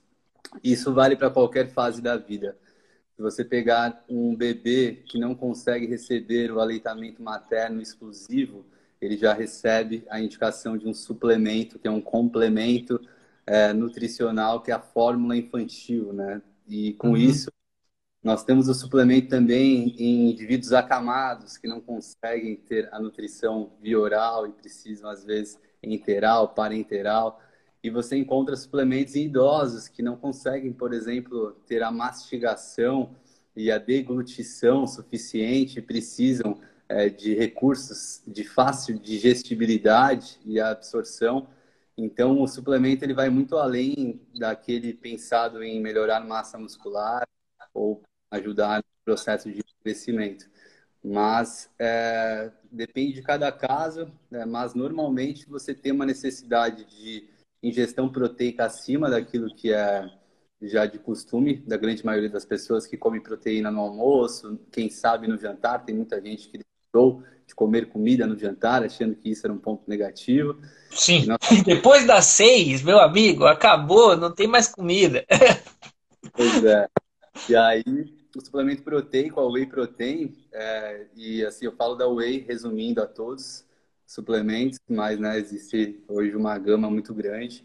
Isso 0.63 0.93
vale 0.93 1.15
para 1.15 1.29
qualquer 1.29 1.69
fase 1.69 2.01
da 2.01 2.17
vida. 2.17 2.57
Se 3.15 3.21
você 3.21 3.43
pegar 3.43 4.03
um 4.07 4.35
bebê 4.35 5.03
que 5.07 5.17
não 5.17 5.33
consegue 5.33 5.87
receber 5.87 6.51
o 6.51 6.59
aleitamento 6.59 7.21
materno 7.21 7.81
exclusivo, 7.81 8.65
ele 9.01 9.17
já 9.17 9.33
recebe 9.33 10.03
a 10.09 10.19
indicação 10.19 10.77
de 10.77 10.87
um 10.87 10.93
suplemento, 10.93 11.79
que 11.79 11.87
é 11.87 11.91
um 11.91 12.01
complemento 12.01 12.99
é, 13.45 13.73
nutricional, 13.73 14.61
que 14.61 14.71
é 14.71 14.73
a 14.73 14.79
fórmula 14.79 15.35
infantil, 15.35 16.13
né? 16.13 16.41
E 16.67 16.93
com 16.93 17.09
uhum. 17.09 17.17
isso, 17.17 17.51
nós 18.23 18.43
temos 18.43 18.67
o 18.67 18.73
suplemento 18.73 19.29
também 19.29 19.95
em 19.97 20.31
indivíduos 20.31 20.73
acamados, 20.73 21.57
que 21.57 21.67
não 21.67 21.79
conseguem 21.79 22.57
ter 22.57 22.89
a 22.91 22.99
nutrição 22.99 23.71
via 23.81 23.99
oral 23.99 24.45
e 24.45 24.51
precisam, 24.51 25.09
às 25.09 25.23
vezes, 25.23 25.57
enteral, 25.81 26.49
parenteral. 26.49 27.41
E 27.83 27.89
você 27.89 28.17
encontra 28.17 28.55
suplementos 28.55 29.15
em 29.15 29.25
idosos 29.25 29.87
que 29.87 30.01
não 30.01 30.17
conseguem, 30.17 30.73
por 30.73 30.93
exemplo, 30.93 31.51
ter 31.65 31.83
a 31.83 31.91
mastigação 31.91 33.15
e 33.55 33.71
a 33.71 33.77
deglutição 33.77 34.85
suficiente, 34.85 35.81
precisam 35.81 36.59
é, 36.89 37.09
de 37.09 37.33
recursos 37.33 38.21
de 38.25 38.43
fácil 38.43 38.99
digestibilidade 38.99 40.39
e 40.45 40.59
absorção. 40.59 41.47
Então, 41.97 42.41
o 42.41 42.47
suplemento 42.47 43.03
ele 43.03 43.13
vai 43.13 43.29
muito 43.29 43.57
além 43.57 44.21
daquele 44.37 44.93
pensado 44.93 45.63
em 45.63 45.81
melhorar 45.81 46.19
massa 46.21 46.57
muscular 46.57 47.27
ou 47.73 48.03
ajudar 48.31 48.77
no 48.77 48.83
processo 49.03 49.51
de 49.51 49.63
crescimento. 49.83 50.47
Mas 51.03 51.69
é, 51.79 52.51
depende 52.71 53.13
de 53.13 53.21
cada 53.21 53.51
caso, 53.51 54.11
né? 54.29 54.45
mas 54.45 54.73
normalmente 54.73 55.47
você 55.47 55.73
tem 55.73 55.91
uma 55.91 56.05
necessidade 56.05 56.85
de 56.85 57.27
ingestão 57.61 58.09
proteica 58.09 58.65
acima 58.65 59.09
daquilo 59.09 59.53
que 59.53 59.73
é 59.73 60.09
já 60.61 60.85
de 60.85 60.97
costume 60.97 61.57
da 61.57 61.77
grande 61.77 62.05
maioria 62.05 62.29
das 62.29 62.45
pessoas 62.45 62.87
que 62.87 62.97
come 62.97 63.19
proteína 63.19 63.69
no 63.69 63.81
almoço, 63.81 64.59
quem 64.71 64.89
sabe 64.89 65.27
no 65.27 65.37
jantar, 65.37 65.85
tem 65.85 65.95
muita 65.95 66.19
gente 66.21 66.49
que 66.49 66.59
deixou 66.93 67.23
de 67.45 67.55
comer 67.55 67.87
comida 67.89 68.25
no 68.25 68.37
jantar, 68.37 68.83
achando 68.83 69.15
que 69.15 69.29
isso 69.29 69.45
era 69.45 69.53
um 69.53 69.57
ponto 69.57 69.83
negativo. 69.87 70.57
Sim, 70.89 71.25
nós... 71.27 71.37
depois 71.63 72.05
das 72.05 72.25
seis, 72.25 72.81
meu 72.81 72.99
amigo, 72.99 73.45
acabou, 73.45 74.17
não 74.17 74.33
tem 74.33 74.47
mais 74.47 74.67
comida. 74.67 75.25
pois 76.33 76.63
é. 76.63 76.87
E 77.47 77.55
aí, 77.55 77.83
o 78.35 78.43
suplemento 78.43 78.83
proteico, 78.83 79.39
a 79.39 79.47
whey 79.47 79.65
protein, 79.65 80.35
é, 80.51 81.05
e 81.15 81.45
assim, 81.45 81.65
eu 81.65 81.71
falo 81.71 81.95
da 81.95 82.07
whey, 82.07 82.43
resumindo 82.47 83.01
a 83.01 83.05
todos, 83.05 83.63
suplementos, 84.07 84.79
mas 84.89 85.19
né, 85.19 85.37
existe 85.37 86.03
hoje 86.07 86.35
uma 86.35 86.57
gama 86.57 86.89
muito 86.89 87.13
grande. 87.13 87.63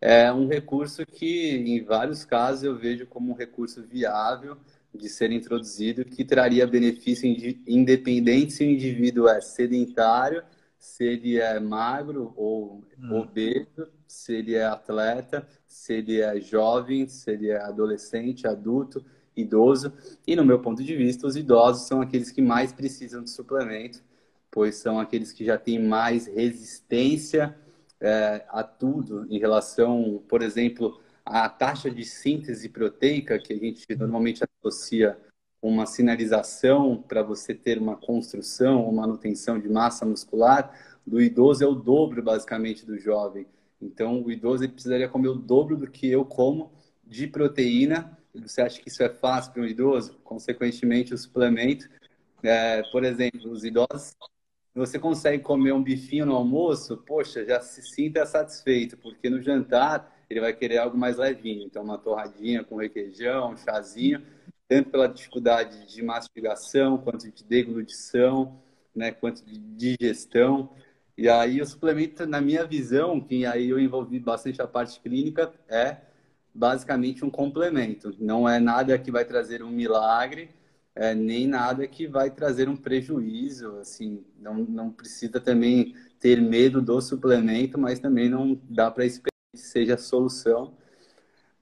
é 0.00 0.32
um 0.32 0.46
recurso 0.46 1.04
que, 1.06 1.56
em 1.56 1.82
vários 1.82 2.24
casos, 2.24 2.62
eu 2.62 2.76
vejo 2.76 3.06
como 3.06 3.32
um 3.32 3.34
recurso 3.34 3.82
viável 3.82 4.56
de 4.94 5.08
ser 5.08 5.32
introduzido, 5.32 6.04
que 6.04 6.24
traria 6.24 6.66
benefício 6.66 7.26
independente 7.66 8.52
se 8.52 8.64
o 8.64 8.70
indivíduo 8.70 9.28
é 9.28 9.40
sedentário, 9.40 10.42
se 10.78 11.04
ele 11.04 11.38
é 11.38 11.58
magro 11.58 12.32
ou 12.36 12.84
hum. 12.98 13.18
obeso, 13.18 13.88
se 14.06 14.34
ele 14.34 14.54
é 14.54 14.64
atleta, 14.64 15.46
se 15.66 15.94
ele 15.94 16.20
é 16.20 16.40
jovem, 16.40 17.06
se 17.08 17.30
ele 17.30 17.48
é 17.50 17.60
adolescente, 17.60 18.46
adulto, 18.46 19.04
idoso. 19.36 19.92
E, 20.26 20.34
no 20.36 20.44
meu 20.44 20.60
ponto 20.60 20.82
de 20.82 20.96
vista, 20.96 21.26
os 21.26 21.36
idosos 21.36 21.86
são 21.86 22.00
aqueles 22.00 22.30
que 22.30 22.40
mais 22.40 22.72
precisam 22.72 23.22
de 23.22 23.30
suplemento, 23.30 24.02
pois 24.50 24.76
são 24.76 24.98
aqueles 24.98 25.32
que 25.32 25.44
já 25.44 25.58
têm 25.58 25.78
mais 25.82 26.26
resistência 26.26 27.56
é, 28.00 28.44
a 28.48 28.62
tudo 28.62 29.26
em 29.30 29.38
relação, 29.38 30.22
por 30.28 30.42
exemplo, 30.42 31.00
à 31.24 31.48
taxa 31.48 31.90
de 31.90 32.04
síntese 32.04 32.68
proteica, 32.68 33.38
que 33.38 33.52
a 33.52 33.56
gente 33.56 33.84
normalmente 33.96 34.42
associa 34.44 35.18
uma 35.60 35.86
sinalização 35.86 37.02
para 37.02 37.22
você 37.22 37.54
ter 37.54 37.78
uma 37.78 37.96
construção 37.96 38.84
ou 38.84 38.92
manutenção 38.92 39.58
de 39.58 39.68
massa 39.68 40.06
muscular, 40.06 40.72
do 41.06 41.20
idoso 41.20 41.64
é 41.64 41.66
o 41.66 41.74
dobro, 41.74 42.22
basicamente, 42.22 42.86
do 42.86 42.98
jovem. 42.98 43.46
Então, 43.80 44.22
o 44.22 44.30
idoso 44.30 44.64
ele 44.64 44.72
precisaria 44.72 45.08
comer 45.08 45.28
o 45.28 45.34
dobro 45.34 45.76
do 45.76 45.90
que 45.90 46.08
eu 46.08 46.24
como 46.24 46.72
de 47.04 47.26
proteína. 47.26 48.16
Você 48.34 48.60
acha 48.60 48.80
que 48.80 48.88
isso 48.88 49.02
é 49.02 49.08
fácil 49.08 49.52
para 49.52 49.62
um 49.62 49.66
idoso? 49.66 50.18
Consequentemente, 50.22 51.14
o 51.14 51.18
suplemento, 51.18 51.88
é, 52.42 52.82
por 52.92 53.04
exemplo, 53.04 53.50
os 53.50 53.64
idosos 53.64 54.14
você 54.78 54.98
consegue 54.98 55.42
comer 55.42 55.72
um 55.72 55.82
bifinho 55.82 56.24
no 56.24 56.34
almoço, 56.34 56.96
poxa, 56.98 57.44
já 57.44 57.60
se 57.60 57.82
sinta 57.82 58.24
satisfeito, 58.24 58.96
porque 58.96 59.28
no 59.28 59.42
jantar 59.42 60.16
ele 60.30 60.40
vai 60.40 60.52
querer 60.52 60.78
algo 60.78 60.96
mais 60.96 61.16
levinho. 61.16 61.64
Então, 61.64 61.82
uma 61.82 61.98
torradinha 61.98 62.62
com 62.62 62.76
requeijão, 62.76 63.52
um 63.52 63.56
chazinho, 63.56 64.22
tanto 64.68 64.90
pela 64.90 65.08
dificuldade 65.08 65.86
de 65.86 66.02
mastigação, 66.02 66.98
quanto 66.98 67.30
de 67.30 67.44
deglutição, 67.44 68.60
né, 68.94 69.10
quanto 69.10 69.44
de 69.44 69.58
digestão. 69.58 70.70
E 71.16 71.28
aí 71.28 71.60
o 71.60 71.66
suplemento, 71.66 72.26
na 72.26 72.40
minha 72.40 72.64
visão, 72.64 73.20
que 73.20 73.44
aí 73.46 73.70
eu 73.70 73.80
envolvi 73.80 74.20
bastante 74.20 74.62
a 74.62 74.66
parte 74.66 75.00
clínica, 75.00 75.52
é 75.68 75.96
basicamente 76.54 77.24
um 77.24 77.30
complemento. 77.30 78.14
Não 78.18 78.48
é 78.48 78.60
nada 78.60 78.98
que 78.98 79.10
vai 79.10 79.24
trazer 79.24 79.62
um 79.62 79.70
milagre, 79.70 80.50
é, 80.94 81.14
nem 81.14 81.46
nada 81.46 81.86
que 81.86 82.06
vai 82.06 82.30
trazer 82.30 82.68
um 82.68 82.76
prejuízo, 82.76 83.76
assim, 83.78 84.24
não, 84.38 84.54
não 84.54 84.90
precisa 84.90 85.40
também 85.40 85.94
ter 86.18 86.40
medo 86.40 86.82
do 86.82 87.00
suplemento, 87.00 87.78
mas 87.78 88.00
também 88.00 88.28
não 88.28 88.60
dá 88.68 88.90
para 88.90 89.04
esperar 89.06 89.32
que 89.52 89.58
seja 89.60 89.94
a 89.94 89.98
solução, 89.98 90.76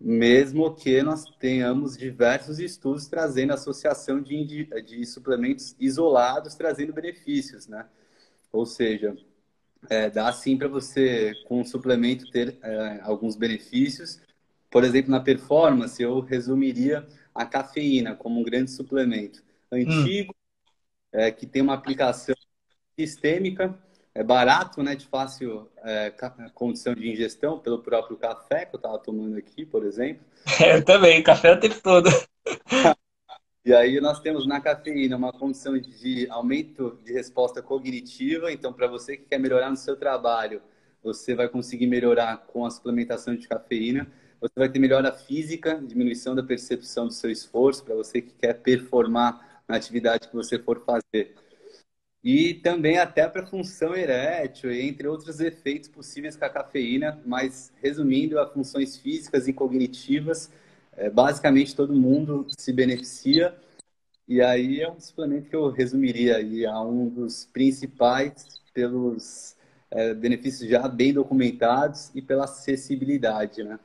mesmo 0.00 0.74
que 0.74 1.02
nós 1.02 1.24
tenhamos 1.38 1.96
diversos 1.96 2.58
estudos 2.58 3.06
trazendo 3.06 3.52
associação 3.52 4.20
de, 4.20 4.68
de 4.82 5.06
suplementos 5.06 5.74
isolados, 5.78 6.54
trazendo 6.54 6.92
benefícios, 6.92 7.66
né? 7.66 7.86
Ou 8.52 8.66
seja, 8.66 9.16
é, 9.88 10.10
dá 10.10 10.32
sim 10.32 10.56
para 10.56 10.68
você, 10.68 11.34
com 11.46 11.60
o 11.60 11.64
suplemento, 11.64 12.30
ter 12.30 12.58
é, 12.62 13.00
alguns 13.02 13.36
benefícios. 13.36 14.20
Por 14.70 14.84
exemplo, 14.84 15.10
na 15.10 15.20
performance, 15.20 16.02
eu 16.02 16.20
resumiria 16.20 17.06
a 17.36 17.46
cafeína 17.46 18.14
como 18.14 18.40
um 18.40 18.42
grande 18.42 18.70
suplemento 18.70 19.42
antigo, 19.70 20.32
hum. 20.32 21.18
é, 21.18 21.30
que 21.30 21.46
tem 21.46 21.62
uma 21.62 21.74
aplicação 21.74 22.34
sistêmica, 22.98 23.78
é 24.14 24.24
barato, 24.24 24.82
né, 24.82 24.94
de 24.94 25.06
fácil 25.06 25.68
é, 25.84 26.10
condição 26.54 26.94
de 26.94 27.10
ingestão 27.10 27.58
pelo 27.58 27.82
próprio 27.82 28.16
café 28.16 28.64
que 28.64 28.74
eu 28.74 28.78
estava 28.78 28.98
tomando 28.98 29.36
aqui, 29.36 29.66
por 29.66 29.84
exemplo. 29.84 30.24
É, 30.60 30.76
eu 30.78 30.84
também, 30.84 31.22
café 31.22 31.52
o 31.52 31.60
tempo 31.60 31.78
todo. 31.82 32.08
E 33.66 33.74
aí 33.74 34.00
nós 34.00 34.20
temos 34.20 34.46
na 34.46 34.60
cafeína 34.60 35.16
uma 35.16 35.32
condição 35.32 35.76
de 35.78 36.26
aumento 36.30 36.98
de 37.04 37.12
resposta 37.12 37.60
cognitiva. 37.60 38.52
Então, 38.52 38.72
para 38.72 38.86
você 38.86 39.16
que 39.16 39.24
quer 39.24 39.38
melhorar 39.38 39.68
no 39.68 39.76
seu 39.76 39.96
trabalho, 39.96 40.62
você 41.02 41.34
vai 41.34 41.48
conseguir 41.48 41.86
melhorar 41.86 42.36
com 42.46 42.64
a 42.64 42.70
suplementação 42.70 43.34
de 43.34 43.46
cafeína. 43.48 44.10
Você 44.46 44.60
vai 44.60 44.68
ter 44.68 44.78
melhora 44.78 45.10
física, 45.12 45.82
diminuição 45.82 46.34
da 46.34 46.42
percepção 46.42 47.08
do 47.08 47.12
seu 47.12 47.30
esforço, 47.30 47.84
para 47.84 47.96
você 47.96 48.22
que 48.22 48.32
quer 48.32 48.54
performar 48.54 49.62
na 49.66 49.76
atividade 49.76 50.28
que 50.28 50.34
você 50.34 50.56
for 50.56 50.84
fazer. 50.84 51.34
E 52.22 52.54
também 52.54 52.98
até 52.98 53.28
para 53.28 53.44
função 53.44 53.94
erétil, 53.94 54.70
entre 54.72 55.08
outros 55.08 55.40
efeitos 55.40 55.88
possíveis 55.88 56.36
com 56.36 56.44
a 56.44 56.48
cafeína, 56.48 57.20
mas 57.26 57.72
resumindo, 57.82 58.38
a 58.38 58.48
funções 58.48 58.96
físicas 58.96 59.48
e 59.48 59.52
cognitivas, 59.52 60.50
é, 60.96 61.10
basicamente 61.10 61.74
todo 61.74 61.92
mundo 61.92 62.46
se 62.56 62.72
beneficia. 62.72 63.56
E 64.28 64.40
aí 64.40 64.80
é 64.80 64.90
um 64.90 65.00
suplemento 65.00 65.50
que 65.50 65.56
eu 65.56 65.70
resumiria 65.70 66.36
aí 66.36 66.64
a 66.64 66.80
um 66.80 67.08
dos 67.08 67.46
principais 67.46 68.60
pelos 68.72 69.56
é, 69.90 70.14
benefícios 70.14 70.68
já 70.68 70.86
bem 70.86 71.12
documentados 71.12 72.12
e 72.14 72.22
pela 72.22 72.44
acessibilidade, 72.44 73.64
né? 73.64 73.78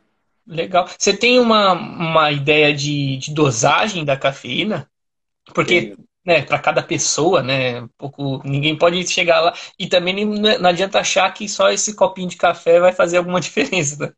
Legal. 0.46 0.88
Você 0.98 1.16
tem 1.16 1.40
uma, 1.40 1.74
uma 1.74 2.32
ideia 2.32 2.74
de, 2.74 3.18
de 3.18 3.34
dosagem 3.34 4.04
da 4.04 4.18
cafeína? 4.18 4.90
Porque, 5.54 5.96
né, 6.26 6.42
para 6.42 6.60
cada 6.60 6.84
pessoa, 6.84 7.42
né, 7.42 7.82
um 7.82 7.88
pouco, 7.98 8.42
ninguém 8.48 8.78
pode 8.78 9.06
chegar 9.08 9.40
lá. 9.42 9.54
E 9.78 9.88
também 9.88 10.26
não 10.26 10.70
adianta 10.70 11.00
achar 11.00 11.32
que 11.34 11.48
só 11.48 11.72
esse 11.72 11.96
copinho 11.96 12.30
de 12.30 12.38
café 12.38 12.80
vai 12.80 12.94
fazer 12.94 13.18
alguma 13.18 13.40
diferença. 13.42 14.08
Né? 14.08 14.14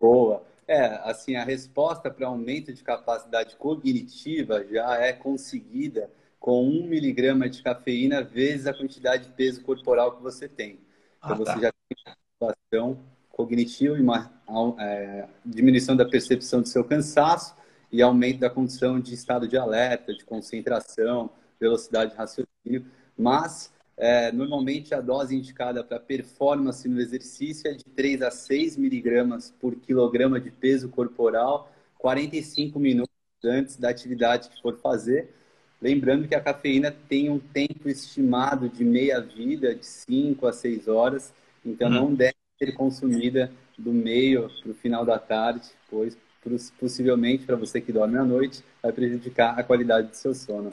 Boa. 0.00 0.42
É, 0.66 0.86
assim, 1.04 1.36
a 1.36 1.44
resposta 1.44 2.10
para 2.10 2.26
aumento 2.26 2.72
de 2.72 2.82
capacidade 2.82 3.54
cognitiva 3.56 4.64
já 4.64 4.96
é 4.96 5.12
conseguida 5.12 6.10
com 6.40 6.62
um 6.66 6.86
miligrama 6.86 7.48
de 7.48 7.62
cafeína 7.62 8.22
vezes 8.22 8.66
a 8.66 8.74
quantidade 8.74 9.24
de 9.24 9.32
peso 9.32 9.62
corporal 9.62 10.16
que 10.16 10.22
você 10.22 10.48
tem. 10.48 10.78
Então, 11.18 11.32
ah, 11.32 11.34
você 11.34 11.52
tá. 11.52 11.60
já 11.60 11.72
tem 11.72 11.96
uma 12.06 12.14
situação 12.32 12.98
cognitivo 13.30 13.96
e 13.96 14.00
uma 14.00 14.33
é, 14.78 15.26
diminuição 15.44 15.96
da 15.96 16.04
percepção 16.04 16.60
do 16.60 16.68
seu 16.68 16.84
cansaço 16.84 17.54
e 17.90 18.02
aumento 18.02 18.40
da 18.40 18.50
condição 18.50 18.98
de 18.98 19.14
estado 19.14 19.46
de 19.46 19.56
alerta, 19.56 20.12
de 20.12 20.24
concentração, 20.24 21.30
velocidade 21.60 22.10
de 22.10 22.16
raciocínio. 22.16 22.84
Mas, 23.16 23.72
é, 23.96 24.32
normalmente, 24.32 24.94
a 24.94 25.00
dose 25.00 25.36
indicada 25.36 25.84
para 25.84 26.00
performance 26.00 26.88
no 26.88 27.00
exercício 27.00 27.70
é 27.70 27.74
de 27.74 27.84
3 27.84 28.22
a 28.22 28.30
6 28.30 28.76
miligramas 28.76 29.54
por 29.60 29.76
quilograma 29.76 30.40
de 30.40 30.50
peso 30.50 30.88
corporal, 30.88 31.72
45 31.98 32.78
minutos 32.78 33.14
antes 33.44 33.76
da 33.76 33.90
atividade 33.90 34.48
que 34.48 34.60
for 34.60 34.76
fazer. 34.78 35.32
Lembrando 35.80 36.26
que 36.26 36.34
a 36.34 36.40
cafeína 36.40 36.90
tem 37.08 37.30
um 37.30 37.38
tempo 37.38 37.88
estimado 37.88 38.68
de 38.68 38.84
meia-vida, 38.84 39.74
de 39.74 39.86
5 39.86 40.46
a 40.46 40.52
6 40.52 40.88
horas, 40.88 41.32
então 41.64 41.88
uhum. 41.88 41.94
não 41.94 42.14
deve 42.14 42.34
ser 42.58 42.72
consumida 42.72 43.52
do 43.78 43.92
meio 43.92 44.50
para 44.62 44.70
o 44.70 44.74
final 44.74 45.04
da 45.04 45.18
tarde, 45.18 45.68
pois 45.90 46.16
possivelmente 46.78 47.44
para 47.44 47.56
você 47.56 47.80
que 47.80 47.92
dorme 47.92 48.18
à 48.18 48.24
noite 48.24 48.62
vai 48.82 48.92
prejudicar 48.92 49.58
a 49.58 49.62
qualidade 49.62 50.08
do 50.08 50.14
seu 50.14 50.34
sono. 50.34 50.70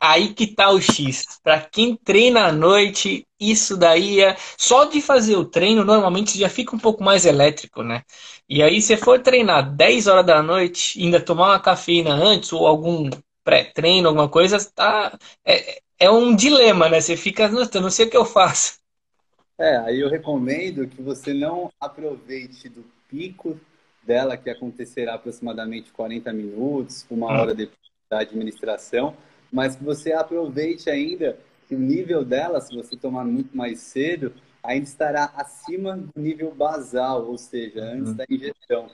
Aí 0.00 0.32
que 0.32 0.46
tá 0.46 0.70
o 0.70 0.80
X. 0.80 1.40
Para 1.42 1.60
quem 1.60 1.96
treina 1.96 2.46
à 2.46 2.52
noite, 2.52 3.26
isso 3.40 3.76
daí 3.76 4.20
é 4.20 4.36
só 4.56 4.84
de 4.84 5.02
fazer 5.02 5.36
o 5.36 5.44
treino, 5.44 5.84
normalmente 5.84 6.38
já 6.38 6.48
fica 6.48 6.74
um 6.74 6.78
pouco 6.78 7.02
mais 7.02 7.26
elétrico, 7.26 7.82
né? 7.82 8.02
E 8.48 8.62
aí 8.62 8.80
se 8.80 8.96
for 8.96 9.20
treinar 9.20 9.74
10 9.74 10.06
horas 10.06 10.24
da 10.24 10.42
noite, 10.42 11.02
ainda 11.02 11.20
tomar 11.20 11.48
uma 11.48 11.60
cafeína 11.60 12.14
antes 12.14 12.52
ou 12.52 12.66
algum 12.66 13.10
pré-treino, 13.42 14.08
alguma 14.08 14.28
coisa, 14.28 14.58
tá 14.72 15.18
é, 15.44 15.80
é 15.98 16.10
um 16.10 16.34
dilema, 16.34 16.88
né? 16.88 17.00
Você 17.00 17.16
fica, 17.16 17.48
não 17.48 17.90
sei 17.90 18.06
o 18.06 18.10
que 18.10 18.16
eu 18.16 18.24
faço. 18.24 18.77
É, 19.58 19.76
aí 19.78 20.00
eu 20.00 20.08
recomendo 20.08 20.86
que 20.86 21.02
você 21.02 21.34
não 21.34 21.72
aproveite 21.80 22.68
do 22.68 22.84
pico 23.08 23.58
dela, 24.04 24.36
que 24.36 24.48
acontecerá 24.48 25.14
aproximadamente 25.14 25.92
40 25.92 26.32
minutos, 26.32 27.04
uma 27.10 27.26
hum. 27.26 27.30
hora 27.30 27.54
depois 27.54 27.76
da 28.08 28.20
administração, 28.20 29.16
mas 29.52 29.76
que 29.76 29.84
você 29.84 30.12
aproveite 30.12 30.88
ainda 30.88 31.38
que 31.66 31.74
o 31.74 31.78
nível 31.78 32.24
dela, 32.24 32.60
se 32.60 32.74
você 32.74 32.96
tomar 32.96 33.24
muito 33.24 33.54
mais 33.54 33.80
cedo, 33.80 34.32
ainda 34.62 34.86
estará 34.86 35.32
acima 35.36 35.96
do 35.96 36.10
nível 36.16 36.54
basal, 36.54 37.26
ou 37.26 37.36
seja, 37.36 37.82
antes 37.84 38.10
uhum. 38.10 38.16
da 38.16 38.24
ingestão. 38.30 38.90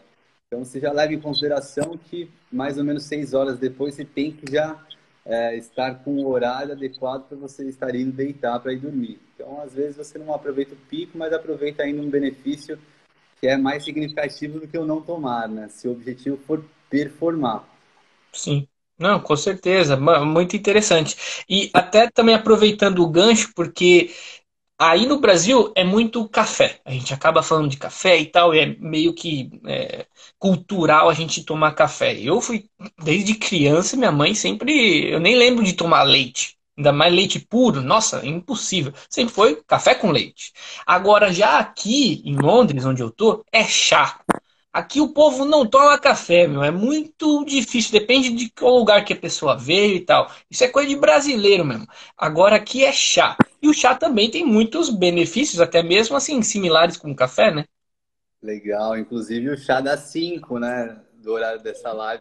Então, 0.46 0.64
você 0.64 0.80
já 0.80 0.92
leva 0.92 1.12
em 1.12 1.20
consideração 1.20 1.96
que 1.96 2.30
mais 2.50 2.76
ou 2.78 2.84
menos 2.84 3.04
seis 3.04 3.34
horas 3.34 3.58
depois 3.58 3.94
você 3.94 4.04
tem 4.04 4.32
que 4.32 4.50
já 4.52 4.80
é, 5.24 5.56
estar 5.56 6.02
com 6.02 6.16
o 6.16 6.28
horário 6.28 6.72
adequado 6.72 7.28
para 7.28 7.36
você 7.36 7.66
estar 7.68 7.94
indo 7.94 8.12
deitar 8.12 8.60
para 8.60 8.72
ir 8.72 8.78
dormir. 8.78 9.18
Então, 9.34 9.60
às 9.60 9.72
vezes, 9.72 9.96
você 9.96 10.18
não 10.18 10.34
aproveita 10.34 10.74
o 10.74 10.88
pico, 10.88 11.16
mas 11.16 11.32
aproveita 11.32 11.82
ainda 11.82 12.02
um 12.02 12.10
benefício 12.10 12.78
que 13.40 13.48
é 13.48 13.56
mais 13.56 13.84
significativo 13.84 14.60
do 14.60 14.68
que 14.68 14.78
o 14.78 14.86
não 14.86 15.00
tomar, 15.00 15.48
né? 15.48 15.68
Se 15.68 15.88
o 15.88 15.92
objetivo 15.92 16.36
for 16.46 16.64
performar. 16.88 17.64
Sim. 18.32 18.68
Não, 18.96 19.18
com 19.18 19.36
certeza, 19.36 19.96
muito 19.96 20.54
interessante. 20.54 21.44
E 21.48 21.68
até 21.74 22.08
também 22.08 22.34
aproveitando 22.34 23.00
o 23.02 23.08
gancho, 23.08 23.52
porque 23.54 24.10
Aí 24.78 25.06
no 25.06 25.20
Brasil 25.20 25.72
é 25.76 25.84
muito 25.84 26.28
café. 26.28 26.80
A 26.84 26.90
gente 26.90 27.14
acaba 27.14 27.42
falando 27.42 27.70
de 27.70 27.76
café 27.76 28.18
e 28.18 28.26
tal, 28.26 28.54
e 28.54 28.58
é 28.58 28.66
meio 28.78 29.14
que 29.14 29.50
é, 29.66 30.06
cultural 30.38 31.08
a 31.08 31.14
gente 31.14 31.44
tomar 31.44 31.72
café. 31.74 32.18
Eu 32.20 32.40
fui, 32.40 32.68
desde 33.02 33.34
criança, 33.36 33.96
minha 33.96 34.10
mãe 34.12 34.34
sempre. 34.34 35.10
Eu 35.12 35.20
nem 35.20 35.36
lembro 35.36 35.64
de 35.64 35.74
tomar 35.74 36.02
leite. 36.02 36.56
Ainda 36.76 36.92
mais 36.92 37.14
leite 37.14 37.38
puro, 37.38 37.80
nossa, 37.80 38.26
impossível. 38.26 38.92
Sempre 39.08 39.32
foi 39.32 39.62
café 39.64 39.94
com 39.94 40.10
leite. 40.10 40.52
Agora, 40.84 41.32
já 41.32 41.58
aqui 41.58 42.20
em 42.24 42.36
Londres, 42.36 42.84
onde 42.84 43.00
eu 43.00 43.10
tô, 43.12 43.44
é 43.52 43.62
chá. 43.64 44.20
Aqui 44.74 45.00
o 45.00 45.12
povo 45.12 45.44
não 45.44 45.64
toma 45.64 45.96
café, 45.96 46.48
meu. 46.48 46.64
É 46.64 46.70
muito 46.72 47.44
difícil. 47.44 47.92
Depende 47.92 48.30
de 48.30 48.50
qual 48.50 48.76
lugar 48.76 49.04
que 49.04 49.12
a 49.12 49.16
pessoa 49.16 49.56
veio 49.56 49.94
e 49.94 50.00
tal. 50.00 50.28
Isso 50.50 50.64
é 50.64 50.68
coisa 50.68 50.88
de 50.88 50.96
brasileiro 50.96 51.64
mesmo. 51.64 51.86
Agora 52.18 52.56
aqui 52.56 52.84
é 52.84 52.90
chá. 52.90 53.36
E 53.62 53.68
o 53.68 53.72
chá 53.72 53.94
também 53.94 54.28
tem 54.28 54.44
muitos 54.44 54.90
benefícios, 54.90 55.60
até 55.60 55.80
mesmo 55.80 56.16
assim, 56.16 56.42
similares 56.42 56.96
com 56.96 57.08
o 57.08 57.14
café, 57.14 57.54
né? 57.54 57.64
Legal. 58.42 58.98
Inclusive 58.98 59.50
o 59.50 59.56
chá 59.56 59.80
dá 59.80 59.96
5, 59.96 60.58
né? 60.58 61.00
Do 61.22 61.30
horário 61.30 61.62
dessa 61.62 61.92
live. 61.92 62.20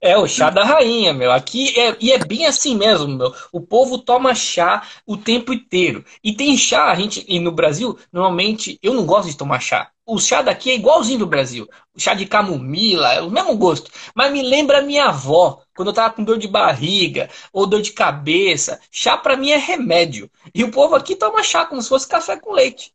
É 0.00 0.16
o 0.16 0.26
chá 0.26 0.50
da 0.50 0.64
rainha, 0.64 1.12
meu. 1.12 1.30
Aqui 1.30 1.78
é, 1.78 1.96
e 2.00 2.12
é 2.12 2.18
bem 2.18 2.46
assim 2.46 2.76
mesmo, 2.76 3.08
meu. 3.08 3.32
O 3.52 3.60
povo 3.60 3.98
toma 3.98 4.34
chá 4.34 4.86
o 5.06 5.16
tempo 5.16 5.52
inteiro. 5.52 6.04
E 6.22 6.34
tem 6.34 6.56
chá, 6.56 6.90
a 6.90 6.94
gente, 6.94 7.24
e 7.28 7.38
no 7.38 7.52
Brasil, 7.52 7.98
normalmente, 8.12 8.78
eu 8.82 8.94
não 8.94 9.06
gosto 9.06 9.30
de 9.30 9.36
tomar 9.36 9.60
chá. 9.60 9.90
O 10.04 10.18
chá 10.18 10.40
daqui 10.40 10.70
é 10.70 10.74
igualzinho 10.76 11.20
do 11.20 11.26
Brasil. 11.26 11.68
O 11.94 12.00
chá 12.00 12.14
de 12.14 12.26
camomila, 12.26 13.12
é 13.12 13.20
o 13.20 13.30
mesmo 13.30 13.56
gosto. 13.56 13.90
Mas 14.14 14.32
me 14.32 14.42
lembra 14.42 14.78
a 14.78 14.82
minha 14.82 15.06
avó, 15.06 15.62
quando 15.74 15.88
eu 15.88 15.94
tava 15.94 16.14
com 16.14 16.24
dor 16.24 16.38
de 16.38 16.48
barriga 16.48 17.28
ou 17.52 17.66
dor 17.66 17.82
de 17.82 17.92
cabeça. 17.92 18.80
Chá 18.90 19.16
para 19.16 19.36
mim 19.36 19.50
é 19.50 19.56
remédio. 19.56 20.30
E 20.54 20.62
o 20.64 20.70
povo 20.70 20.94
aqui 20.94 21.16
toma 21.16 21.42
chá 21.42 21.66
como 21.66 21.82
se 21.82 21.88
fosse 21.88 22.08
café 22.08 22.38
com 22.38 22.52
leite. 22.52 22.94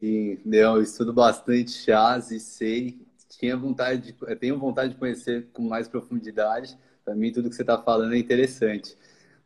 Sim, 0.00 0.38
eu 0.50 0.80
estudo 0.80 1.12
bastante 1.12 1.72
chás 1.72 2.30
e 2.30 2.40
sei 2.40 2.98
tinha 3.40 3.56
vontade 3.56 4.12
de, 4.12 4.36
tenho 4.36 4.58
vontade 4.58 4.92
de 4.92 4.98
conhecer 4.98 5.48
com 5.54 5.62
mais 5.62 5.88
profundidade. 5.88 6.78
Para 7.02 7.14
mim, 7.14 7.32
tudo 7.32 7.48
que 7.48 7.56
você 7.56 7.62
está 7.62 7.80
falando 7.80 8.14
é 8.14 8.18
interessante. 8.18 8.94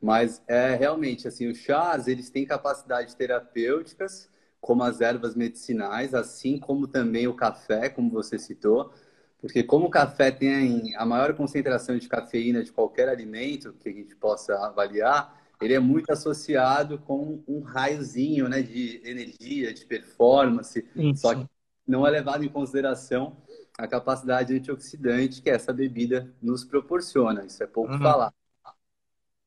Mas 0.03 0.43
é 0.49 0.75
realmente 0.75 1.29
assim, 1.29 1.47
os 1.47 1.59
chás 1.59 2.09
eles 2.09 2.29
têm 2.29 2.45
capacidades 2.45 3.15
terapêuticas, 3.15 4.29
como 4.61 4.83
as 4.83 5.01
ervas 5.01 5.37
medicinais, 5.37 6.13
assim 6.13 6.59
como 6.59 6.89
também 6.89 7.29
o 7.29 7.35
café, 7.35 7.89
como 7.89 8.11
você 8.11 8.37
citou, 8.37 8.93
porque 9.41 9.63
como 9.63 9.87
o 9.87 9.91
café 9.91 10.31
tem 10.31 10.97
a 10.97 11.07
maior 11.07 11.33
concentração 11.35 11.97
de 11.97 12.09
cafeína 12.09 12.65
de 12.65 12.73
qualquer 12.73 13.09
alimento 13.09 13.75
que 13.75 13.89
a 13.89 13.93
gente 13.93 14.17
possa 14.17 14.57
avaliar, 14.57 15.41
ele 15.61 15.75
é 15.75 15.79
muito 15.79 16.11
associado 16.11 16.99
com 16.99 17.43
um 17.47 17.61
raiozinho, 17.61 18.49
né, 18.49 18.61
de 18.61 19.01
energia, 19.05 19.73
de 19.73 19.87
performance, 19.87 20.85
Sim. 20.97 21.15
só 21.15 21.35
que 21.35 21.47
não 21.87 22.07
é 22.07 22.11
levado 22.11 22.45
em 22.45 22.49
consideração 22.49 23.37
a 23.79 23.87
capacidade 23.87 24.55
antioxidante 24.55 25.43
que 25.43 25.51
essa 25.51 25.73
bebida 25.73 26.33
nos 26.41 26.65
proporciona. 26.65 27.45
Isso 27.45 27.63
é 27.63 27.67
pouco 27.67 27.93
uhum. 27.93 27.99
falar. 27.99 28.33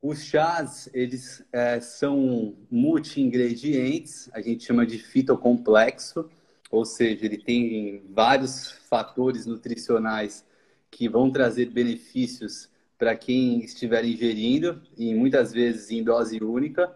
Os 0.02 0.24
chás, 0.24 0.90
eles 0.94 1.44
é, 1.52 1.80
são 1.80 2.56
multi-ingredientes, 2.70 4.30
a 4.32 4.42
gente 4.42 4.64
chama 4.64 4.86
de 4.86 5.00
fitocomplexo, 5.00 6.30
ou 6.70 6.86
seja, 6.86 7.26
ele 7.26 7.38
tem 7.38 8.04
vários 8.10 8.72
fatores 8.90 9.46
nutricionais 9.46 10.46
que 10.92 11.10
vão 11.10 11.32
trazer 11.32 11.68
benefícios 11.68 12.70
para 12.98 13.16
quem 13.16 13.60
estiver 13.60 14.04
ingerindo, 14.06 14.82
e 14.98 15.14
muitas 15.16 15.52
vezes 15.52 15.90
em 15.90 16.04
dose 16.04 16.44
única, 16.44 16.96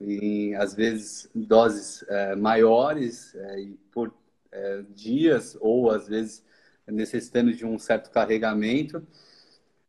e 0.00 0.54
às 0.54 0.74
vezes 0.74 1.28
doses 1.34 2.04
é, 2.08 2.34
maiores, 2.36 3.34
é, 3.34 3.68
por 3.90 4.14
é, 4.52 4.82
dias, 4.94 5.56
ou 5.60 5.90
às 5.90 6.06
vezes 6.08 6.44
necessitando 6.90 7.52
de 7.52 7.64
um 7.64 7.78
certo 7.78 8.10
carregamento. 8.10 9.06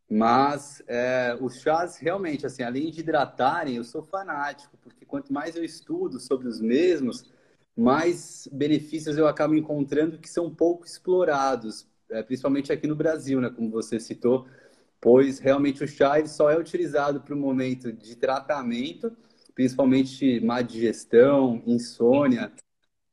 Mas 0.10 0.82
é, 0.88 1.38
os 1.40 1.62
chás, 1.62 1.98
realmente, 1.98 2.46
assim, 2.46 2.64
além 2.64 2.90
de 2.90 3.02
hidratarem, 3.02 3.76
eu 3.76 3.84
sou 3.84 4.02
fanático, 4.02 4.76
porque 4.82 5.06
quanto 5.06 5.32
mais 5.32 5.56
eu 5.56 5.64
estudo 5.64 6.20
sobre 6.20 6.48
os 6.48 6.60
mesmos, 6.60 7.32
mais 7.78 8.50
benefícios 8.52 9.18
eu 9.18 9.28
acabo 9.28 9.54
encontrando 9.54 10.18
que 10.18 10.28
são 10.28 10.54
pouco 10.54 10.86
explorados, 10.86 11.88
é, 12.10 12.24
principalmente 12.24 12.72
aqui 12.74 12.88
no 12.88 12.96
Brasil, 12.96 13.40
né, 13.40 13.52
como 13.52 13.70
você 13.70 14.00
citou, 14.00 14.48
pois 15.00 15.40
realmente 15.40 15.84
o 15.84 15.88
chá 15.88 16.20
ele 16.20 16.28
só 16.28 16.50
é 16.50 16.58
utilizado 16.58 17.22
para 17.22 17.36
o 17.36 17.38
momento 17.38 17.94
de 17.94 18.16
tratamento, 18.16 19.16
principalmente 19.54 20.40
má 20.42 20.62
digestão, 20.62 21.62
insônia, 21.68 22.52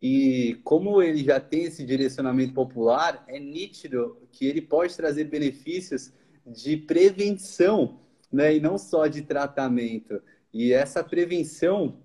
e 0.00 0.60
como 0.62 1.02
ele 1.02 1.24
já 1.24 1.40
tem 1.40 1.64
esse 1.64 1.84
direcionamento 1.84 2.52
popular, 2.52 3.24
é 3.26 3.38
nítido 3.38 4.18
que 4.30 4.46
ele 4.46 4.60
pode 4.60 4.94
trazer 4.94 5.24
benefícios 5.24 6.12
de 6.46 6.76
prevenção, 6.76 8.00
né? 8.30 8.54
E 8.56 8.60
não 8.60 8.76
só 8.76 9.06
de 9.06 9.22
tratamento. 9.22 10.20
E 10.52 10.72
essa 10.72 11.02
prevenção, 11.02 11.98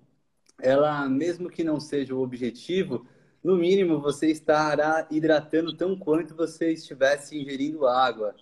ela, 0.60 1.08
mesmo 1.08 1.50
que 1.50 1.62
não 1.62 1.78
seja 1.78 2.14
o 2.14 2.22
objetivo, 2.22 3.06
no 3.44 3.56
mínimo 3.56 4.00
você 4.00 4.28
estará 4.30 5.06
hidratando 5.10 5.76
tão 5.76 5.96
quanto 5.96 6.34
você 6.34 6.72
estivesse 6.72 7.38
ingerindo 7.38 7.86
água. 7.86 8.34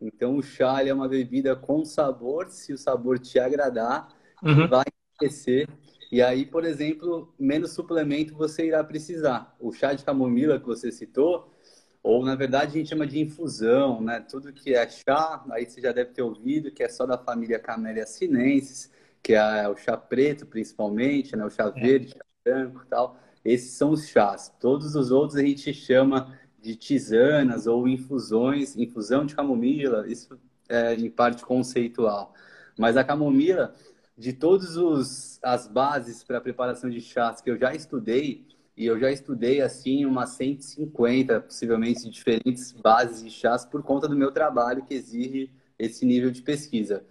Então, 0.00 0.36
o 0.36 0.42
chá 0.42 0.84
é 0.84 0.92
uma 0.92 1.08
bebida 1.08 1.54
com 1.56 1.84
sabor, 1.84 2.48
se 2.50 2.72
o 2.72 2.78
sabor 2.78 3.18
te 3.18 3.38
agradar, 3.38 4.08
uhum. 4.42 4.68
vai 4.68 4.84
enriquecer 5.20 5.68
e 6.10 6.22
aí, 6.22 6.46
por 6.46 6.64
exemplo, 6.64 7.34
menos 7.38 7.72
suplemento 7.72 8.34
você 8.34 8.66
irá 8.66 8.82
precisar. 8.84 9.56
O 9.58 9.72
chá 9.72 9.92
de 9.92 10.04
camomila 10.04 10.60
que 10.60 10.66
você 10.66 10.92
citou, 10.92 11.50
ou 12.02 12.24
na 12.24 12.34
verdade 12.34 12.72
a 12.72 12.78
gente 12.78 12.88
chama 12.88 13.06
de 13.06 13.18
infusão, 13.18 14.00
né? 14.00 14.20
Tudo 14.20 14.52
que 14.52 14.74
é 14.74 14.88
chá, 14.88 15.44
aí 15.50 15.66
você 15.66 15.80
já 15.80 15.92
deve 15.92 16.10
ter 16.12 16.22
ouvido 16.22 16.70
que 16.70 16.82
é 16.82 16.88
só 16.88 17.04
da 17.06 17.18
família 17.18 17.58
Camellia 17.58 18.06
sinensis, 18.06 18.90
que 19.22 19.34
é 19.34 19.68
o 19.68 19.76
chá 19.76 19.96
preto 19.96 20.46
principalmente, 20.46 21.34
né? 21.34 21.44
O 21.44 21.50
chá 21.50 21.72
é. 21.74 21.80
verde, 21.80 22.10
chá 22.10 22.24
branco 22.44 22.82
e 22.84 22.88
tal. 22.88 23.18
Esses 23.44 23.72
são 23.72 23.90
os 23.90 24.06
chás. 24.08 24.52
Todos 24.60 24.94
os 24.94 25.10
outros 25.10 25.36
a 25.36 25.42
gente 25.42 25.74
chama 25.74 26.36
de 26.60 26.76
tisanas 26.76 27.66
ou 27.66 27.88
infusões, 27.88 28.76
infusão 28.76 29.26
de 29.26 29.34
camomila, 29.34 30.04
isso 30.08 30.38
é 30.68 30.94
em 30.94 31.10
parte 31.10 31.44
conceitual. 31.44 32.34
Mas 32.78 32.96
a 32.96 33.04
camomila, 33.04 33.74
de 34.16 34.32
todas 34.32 35.38
as 35.42 35.66
bases 35.66 36.24
para 36.24 36.40
preparação 36.40 36.88
de 36.88 37.00
chás 37.00 37.40
que 37.40 37.50
eu 37.50 37.58
já 37.58 37.74
estudei, 37.74 38.46
e 38.76 38.86
eu 38.86 38.98
já 38.98 39.10
estudei 39.10 39.60
assim 39.60 40.04
umas 40.04 40.30
150, 40.30 41.40
possivelmente, 41.40 42.10
diferentes 42.10 42.72
bases 42.72 43.22
de 43.22 43.30
chás 43.30 43.64
por 43.64 43.82
conta 43.82 44.06
do 44.06 44.16
meu 44.16 44.30
trabalho 44.30 44.84
que 44.84 44.94
exige 44.94 45.50
esse 45.78 46.04
nível 46.04 46.30
de 46.30 46.42
pesquisa. 46.42 47.04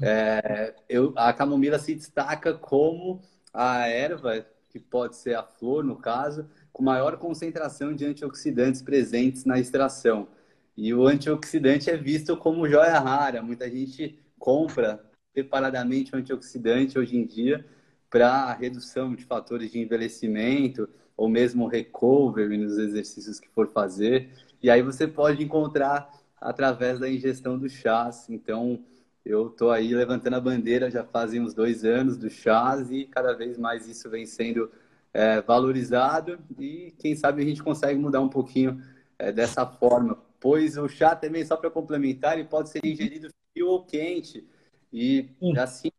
É, 0.00 0.74
eu, 0.88 1.12
a 1.16 1.32
camomila 1.32 1.78
se 1.78 1.94
destaca 1.94 2.54
como 2.54 3.20
a 3.52 3.88
erva, 3.88 4.46
que 4.68 4.78
pode 4.78 5.16
ser 5.16 5.34
a 5.34 5.42
flor 5.42 5.82
no 5.82 5.96
caso, 5.96 6.48
com 6.72 6.82
maior 6.82 7.16
concentração 7.16 7.94
de 7.94 8.04
antioxidantes 8.04 8.82
presentes 8.82 9.44
na 9.44 9.58
extração. 9.58 10.28
E 10.76 10.94
o 10.94 11.06
antioxidante 11.06 11.90
é 11.90 11.96
visto 11.96 12.36
como 12.36 12.68
joia 12.68 13.00
rara. 13.00 13.42
Muita 13.42 13.68
gente 13.68 14.16
compra 14.38 15.07
separadamente 15.38 16.14
o 16.14 16.18
antioxidante 16.18 16.98
hoje 16.98 17.16
em 17.16 17.24
dia 17.24 17.64
para 18.10 18.52
redução 18.54 19.14
de 19.14 19.24
fatores 19.24 19.70
de 19.70 19.78
envelhecimento 19.78 20.88
ou 21.16 21.28
mesmo 21.28 21.68
recovery 21.68 22.56
nos 22.56 22.76
exercícios 22.76 23.38
que 23.38 23.48
for 23.48 23.68
fazer. 23.68 24.30
E 24.60 24.68
aí 24.68 24.82
você 24.82 25.06
pode 25.06 25.42
encontrar 25.42 26.10
através 26.40 26.98
da 26.98 27.08
ingestão 27.08 27.56
do 27.56 27.68
chás. 27.68 28.28
Então, 28.28 28.80
eu 29.24 29.48
estou 29.48 29.70
aí 29.70 29.94
levantando 29.94 30.34
a 30.34 30.40
bandeira 30.40 30.90
já 30.90 31.04
fazem 31.04 31.40
uns 31.40 31.54
dois 31.54 31.84
anos 31.84 32.16
do 32.16 32.28
chás 32.28 32.90
e 32.90 33.04
cada 33.04 33.32
vez 33.34 33.56
mais 33.56 33.86
isso 33.86 34.10
vem 34.10 34.26
sendo 34.26 34.70
é, 35.12 35.40
valorizado 35.40 36.38
e 36.58 36.92
quem 36.98 37.14
sabe 37.14 37.42
a 37.42 37.44
gente 37.44 37.62
consegue 37.62 37.98
mudar 37.98 38.20
um 38.20 38.28
pouquinho 38.28 38.82
é, 39.18 39.30
dessa 39.30 39.64
forma. 39.64 40.18
Pois 40.40 40.76
o 40.76 40.88
chá 40.88 41.14
também, 41.14 41.44
só 41.44 41.56
para 41.56 41.70
complementar, 41.70 42.34
ele 42.34 42.48
pode 42.48 42.70
ser 42.70 42.80
ingerido 42.84 43.28
frio 43.52 43.68
ou 43.68 43.84
quente. 43.84 44.44
E 44.92 45.30
assim, 45.58 45.90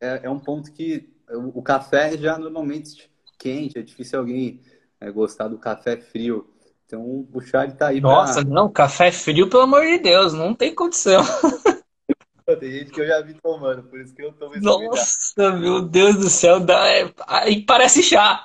é, 0.00 0.20
é, 0.24 0.30
um 0.30 0.38
ponto 0.38 0.72
que 0.72 1.12
o, 1.28 1.62
café 1.62 2.16
já 2.16 2.38
normalmente 2.38 3.10
quente, 3.38 3.78
é 3.78 3.82
difícil 3.82 4.18
alguém 4.18 4.62
é, 5.00 5.10
gostar 5.10 5.48
do 5.48 5.58
café 5.58 5.96
frio. 5.96 6.48
Então 6.86 7.28
o 7.32 7.40
chá 7.40 7.66
está 7.66 7.88
aí 7.88 8.00
Nossa, 8.00 8.44
pra... 8.44 8.54
não, 8.54 8.70
café 8.70 9.12
frio, 9.12 9.50
pelo 9.50 9.64
amor 9.64 9.84
de 9.84 9.98
Deus, 9.98 10.32
não 10.32 10.54
tem 10.54 10.74
condição. 10.74 11.22
Tem 12.60 12.70
gente 12.70 12.90
que 12.90 13.02
eu 13.02 13.06
já 13.06 13.20
vi 13.20 13.34
tomando, 13.34 13.82
por 13.82 14.00
isso 14.00 14.14
que 14.14 14.22
eu 14.22 14.32
tomo 14.32 14.58
Nossa, 14.58 15.52
meu 15.52 15.82
Deus 15.82 16.16
do 16.16 16.30
céu, 16.30 16.58
dá... 16.58 16.88
É, 16.88 17.12
aí 17.26 17.62
parece 17.62 18.02
chá. 18.02 18.42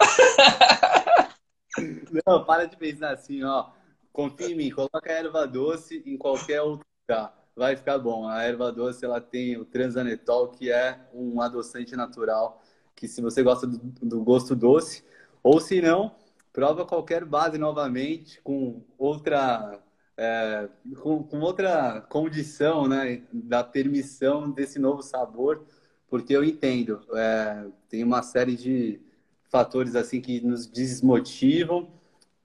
Não, 2.27 2.43
para 2.43 2.65
de 2.65 2.75
pensar 2.75 3.13
assim, 3.13 3.45
ó. 3.45 3.69
Confia 4.11 4.47
em 4.47 4.55
mim, 4.55 4.69
coloca 4.71 5.09
erva 5.09 5.47
doce 5.47 6.03
em 6.05 6.17
qualquer 6.17 6.61
outro 6.61 6.85
chá 7.09 7.33
vai 7.55 7.75
ficar 7.75 7.97
bom. 7.97 8.27
A 8.27 8.43
erva 8.43 8.71
doce 8.71 9.05
ela 9.05 9.21
tem 9.21 9.57
o 9.57 9.65
transanetol, 9.65 10.49
que 10.49 10.71
é 10.71 10.99
um 11.13 11.41
adoçante 11.41 11.95
natural 11.95 12.61
que 12.95 13.07
se 13.07 13.21
você 13.21 13.41
gosta 13.43 13.65
do, 13.67 13.77
do 13.77 14.23
gosto 14.23 14.55
doce, 14.55 15.03
ou 15.41 15.59
se 15.59 15.81
não, 15.81 16.15
prova 16.53 16.85
qualquer 16.85 17.25
base 17.25 17.57
novamente 17.57 18.39
com 18.41 18.81
outra 18.97 19.81
é, 20.15 20.69
com, 21.01 21.23
com, 21.23 21.39
outra 21.39 22.01
condição, 22.01 22.87
né, 22.87 23.23
da 23.33 23.63
permissão 23.63 24.49
desse 24.51 24.77
novo 24.77 25.01
sabor, 25.01 25.65
porque 26.07 26.35
eu 26.35 26.43
entendo, 26.43 27.01
é, 27.15 27.65
tem 27.89 28.03
uma 28.03 28.21
série 28.21 28.55
de 28.55 29.01
fatores 29.49 29.95
assim 29.95 30.21
que 30.21 30.39
nos 30.39 30.67
desmotivam, 30.67 31.91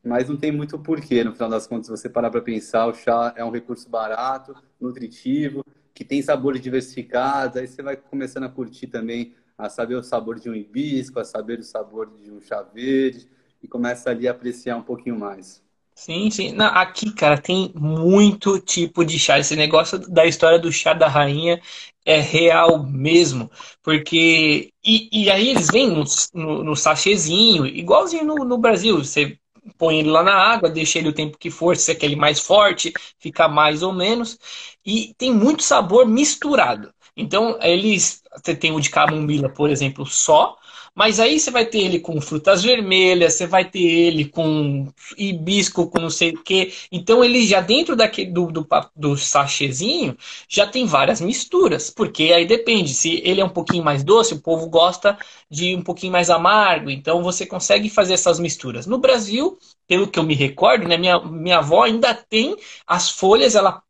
mas 0.04 0.28
não 0.28 0.36
tem 0.36 0.52
muito 0.52 0.78
porquê, 0.78 1.24
no 1.24 1.32
final 1.32 1.48
das 1.50 1.66
contas, 1.66 1.88
você 1.88 2.08
parar 2.08 2.30
para 2.30 2.40
pensar, 2.40 2.86
o 2.86 2.94
chá 2.94 3.32
é 3.36 3.44
um 3.44 3.50
recurso 3.50 3.88
barato, 3.88 4.54
nutritivo, 4.80 5.64
que 5.94 6.04
tem 6.04 6.22
sabores 6.22 6.60
diversificados, 6.60 7.56
aí 7.56 7.66
você 7.66 7.82
vai 7.82 7.96
começando 7.96 8.44
a 8.44 8.48
curtir 8.48 8.86
também, 8.86 9.34
a 9.56 9.68
saber 9.68 9.96
o 9.96 10.02
sabor 10.02 10.38
de 10.38 10.48
um 10.48 10.54
hibisco, 10.54 11.18
a 11.18 11.24
saber 11.24 11.58
o 11.58 11.64
sabor 11.64 12.10
de 12.16 12.30
um 12.30 12.40
chá 12.40 12.62
verde, 12.62 13.28
e 13.62 13.66
começa 13.68 14.10
ali 14.10 14.28
a 14.28 14.30
apreciar 14.30 14.76
um 14.76 14.82
pouquinho 14.82 15.18
mais. 15.18 15.62
Sim, 15.94 16.30
sim. 16.30 16.52
Não, 16.52 16.66
aqui, 16.66 17.12
cara, 17.12 17.36
tem 17.40 17.72
muito 17.74 18.60
tipo 18.60 19.04
de 19.04 19.18
chá. 19.18 19.38
Esse 19.38 19.56
negócio 19.56 19.98
da 19.98 20.24
história 20.26 20.58
do 20.58 20.70
chá 20.70 20.94
da 20.94 21.08
rainha 21.08 21.60
é 22.04 22.20
real 22.20 22.84
mesmo. 22.84 23.50
Porque. 23.82 24.72
E, 24.84 25.08
e 25.24 25.30
aí 25.30 25.48
eles 25.48 25.66
vêm 25.70 25.88
no, 25.90 26.04
no, 26.34 26.64
no 26.64 26.76
sachêzinho, 26.76 27.66
igualzinho 27.66 28.24
no, 28.24 28.44
no 28.44 28.56
Brasil. 28.58 28.98
Você 28.98 29.38
põe 29.76 29.98
ele 29.98 30.10
lá 30.10 30.22
na 30.22 30.34
água, 30.34 30.70
deixa 30.70 30.98
ele 30.98 31.08
o 31.08 31.12
tempo 31.12 31.38
que 31.38 31.50
for, 31.50 31.76
se 31.76 31.84
você 31.84 31.94
quer 31.94 32.06
ele 32.06 32.16
mais 32.16 32.40
forte, 32.40 32.92
fica 33.18 33.48
mais 33.48 33.82
ou 33.82 33.92
menos. 33.92 34.38
E 34.84 35.14
tem 35.18 35.32
muito 35.32 35.62
sabor 35.62 36.06
misturado. 36.06 36.92
Então, 37.16 37.58
eles. 37.60 38.22
Você 38.36 38.54
tem 38.54 38.72
o 38.72 38.80
de 38.80 38.90
camomila, 38.90 39.48
por 39.48 39.70
exemplo, 39.70 40.06
só. 40.06 40.56
Mas 40.98 41.20
aí 41.20 41.38
você 41.38 41.48
vai 41.48 41.64
ter 41.64 41.78
ele 41.78 42.00
com 42.00 42.20
frutas 42.20 42.64
vermelhas, 42.64 43.34
você 43.34 43.46
vai 43.46 43.64
ter 43.64 43.78
ele 43.78 44.24
com 44.24 44.88
hibisco, 45.16 45.88
com 45.88 46.00
não 46.00 46.10
sei 46.10 46.30
o 46.30 46.42
quê. 46.42 46.72
Então 46.90 47.22
ele 47.24 47.46
já 47.46 47.60
dentro 47.60 47.94
daquele, 47.94 48.32
do, 48.32 48.50
do, 48.50 48.66
do 48.96 49.16
sachêzinho 49.16 50.16
já 50.48 50.66
tem 50.66 50.86
várias 50.86 51.20
misturas. 51.20 51.88
Porque 51.88 52.32
aí 52.32 52.44
depende, 52.44 52.92
se 52.94 53.22
ele 53.24 53.40
é 53.40 53.44
um 53.44 53.48
pouquinho 53.48 53.84
mais 53.84 54.02
doce, 54.02 54.34
o 54.34 54.40
povo 54.40 54.68
gosta 54.68 55.16
de 55.48 55.76
um 55.76 55.82
pouquinho 55.82 56.10
mais 56.12 56.30
amargo. 56.30 56.90
Então 56.90 57.22
você 57.22 57.46
consegue 57.46 57.88
fazer 57.88 58.14
essas 58.14 58.40
misturas. 58.40 58.84
No 58.84 58.98
Brasil, 58.98 59.56
pelo 59.86 60.08
que 60.08 60.18
eu 60.18 60.24
me 60.24 60.34
recordo, 60.34 60.88
né, 60.88 60.96
minha, 60.96 61.20
minha 61.20 61.58
avó 61.58 61.84
ainda 61.84 62.12
tem 62.12 62.56
as 62.84 63.08
folhas, 63.08 63.54
ela, 63.54 63.80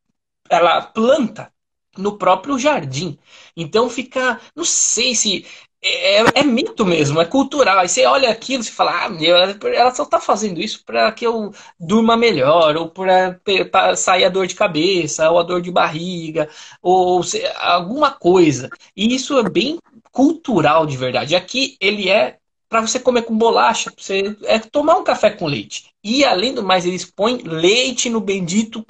ela 0.50 0.82
planta 0.82 1.50
no 1.96 2.16
próprio 2.18 2.58
jardim. 2.58 3.18
Então 3.56 3.90
fica, 3.90 4.40
não 4.54 4.64
sei 4.64 5.14
se 5.14 5.44
é, 5.82 6.40
é, 6.40 6.42
mito 6.42 6.84
mesmo, 6.84 7.20
é 7.20 7.24
cultural. 7.24 7.78
Aí 7.78 7.88
você 7.88 8.04
olha 8.04 8.30
aquilo 8.30 8.62
e 8.62 8.66
fala, 8.66 9.04
ah, 9.04 9.08
meu, 9.08 9.36
ela 9.36 9.94
só 9.94 10.04
tá 10.04 10.20
fazendo 10.20 10.60
isso 10.60 10.84
para 10.84 11.10
que 11.12 11.26
eu 11.26 11.52
durma 11.78 12.16
melhor, 12.16 12.76
ou 12.76 12.90
para 12.90 13.96
sair 13.96 14.24
a 14.24 14.28
dor 14.28 14.46
de 14.46 14.54
cabeça, 14.54 15.30
ou 15.30 15.38
a 15.38 15.42
dor 15.42 15.62
de 15.62 15.70
barriga, 15.70 16.48
ou 16.82 17.20
alguma 17.60 18.10
coisa. 18.10 18.68
E 18.96 19.14
isso 19.14 19.38
é 19.38 19.48
bem 19.48 19.78
cultural 20.10 20.84
de 20.84 20.96
verdade. 20.96 21.36
Aqui 21.36 21.76
ele 21.80 22.08
é 22.08 22.38
para 22.68 22.82
você 22.82 23.00
comer 23.00 23.22
com 23.22 23.36
bolacha, 23.36 23.90
você 23.96 24.36
é 24.44 24.58
tomar 24.58 24.98
um 24.98 25.04
café 25.04 25.30
com 25.30 25.46
leite. 25.46 25.90
E 26.04 26.24
além 26.24 26.52
do 26.52 26.62
mais, 26.62 26.84
eles 26.84 27.04
põem 27.04 27.38
leite 27.38 28.10
no 28.10 28.20
bendito 28.20 28.84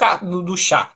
do 0.45 0.57
chá. 0.57 0.93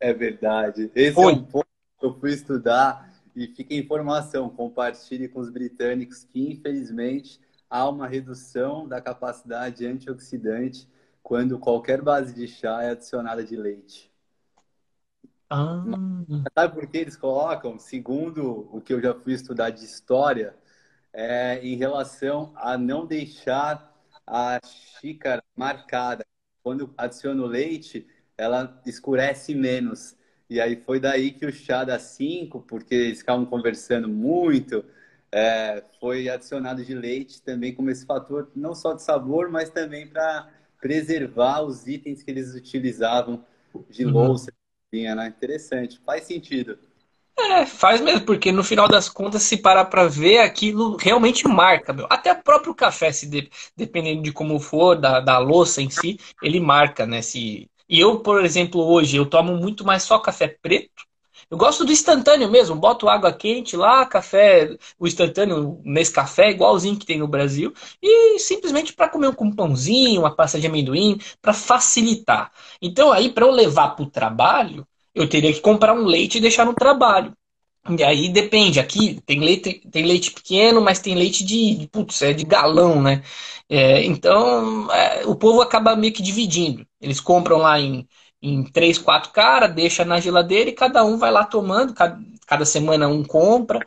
É 0.00 0.12
verdade. 0.12 0.90
Esse 0.94 1.20
é 1.20 1.26
um 1.26 1.44
ponto 1.44 1.66
que 2.00 2.06
eu 2.06 2.18
fui 2.18 2.32
estudar 2.32 3.09
e 3.34 3.46
fica 3.48 3.74
a 3.74 3.78
informação, 3.78 4.48
compartilhe 4.50 5.28
com 5.28 5.40
os 5.40 5.50
britânicos 5.50 6.24
que, 6.24 6.50
infelizmente, 6.50 7.40
há 7.68 7.88
uma 7.88 8.06
redução 8.06 8.86
da 8.88 9.00
capacidade 9.00 9.86
antioxidante 9.86 10.88
quando 11.22 11.58
qualquer 11.58 12.02
base 12.02 12.34
de 12.34 12.48
chá 12.48 12.82
é 12.82 12.90
adicionada 12.90 13.44
de 13.44 13.56
leite. 13.56 14.10
Ah. 15.48 15.82
Sabe 16.56 16.74
por 16.74 16.86
que 16.86 16.98
eles 16.98 17.16
colocam? 17.16 17.78
Segundo 17.78 18.68
o 18.72 18.80
que 18.80 18.92
eu 18.92 19.00
já 19.00 19.14
fui 19.14 19.32
estudar 19.32 19.70
de 19.70 19.84
história, 19.84 20.56
é 21.12 21.58
em 21.64 21.76
relação 21.76 22.52
a 22.56 22.78
não 22.78 23.06
deixar 23.06 23.92
a 24.26 24.60
xícara 24.64 25.42
marcada. 25.56 26.24
Quando 26.62 26.94
adiciona 26.96 27.42
o 27.42 27.46
leite, 27.46 28.06
ela 28.36 28.80
escurece 28.86 29.54
menos. 29.54 30.16
E 30.50 30.60
aí 30.60 30.74
foi 30.84 30.98
daí 30.98 31.30
que 31.30 31.46
o 31.46 31.52
chá 31.52 31.84
da 31.84 31.96
5, 31.96 32.60
porque 32.62 32.92
eles 32.92 33.20
ficavam 33.20 33.46
conversando 33.46 34.08
muito, 34.08 34.84
é, 35.30 35.84
foi 36.00 36.28
adicionado 36.28 36.84
de 36.84 36.92
leite 36.92 37.40
também 37.40 37.72
como 37.72 37.88
esse 37.88 38.04
fator 38.04 38.50
não 38.56 38.74
só 38.74 38.92
de 38.92 39.02
sabor, 39.02 39.48
mas 39.48 39.70
também 39.70 40.08
para 40.08 40.50
preservar 40.80 41.62
os 41.62 41.86
itens 41.86 42.24
que 42.24 42.32
eles 42.32 42.52
utilizavam 42.52 43.44
de 43.88 44.04
uhum. 44.04 44.10
louça. 44.10 44.52
Né? 44.92 45.28
Interessante, 45.28 46.00
faz 46.04 46.24
sentido. 46.24 46.76
É, 47.38 47.64
faz 47.64 48.00
mesmo, 48.00 48.26
porque 48.26 48.50
no 48.50 48.64
final 48.64 48.88
das 48.88 49.08
contas, 49.08 49.42
se 49.44 49.56
parar 49.56 49.84
para 49.84 50.08
ver, 50.08 50.38
aquilo 50.38 50.96
realmente 50.96 51.46
marca, 51.46 51.92
meu. 51.92 52.06
Até 52.10 52.32
o 52.32 52.42
próprio 52.42 52.74
café, 52.74 53.12
se 53.12 53.26
de, 53.26 53.48
dependendo 53.76 54.22
de 54.22 54.32
como 54.32 54.58
for, 54.58 54.96
da, 54.96 55.20
da 55.20 55.38
louça 55.38 55.80
em 55.80 55.88
si, 55.88 56.18
ele 56.42 56.60
marca, 56.60 57.06
né? 57.06 57.22
Se, 57.22 57.70
e 57.90 58.00
eu, 58.00 58.20
por 58.20 58.44
exemplo, 58.44 58.80
hoje 58.80 59.16
eu 59.16 59.26
tomo 59.26 59.56
muito 59.56 59.84
mais 59.84 60.02
só 60.04 60.18
café 60.18 60.48
preto. 60.62 61.04
Eu 61.50 61.58
gosto 61.58 61.84
do 61.84 61.90
instantâneo 61.92 62.48
mesmo, 62.48 62.76
boto 62.76 63.08
água 63.08 63.32
quente 63.32 63.76
lá, 63.76 64.06
café, 64.06 64.76
o 64.98 65.06
instantâneo 65.06 65.80
nesse 65.84 66.12
café, 66.12 66.50
igualzinho 66.50 66.96
que 66.96 67.04
tem 67.06 67.18
no 67.18 67.26
Brasil, 67.26 67.72
e 68.00 68.38
simplesmente 68.38 68.92
para 68.92 69.08
comer 69.08 69.34
com 69.34 69.46
um 69.46 69.54
pãozinho, 69.54 70.20
uma 70.20 70.34
pasta 70.34 70.60
de 70.60 70.68
amendoim, 70.68 71.18
para 71.42 71.52
facilitar. 71.52 72.52
Então 72.80 73.10
aí 73.10 73.30
para 73.30 73.44
eu 73.46 73.50
levar 73.50 73.96
para 73.96 74.04
o 74.04 74.10
trabalho, 74.10 74.86
eu 75.14 75.28
teria 75.28 75.52
que 75.52 75.60
comprar 75.60 75.92
um 75.94 76.04
leite 76.04 76.38
e 76.38 76.40
deixar 76.40 76.64
no 76.64 76.74
trabalho. 76.74 77.32
E 77.88 78.04
aí 78.04 78.28
depende, 78.28 78.78
aqui 78.78 79.20
tem 79.24 79.40
leite, 79.40 79.80
tem 79.90 80.04
leite 80.04 80.30
pequeno, 80.32 80.80
mas 80.82 81.00
tem 81.00 81.14
leite 81.14 81.42
de, 81.42 81.88
putz, 81.90 82.20
é 82.22 82.32
de 82.32 82.44
galão, 82.44 83.02
né? 83.02 83.22
É, 83.68 84.04
então 84.04 84.90
é, 84.92 85.26
o 85.26 85.34
povo 85.34 85.62
acaba 85.62 85.96
meio 85.96 86.12
que 86.12 86.22
dividindo. 86.22 86.86
Eles 87.00 87.20
compram 87.20 87.58
lá 87.58 87.80
em, 87.80 88.06
em 88.42 88.64
três, 88.64 88.98
quatro 88.98 89.32
caras, 89.32 89.74
deixa 89.74 90.04
na 90.04 90.20
geladeira 90.20 90.68
e 90.70 90.74
cada 90.74 91.02
um 91.04 91.16
vai 91.18 91.30
lá 91.32 91.44
tomando, 91.44 91.94
cada, 91.94 92.20
cada 92.46 92.64
semana 92.66 93.08
um 93.08 93.24
compra, 93.24 93.80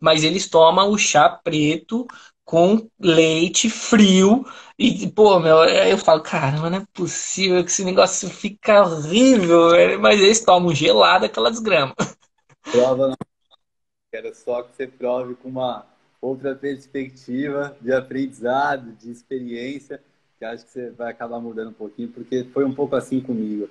mas 0.00 0.24
eles 0.24 0.48
tomam 0.48 0.90
o 0.90 0.98
chá 0.98 1.28
preto 1.28 2.06
com 2.44 2.88
leite 2.98 3.70
frio. 3.70 4.44
E, 4.78 5.06
pô, 5.10 5.38
meu, 5.38 5.58
eu 5.64 5.98
falo, 5.98 6.22
caramba, 6.22 6.70
não 6.70 6.78
é 6.78 6.86
possível 6.92 7.64
que 7.64 7.70
esse 7.70 7.84
negócio 7.84 8.28
fica 8.28 8.82
horrível, 8.82 10.00
mas 10.00 10.20
eles 10.20 10.40
tomam 10.44 10.74
gelado 10.74 11.24
aquela 11.24 11.50
desgrama. 11.50 11.94
Prova 12.70 13.08
não 13.08 13.27
Quero 14.10 14.34
só 14.34 14.62
que 14.62 14.74
você 14.74 14.86
prove 14.86 15.34
com 15.34 15.48
uma 15.48 15.86
outra 16.20 16.54
perspectiva 16.54 17.76
de 17.80 17.92
aprendizado, 17.92 18.92
de 18.92 19.10
experiência, 19.10 20.02
que 20.38 20.44
acho 20.44 20.64
que 20.64 20.70
você 20.70 20.90
vai 20.90 21.10
acabar 21.10 21.40
mudando 21.40 21.70
um 21.70 21.74
pouquinho, 21.74 22.08
porque 22.08 22.44
foi 22.44 22.64
um 22.64 22.74
pouco 22.74 22.96
assim 22.96 23.20
comigo. 23.20 23.68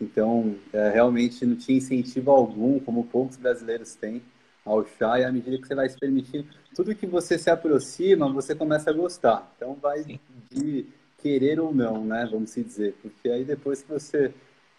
Então, 0.00 0.56
é, 0.72 0.90
realmente 0.90 1.44
não 1.44 1.56
tinha 1.56 1.78
incentivo 1.78 2.30
algum, 2.30 2.78
como 2.80 3.06
poucos 3.06 3.36
brasileiros 3.36 3.94
têm, 3.94 4.22
ao 4.64 4.86
chá, 4.86 5.18
e 5.18 5.24
à 5.24 5.32
medida 5.32 5.58
que 5.58 5.66
você 5.66 5.74
vai 5.74 5.88
se 5.88 5.98
permitindo, 5.98 6.46
tudo 6.74 6.94
que 6.94 7.06
você 7.06 7.36
se 7.36 7.50
aproxima, 7.50 8.32
você 8.32 8.54
começa 8.54 8.90
a 8.90 8.92
gostar. 8.92 9.52
Então, 9.56 9.74
vai 9.74 10.04
de 10.50 10.86
querer 11.18 11.58
ou 11.58 11.74
não, 11.74 12.04
né? 12.04 12.28
Vamos 12.30 12.50
se 12.50 12.62
dizer. 12.62 12.94
Porque 13.02 13.28
aí, 13.28 13.44
depois 13.44 13.82
que 13.82 13.88
você 13.88 14.32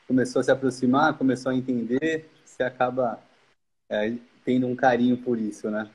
começou 0.07 0.39
a 0.39 0.43
se 0.43 0.51
aproximar, 0.51 1.17
começou 1.17 1.51
a 1.51 1.55
entender, 1.55 2.29
você 2.45 2.63
acaba 2.63 3.19
é, 3.89 4.13
tendo 4.43 4.67
um 4.67 4.75
carinho 4.75 5.17
por 5.17 5.39
isso, 5.39 5.69
né? 5.69 5.89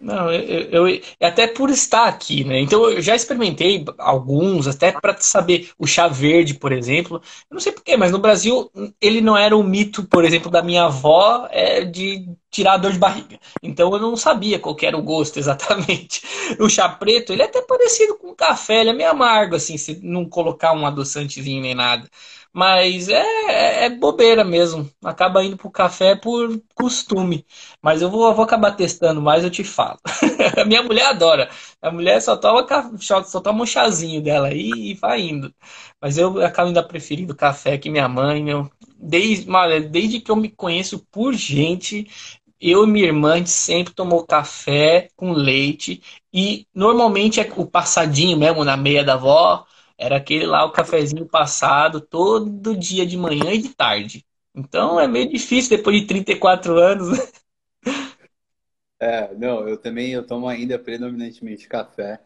Não, 0.00 0.32
eu, 0.32 0.86
eu, 0.86 1.00
até 1.20 1.46
por 1.46 1.68
estar 1.68 2.06
aqui, 2.08 2.42
né? 2.42 2.58
Então 2.58 2.88
eu 2.88 3.02
já 3.02 3.14
experimentei 3.14 3.84
alguns, 3.98 4.66
até 4.66 4.92
para 4.92 5.14
saber 5.18 5.70
o 5.78 5.86
chá 5.86 6.08
verde, 6.08 6.54
por 6.54 6.72
exemplo. 6.72 7.20
Eu 7.50 7.54
não 7.54 7.60
sei 7.60 7.70
porquê, 7.70 7.98
mas 7.98 8.10
no 8.10 8.18
Brasil 8.18 8.70
ele 8.98 9.20
não 9.20 9.36
era 9.36 9.54
o 9.54 9.62
mito, 9.62 10.02
por 10.04 10.24
exemplo, 10.24 10.50
da 10.50 10.62
minha 10.62 10.84
avó 10.84 11.46
é, 11.50 11.84
de 11.84 12.26
tirar 12.50 12.74
a 12.74 12.76
dor 12.78 12.92
de 12.92 12.98
barriga. 12.98 13.38
Então 13.62 13.92
eu 13.92 14.00
não 14.00 14.16
sabia 14.16 14.58
qual 14.58 14.74
era 14.80 14.96
o 14.96 15.02
gosto 15.02 15.36
exatamente. 15.38 16.22
O 16.58 16.68
chá 16.70 16.88
preto, 16.88 17.34
ele 17.34 17.42
é 17.42 17.44
até 17.44 17.60
parecido 17.60 18.16
com 18.16 18.34
café, 18.34 18.80
ele 18.80 18.90
é 18.90 18.94
meio 18.94 19.10
amargo, 19.10 19.54
assim, 19.54 19.76
se 19.76 20.00
não 20.02 20.24
colocar 20.24 20.72
um 20.72 20.86
adoçantezinho 20.86 21.60
nem 21.60 21.74
nada. 21.74 22.08
Mas 22.52 23.08
é, 23.08 23.22
é, 23.48 23.84
é 23.86 23.90
bobeira 23.90 24.44
mesmo. 24.44 24.90
Acaba 25.04 25.44
indo 25.44 25.56
pro 25.56 25.70
café 25.70 26.16
por 26.16 26.60
costume. 26.74 27.46
Mas 27.80 28.02
eu 28.02 28.10
vou, 28.10 28.26
eu 28.28 28.34
vou 28.34 28.44
acabar 28.44 28.72
testando 28.72 29.22
mais, 29.22 29.44
eu 29.44 29.50
te 29.50 29.62
falo. 29.62 29.98
minha 30.66 30.82
mulher 30.82 31.06
adora. 31.06 31.48
A 31.80 31.90
mulher 31.90 32.20
só 32.20 32.36
toma, 32.36 32.66
só 32.98 33.40
toma 33.40 33.62
um 33.62 33.66
chazinho 33.66 34.20
dela 34.22 34.48
aí 34.48 34.70
e 34.74 34.94
vai 34.94 35.20
indo. 35.20 35.54
Mas 36.00 36.18
eu 36.18 36.44
acabo 36.44 36.68
ainda 36.68 36.82
preferindo 36.82 37.34
café 37.36 37.78
que 37.78 37.90
minha 37.90 38.08
mãe. 38.08 38.44
Desde, 38.98 39.46
desde 39.88 40.20
que 40.20 40.30
eu 40.30 40.36
me 40.36 40.48
conheço 40.50 40.98
por 41.10 41.32
gente, 41.32 42.06
eu 42.60 42.84
e 42.84 42.86
minha 42.86 43.06
irmã, 43.06 43.44
sempre 43.46 43.94
tomou 43.94 44.26
café 44.26 45.08
com 45.16 45.32
leite 45.32 46.02
e 46.32 46.66
normalmente 46.74 47.40
é 47.40 47.52
o 47.56 47.66
passadinho 47.66 48.36
mesmo 48.36 48.64
na 48.64 48.76
meia 48.76 49.02
da 49.02 49.14
avó, 49.14 49.64
era 50.00 50.16
aquele 50.16 50.46
lá, 50.46 50.64
o 50.64 50.72
cafezinho 50.72 51.26
passado 51.26 52.00
todo 52.00 52.74
dia 52.74 53.04
de 53.04 53.18
manhã 53.18 53.52
e 53.52 53.58
de 53.58 53.68
tarde. 53.68 54.24
Então 54.54 54.98
é 54.98 55.06
meio 55.06 55.28
difícil 55.28 55.76
depois 55.76 56.00
de 56.00 56.06
34 56.06 56.76
anos. 56.78 57.18
É, 59.02 59.34
não, 59.34 59.66
eu 59.66 59.78
também 59.78 60.12
eu 60.12 60.26
tomo 60.26 60.46
ainda 60.46 60.78
predominantemente 60.78 61.66
café, 61.66 62.20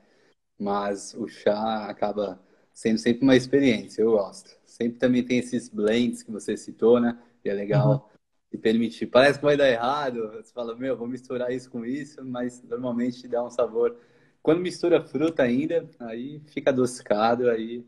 mas 0.58 1.14
o 1.14 1.28
chá 1.28 1.86
acaba 1.88 2.42
sendo 2.72 2.98
sempre 2.98 3.22
uma 3.22 3.36
experiência, 3.36 4.02
eu 4.02 4.10
gosto. 4.10 4.50
Sempre 4.66 4.98
também 4.98 5.22
tem 5.22 5.38
esses 5.38 5.68
blends 5.68 6.24
que 6.24 6.32
você 6.32 6.56
citou, 6.56 6.98
né? 6.98 7.16
E 7.44 7.48
é 7.48 7.54
legal 7.54 7.88
uhum. 7.92 8.18
se 8.50 8.58
permitir. 8.58 9.06
Parece 9.06 9.38
que 9.38 9.44
vai 9.44 9.56
dar 9.56 9.70
errado, 9.70 10.32
você 10.32 10.52
fala, 10.52 10.74
meu, 10.74 10.96
vou 10.96 11.06
misturar 11.06 11.52
isso 11.52 11.70
com 11.70 11.86
isso, 11.86 12.24
mas 12.24 12.60
normalmente 12.64 13.28
dá 13.28 13.44
um 13.44 13.50
sabor. 13.50 13.96
Quando 14.44 14.60
mistura 14.60 15.02
fruta 15.02 15.42
ainda, 15.42 15.88
aí 15.98 16.38
fica 16.52 16.68
adocicado, 16.68 17.48
aí 17.48 17.82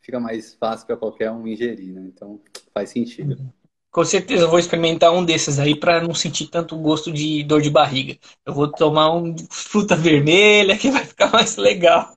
fica 0.00 0.18
mais 0.18 0.52
fácil 0.56 0.84
para 0.84 0.96
qualquer 0.96 1.30
um 1.30 1.46
ingerir, 1.46 1.94
né? 1.94 2.10
Então 2.12 2.40
faz 2.74 2.90
sentido. 2.90 3.38
Com 3.92 4.04
certeza 4.04 4.42
eu 4.42 4.50
vou 4.50 4.58
experimentar 4.58 5.12
um 5.12 5.24
desses 5.24 5.60
aí 5.60 5.78
para 5.78 6.02
não 6.02 6.12
sentir 6.12 6.48
tanto 6.48 6.76
gosto 6.76 7.12
de 7.12 7.44
dor 7.44 7.62
de 7.62 7.70
barriga. 7.70 8.18
Eu 8.44 8.52
vou 8.52 8.66
tomar 8.66 9.14
um 9.14 9.36
fruta 9.52 9.94
vermelha 9.94 10.76
que 10.76 10.90
vai 10.90 11.04
ficar 11.04 11.30
mais 11.30 11.56
legal. 11.56 12.12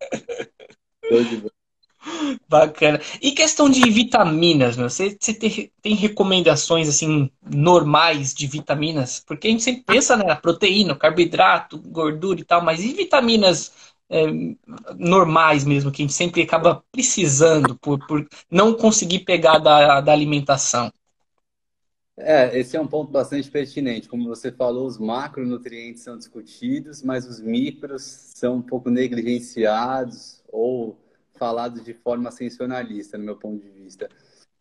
Bacana. 2.48 3.00
E 3.22 3.32
questão 3.32 3.70
de 3.70 3.82
vitaminas, 3.90 4.78
meu? 4.78 4.90
Você, 4.90 5.16
você 5.20 5.34
tem, 5.34 5.72
tem, 5.82 5.96
recomendações 5.96 6.88
assim 6.88 7.30
normais 7.42 8.34
de 8.34 8.48
vitaminas? 8.48 9.24
Porque 9.26 9.48
a 9.48 9.52
gente 9.52 9.64
sempre 9.64 9.84
pensa 9.84 10.16
na 10.18 10.26
né, 10.26 10.36
proteína, 10.36 10.96
carboidrato, 10.96 11.80
gordura 11.80 12.40
e 12.40 12.44
tal, 12.44 12.62
mas 12.64 12.84
e 12.84 12.94
vitaminas 12.94 13.72
é, 14.10 14.26
normais 14.98 15.64
mesmo, 15.64 15.92
que 15.92 16.02
a 16.02 16.06
gente 16.06 16.14
sempre 16.14 16.42
acaba 16.42 16.84
precisando 16.92 17.76
por, 17.76 18.06
por 18.06 18.28
não 18.50 18.74
conseguir 18.74 19.20
pegar 19.20 19.58
da, 19.60 20.02
da 20.02 20.12
alimentação? 20.12 20.92
É, 22.16 22.60
esse 22.60 22.78
é 22.78 22.82
um 22.82 22.86
ponto 22.86 23.12
bastante 23.12 23.50
pertinente. 23.50 24.08
Como 24.08 24.28
você 24.28 24.52
falou, 24.52 24.86
os 24.86 25.00
macronutrientes 25.00 26.04
são 26.04 26.16
discutidos, 26.16 27.02
mas 27.02 27.28
os 27.28 27.40
micros 27.40 28.04
são 28.04 28.58
um 28.58 28.62
pouco 28.62 28.90
negligenciados 28.92 30.44
ou 30.52 30.96
falados 31.44 31.84
de 31.84 31.94
forma 31.94 32.32
sensacionalista, 32.32 33.18
no 33.18 33.26
meu 33.26 33.36
ponto 33.36 33.62
de 33.62 33.70
vista. 33.70 34.08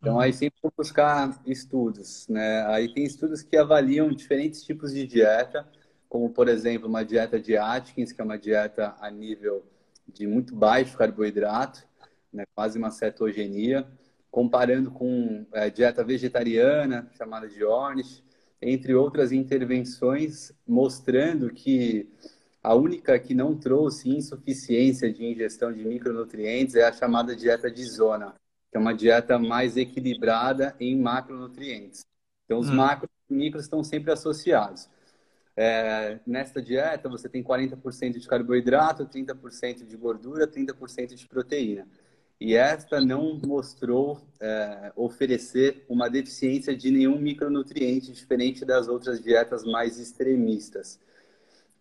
Então, 0.01 0.19
aí 0.19 0.33
sempre 0.33 0.59
vou 0.61 0.73
buscar 0.77 1.41
estudos, 1.47 2.27
né? 2.27 2.67
Aí 2.67 2.93
tem 2.93 3.05
estudos 3.05 3.41
que 3.41 3.57
avaliam 3.57 4.11
diferentes 4.11 4.65
tipos 4.65 4.93
de 4.93 5.07
dieta, 5.07 5.65
como, 6.09 6.29
por 6.29 6.49
exemplo, 6.49 6.89
uma 6.89 7.05
dieta 7.05 7.39
de 7.39 7.57
Atkins, 7.57 8.11
que 8.11 8.21
é 8.21 8.25
uma 8.25 8.37
dieta 8.37 8.97
a 8.99 9.09
nível 9.13 9.65
de 10.09 10.27
muito 10.27 10.57
baixo 10.57 10.99
carboidrato, 10.99 11.87
né? 12.33 12.45
quase 12.53 12.77
uma 12.77 12.91
cetogenia 12.91 13.87
comparando 14.29 14.91
com 14.91 15.47
é, 15.53 15.71
dieta 15.71 16.03
vegetariana, 16.03 17.09
chamada 17.17 17.49
de 17.49 17.63
Ornish, 17.63 18.25
entre 18.61 18.93
outras 18.93 19.31
intervenções, 19.31 20.53
mostrando 20.67 21.49
que 21.51 22.11
a 22.63 22.75
única 22.75 23.19
que 23.19 23.35
não 23.35 23.57
trouxe 23.57 24.09
insuficiência 24.09 25.13
de 25.13 25.25
ingestão 25.25 25.73
de 25.73 25.85
micronutrientes 25.85 26.75
é 26.75 26.85
a 26.85 26.93
chamada 26.93 27.35
dieta 27.35 27.71
de 27.71 27.85
zona, 27.85 28.35
que 28.71 28.77
é 28.77 28.81
uma 28.81 28.95
dieta 28.95 29.39
mais 29.39 29.77
equilibrada 29.77 30.75
em 30.79 30.97
macronutrientes. 30.97 32.07
Então, 32.45 32.59
os 32.59 32.69
hum. 32.69 32.77
macros 32.77 33.11
e 33.29 33.35
micros 33.35 33.65
estão 33.65 33.83
sempre 33.83 34.13
associados. 34.13 34.89
É, 35.57 36.21
nesta 36.27 36.63
dieta, 36.63 37.09
você 37.09 37.29
tem 37.29 37.43
40% 37.43 38.19
de 38.19 38.27
carboidrato, 38.27 39.05
30% 39.07 39.85
de 39.85 39.97
gordura, 39.97 40.47
30% 40.47 41.15
de 41.15 41.27
proteína 41.27 41.87
e 42.45 42.57
esta 42.57 43.01
não 43.01 43.39
mostrou 43.47 44.21
é, 44.41 44.93
oferecer 44.97 45.85
uma 45.89 46.11
deficiência 46.11 46.77
de 46.77 46.91
nenhum 46.91 47.17
micronutriente 47.17 48.11
diferente 48.11 48.65
das 48.65 48.89
outras 48.89 49.23
dietas 49.23 49.63
mais 49.65 49.97
extremistas, 49.97 50.99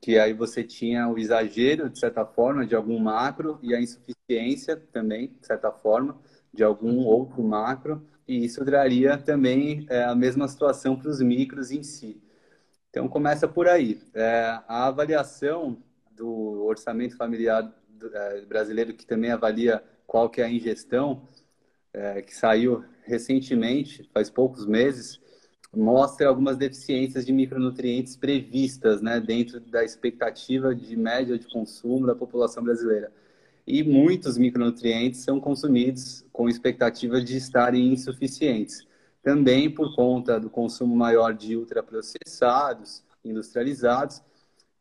que 0.01 0.17
aí 0.17 0.33
você 0.33 0.63
tinha 0.63 1.07
o 1.07 1.17
exagero 1.17 1.89
de 1.89 1.99
certa 1.99 2.25
forma 2.25 2.65
de 2.65 2.75
algum 2.75 2.97
macro 2.99 3.59
e 3.61 3.75
a 3.75 3.79
insuficiência 3.79 4.75
também 4.91 5.35
de 5.39 5.45
certa 5.45 5.71
forma 5.71 6.19
de 6.51 6.63
algum 6.63 7.05
outro 7.05 7.43
macro 7.43 8.05
e 8.27 8.43
isso 8.43 8.63
traria 8.65 9.17
também 9.17 9.85
é, 9.89 10.03
a 10.03 10.15
mesma 10.15 10.47
situação 10.47 10.97
para 10.97 11.09
os 11.09 11.21
micros 11.21 11.71
em 11.71 11.83
si. 11.83 12.21
Então 12.89 13.07
começa 13.07 13.47
por 13.47 13.67
aí. 13.67 14.01
É, 14.13 14.59
a 14.67 14.87
avaliação 14.87 15.77
do 16.11 16.63
orçamento 16.65 17.15
familiar 17.15 17.71
é, 18.13 18.41
brasileiro 18.41 18.93
que 18.93 19.05
também 19.05 19.31
avalia 19.31 19.83
qual 20.07 20.29
que 20.29 20.41
é 20.41 20.45
a 20.45 20.51
ingestão, 20.51 21.27
é, 21.93 22.21
que 22.21 22.35
saiu 22.35 22.83
recentemente, 23.03 24.09
faz 24.13 24.29
poucos 24.29 24.65
meses, 24.65 25.20
mostra 25.76 26.28
algumas 26.28 26.57
deficiências 26.57 27.26
de 27.26 27.32
micronutrientes 27.32 28.15
previstas 28.17 29.01
né, 29.01 29.19
dentro 29.19 29.59
da 29.59 29.84
expectativa 29.84 30.76
de 30.76 30.95
média 30.97 31.38
de 31.38 31.47
consumo 31.47 32.05
da 32.05 32.15
população 32.15 32.63
brasileira. 32.63 33.11
E 33.65 33.84
muitos 33.84 34.38
micronutrientes 34.38 35.22
são 35.22 35.39
consumidos 35.39 36.26
com 36.34 36.49
expectativa 36.49 37.22
de 37.22 37.38
estarem 37.38 37.93
insuficientes. 37.93 38.86
Também 39.24 39.69
por 39.69 39.95
conta 39.95 40.39
do 40.39 40.49
consumo 40.49 40.95
maior 40.95 41.34
de 41.34 41.55
ultraprocessados, 41.55 43.03
industrializados, 43.24 44.22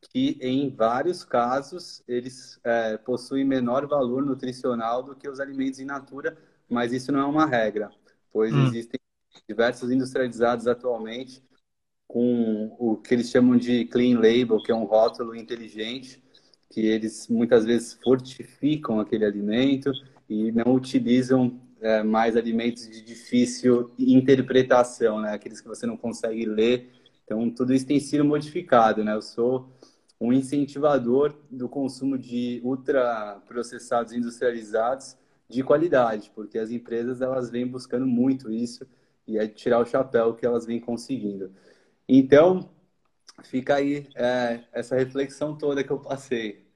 que 0.01 0.39
em 0.41 0.71
vários 0.71 1.23
casos 1.25 2.03
eles 2.09 2.59
é, 2.65 2.97
possuem 2.97 3.45
menor 3.45 3.87
valor 3.87 4.25
nutricional 4.25 5.03
do 5.03 5.15
que 5.15 5.29
os 5.29 5.39
alimentos 5.39 5.79
in 5.79 5.85
natura, 5.85 6.37
mas 6.69 6.93
isso 6.93 7.13
não 7.13 7.21
é 7.21 7.25
uma 7.27 7.47
regra, 7.47 7.91
pois 8.33 8.53
hum. 8.53 8.67
existem 8.67 8.99
diversos 9.49 9.91
industrializados 9.91 10.67
atualmente 10.67 11.43
com 12.07 12.75
o 12.79 12.97
que 12.97 13.15
eles 13.15 13.31
chamam 13.31 13.57
de 13.57 13.85
clean 13.85 14.17
label, 14.17 14.61
que 14.63 14.73
é 14.73 14.75
um 14.75 14.85
rótulo 14.85 15.35
inteligente, 15.35 16.23
que 16.69 16.81
eles 16.81 17.29
muitas 17.29 17.65
vezes 17.65 17.95
fortificam 18.03 18.99
aquele 18.99 19.25
alimento 19.25 19.93
e 20.29 20.51
não 20.51 20.75
utilizam 20.75 21.61
é, 21.81 22.03
mais 22.03 22.37
alimentos 22.37 22.89
de 22.89 23.01
difícil 23.01 23.93
interpretação, 23.99 25.21
né? 25.21 25.33
Aqueles 25.33 25.61
que 25.61 25.69
você 25.69 25.87
não 25.87 25.97
consegue 25.97 26.45
ler. 26.45 26.91
Então, 27.25 27.49
tudo 27.51 27.73
isso 27.73 27.87
tem 27.87 28.01
sido 28.01 28.25
modificado, 28.25 29.05
né? 29.05 29.15
Eu 29.15 29.23
sou 29.23 29.69
um 30.21 30.33
incentivador 30.33 31.35
do 31.51 31.69
consumo 31.69 32.19
de 32.19 32.61
ultraprocessados 32.65 34.13
industrializados 34.13 35.17
de 35.49 35.63
qualidade, 35.63 36.31
porque 36.35 36.59
as 36.59 36.71
empresas 36.71 37.21
elas 37.21 37.51
vêm 37.51 37.67
buscando 37.67 38.07
muito 38.07 38.51
isso 38.51 38.87
e 39.31 39.39
é 39.39 39.47
tirar 39.47 39.79
o 39.79 39.87
chapéu 39.87 40.35
que 40.35 40.45
elas 40.45 40.67
vêm 40.67 40.81
conseguindo. 40.81 41.53
Então, 42.09 42.69
fica 43.45 43.77
aí 43.77 44.09
é, 44.15 44.61
essa 44.73 44.97
reflexão 44.97 45.57
toda 45.57 45.85
que 45.85 45.91
eu 45.91 45.99
passei. 45.99 46.67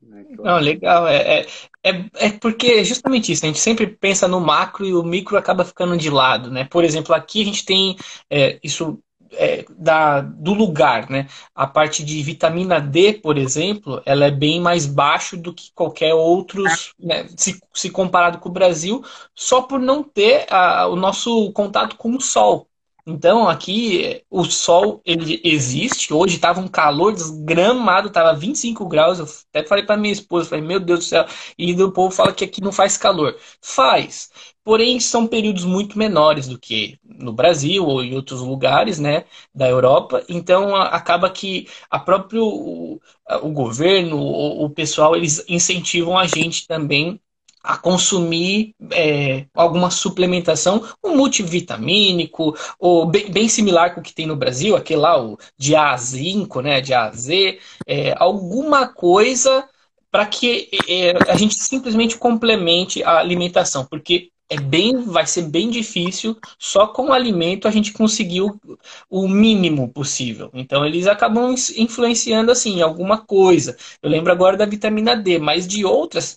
Né, 0.00 0.24
Não, 0.38 0.58
legal. 0.58 1.06
É, 1.06 1.40
é, 1.40 1.46
é, 1.84 2.04
é 2.14 2.30
porque 2.30 2.84
justamente 2.84 3.32
isso, 3.32 3.44
a 3.44 3.48
gente 3.48 3.60
sempre 3.60 3.86
pensa 3.86 4.26
no 4.26 4.40
macro 4.40 4.86
e 4.86 4.94
o 4.94 5.02
micro 5.02 5.36
acaba 5.36 5.64
ficando 5.64 5.96
de 5.96 6.08
lado, 6.08 6.50
né? 6.50 6.64
Por 6.64 6.84
exemplo, 6.84 7.14
aqui 7.14 7.42
a 7.42 7.44
gente 7.44 7.64
tem 7.64 7.96
é, 8.30 8.58
isso 8.62 8.98
é, 9.32 9.64
da, 9.78 10.20
do 10.20 10.54
lugar, 10.54 11.08
né? 11.10 11.28
A 11.54 11.66
parte 11.66 12.04
de 12.04 12.22
vitamina 12.22 12.80
D, 12.80 13.14
por 13.14 13.36
exemplo, 13.38 14.02
ela 14.06 14.26
é 14.26 14.30
bem 14.30 14.60
mais 14.60 14.86
baixo 14.86 15.36
do 15.36 15.54
que 15.54 15.72
qualquer 15.74 16.14
outros, 16.14 16.94
né? 16.98 17.28
se, 17.36 17.60
se 17.74 17.90
comparado 17.90 18.38
com 18.38 18.48
o 18.48 18.52
Brasil, 18.52 19.04
só 19.34 19.62
por 19.62 19.80
não 19.80 20.02
ter 20.02 20.46
a, 20.50 20.86
o 20.86 20.96
nosso 20.96 21.52
contato 21.52 21.96
com 21.96 22.14
o 22.14 22.20
sol. 22.20 22.69
Então 23.10 23.48
aqui 23.48 24.22
o 24.30 24.44
sol 24.44 25.00
ele 25.04 25.40
existe. 25.44 26.14
Hoje 26.14 26.36
estava 26.36 26.60
um 26.60 26.68
calor 26.68 27.12
desgramado, 27.12 28.08
estava 28.08 28.32
25 28.34 28.86
graus. 28.88 29.18
Eu 29.18 29.26
até 29.50 29.66
falei 29.66 29.84
para 29.84 29.96
minha 29.96 30.12
esposa, 30.12 30.48
falei, 30.48 30.64
meu 30.64 30.78
Deus 30.78 31.00
do 31.00 31.04
céu. 31.04 31.26
E 31.58 31.72
o 31.82 31.92
povo 31.92 32.14
fala 32.14 32.32
que 32.32 32.44
aqui 32.44 32.60
não 32.60 32.70
faz 32.72 32.96
calor. 32.96 33.36
Faz. 33.60 34.30
Porém, 34.62 35.00
são 35.00 35.26
períodos 35.26 35.64
muito 35.64 35.98
menores 35.98 36.46
do 36.46 36.58
que 36.58 36.98
no 37.02 37.32
Brasil 37.32 37.84
ou 37.84 38.04
em 38.04 38.14
outros 38.14 38.40
lugares, 38.40 38.98
né, 39.00 39.24
da 39.54 39.68
Europa. 39.68 40.22
Então 40.28 40.76
acaba 40.76 41.28
que 41.30 41.66
a 41.90 41.98
próprio 41.98 42.44
o, 42.44 43.00
o 43.42 43.50
governo, 43.50 44.18
o, 44.18 44.64
o 44.66 44.70
pessoal, 44.70 45.16
eles 45.16 45.44
incentivam 45.48 46.16
a 46.16 46.26
gente 46.26 46.66
também 46.66 47.20
a 47.62 47.76
consumir 47.76 48.74
é, 48.90 49.46
alguma 49.54 49.90
suplementação, 49.90 50.82
um 51.04 51.16
multivitamínico, 51.16 52.56
ou 52.78 53.06
bem, 53.06 53.30
bem, 53.30 53.48
similar 53.48 53.94
com 53.94 54.00
o 54.00 54.02
que 54.02 54.14
tem 54.14 54.26
no 54.26 54.36
Brasil, 54.36 54.76
aquele 54.76 55.00
lá, 55.00 55.22
o 55.22 55.38
de 55.56 55.76
A 55.76 55.92
a 55.92 55.96
zinco, 55.96 56.60
né, 56.60 56.80
de 56.80 56.94
A 56.94 57.04
a 57.04 57.12
Z, 57.12 57.58
é, 57.86 58.14
alguma 58.16 58.88
coisa 58.88 59.68
para 60.10 60.26
que 60.26 60.68
é, 60.88 61.12
a 61.30 61.36
gente 61.36 61.54
simplesmente 61.54 62.16
complemente 62.16 63.02
a 63.04 63.18
alimentação, 63.18 63.84
porque 63.84 64.30
é 64.48 64.58
bem, 64.58 65.04
vai 65.04 65.26
ser 65.26 65.42
bem 65.42 65.70
difícil 65.70 66.36
só 66.58 66.88
com 66.88 67.06
o 67.06 67.12
alimento 67.12 67.68
a 67.68 67.70
gente 67.70 67.92
conseguir 67.92 68.42
o, 68.42 68.60
o 69.08 69.28
mínimo 69.28 69.88
possível. 69.88 70.50
Então 70.52 70.84
eles 70.84 71.06
acabam 71.06 71.54
influenciando 71.76 72.50
assim 72.50 72.82
alguma 72.82 73.18
coisa. 73.18 73.76
Eu 74.02 74.10
lembro 74.10 74.32
agora 74.32 74.56
da 74.56 74.66
vitamina 74.66 75.14
D, 75.14 75.38
mas 75.38 75.68
de 75.68 75.84
outras 75.84 76.36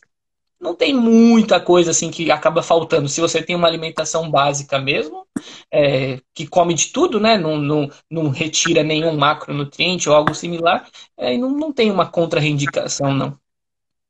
não 0.64 0.74
tem 0.74 0.96
muita 0.96 1.60
coisa 1.60 1.92
assim 1.92 2.10
que 2.10 2.32
acaba 2.32 2.64
faltando. 2.64 3.10
Se 3.10 3.20
você 3.20 3.44
tem 3.44 3.56
uma 3.56 3.68
alimentação 3.68 4.32
básica 4.32 4.80
mesmo, 4.80 5.28
é, 5.70 6.22
que 6.34 6.48
come 6.48 6.74
de 6.74 6.88
tudo, 6.94 7.20
né? 7.20 7.38
Não, 7.38 7.58
não, 7.58 7.90
não 8.10 8.30
retira 8.30 8.82
nenhum 8.82 9.16
macronutriente 9.18 10.10
ou 10.10 10.16
algo 10.16 10.34
similar, 10.34 10.90
é, 11.18 11.38
não, 11.38 11.52
não 11.52 11.74
tem 11.74 11.92
uma 11.92 12.10
contraindicação, 12.10 13.14
não. 13.14 13.38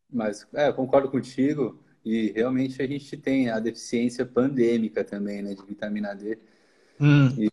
Mas 0.10 0.48
é, 0.54 0.70
eu 0.70 0.74
concordo 0.74 1.10
contigo. 1.10 1.80
E 2.06 2.34
realmente 2.36 2.82
a 2.82 2.88
gente 2.88 3.16
tem 3.16 3.50
a 3.50 3.60
deficiência 3.60 4.26
pandêmica 4.26 5.04
também, 5.04 5.42
né, 5.42 5.56
de 5.56 5.66
vitamina 5.66 6.14
D. 6.14 6.38
Hum. 7.00 7.30
E 7.38 7.50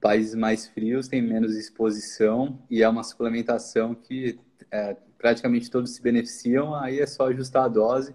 países 0.00 0.34
mais 0.34 0.66
frios 0.66 1.06
têm 1.06 1.20
menos 1.20 1.54
exposição 1.54 2.58
e 2.70 2.82
é 2.82 2.88
uma 2.88 3.04
suplementação 3.04 3.94
que 3.94 4.38
é, 4.70 4.96
praticamente 5.18 5.70
todos 5.70 5.90
se 5.90 6.00
beneficiam, 6.00 6.74
aí 6.74 7.00
é 7.00 7.06
só 7.06 7.26
ajustar 7.26 7.64
a 7.64 7.68
dose. 7.68 8.14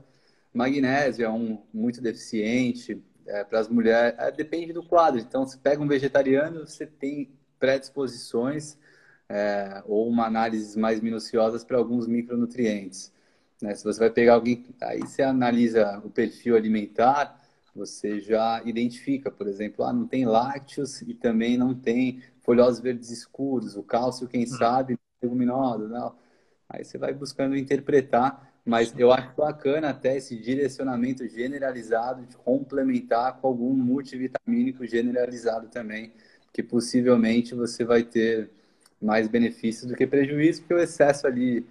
Magnésio 0.53 1.25
é 1.25 1.29
um 1.29 1.61
muito 1.73 2.01
deficiente, 2.01 3.03
é, 3.27 3.43
para 3.43 3.59
as 3.59 3.67
mulheres, 3.67 4.17
é, 4.19 4.31
depende 4.31 4.73
do 4.73 4.83
quadro. 4.83 5.19
Então, 5.19 5.45
se 5.45 5.57
pega 5.57 5.81
um 5.81 5.87
vegetariano, 5.87 6.65
você 6.65 6.85
tem 6.85 7.29
predisposições 7.59 8.77
é, 9.29 9.83
ou 9.85 10.07
uma 10.07 10.25
análise 10.25 10.77
mais 10.77 10.99
minuciosas 11.01 11.63
para 11.63 11.77
alguns 11.77 12.07
micronutrientes. 12.07 13.11
Né? 13.61 13.73
Se 13.75 13.83
você 13.83 13.99
vai 13.99 14.09
pegar 14.09 14.33
alguém, 14.33 14.65
aí 14.81 14.99
você 14.99 15.23
analisa 15.23 16.01
o 16.03 16.09
perfil 16.09 16.55
alimentar, 16.55 17.41
você 17.75 18.19
já 18.19 18.61
identifica, 18.65 19.31
por 19.31 19.47
exemplo, 19.47 19.83
ah, 19.83 19.93
não 19.93 20.05
tem 20.05 20.25
lácteos 20.25 21.01
e 21.01 21.13
também 21.13 21.57
não 21.57 21.73
tem 21.73 22.21
folhosos 22.41 22.79
verdes 22.79 23.09
escuros, 23.09 23.75
o 23.75 23.81
cálcio, 23.81 24.27
quem 24.27 24.41
uhum. 24.41 24.57
sabe, 24.57 24.99
leguminosa, 25.21 25.87
não. 25.87 26.15
Aí 26.69 26.83
você 26.83 26.97
vai 26.97 27.13
buscando 27.13 27.55
interpretar, 27.55 28.53
mas 28.65 28.93
eu 28.97 29.11
acho 29.11 29.35
bacana 29.35 29.89
até 29.89 30.17
esse 30.17 30.35
direcionamento 30.35 31.27
generalizado 31.27 32.25
de 32.25 32.35
complementar 32.37 33.37
com 33.37 33.47
algum 33.47 33.73
multivitamínico 33.73 34.85
generalizado 34.85 35.67
também, 35.67 36.13
que 36.51 36.63
possivelmente 36.63 37.53
você 37.53 37.83
vai 37.83 38.03
ter 38.03 38.49
mais 39.01 39.27
benefícios 39.27 39.89
do 39.89 39.95
que 39.95 40.07
prejuízo, 40.07 40.61
porque 40.61 40.73
o 40.73 40.79
excesso 40.79 41.27
ali 41.27 41.65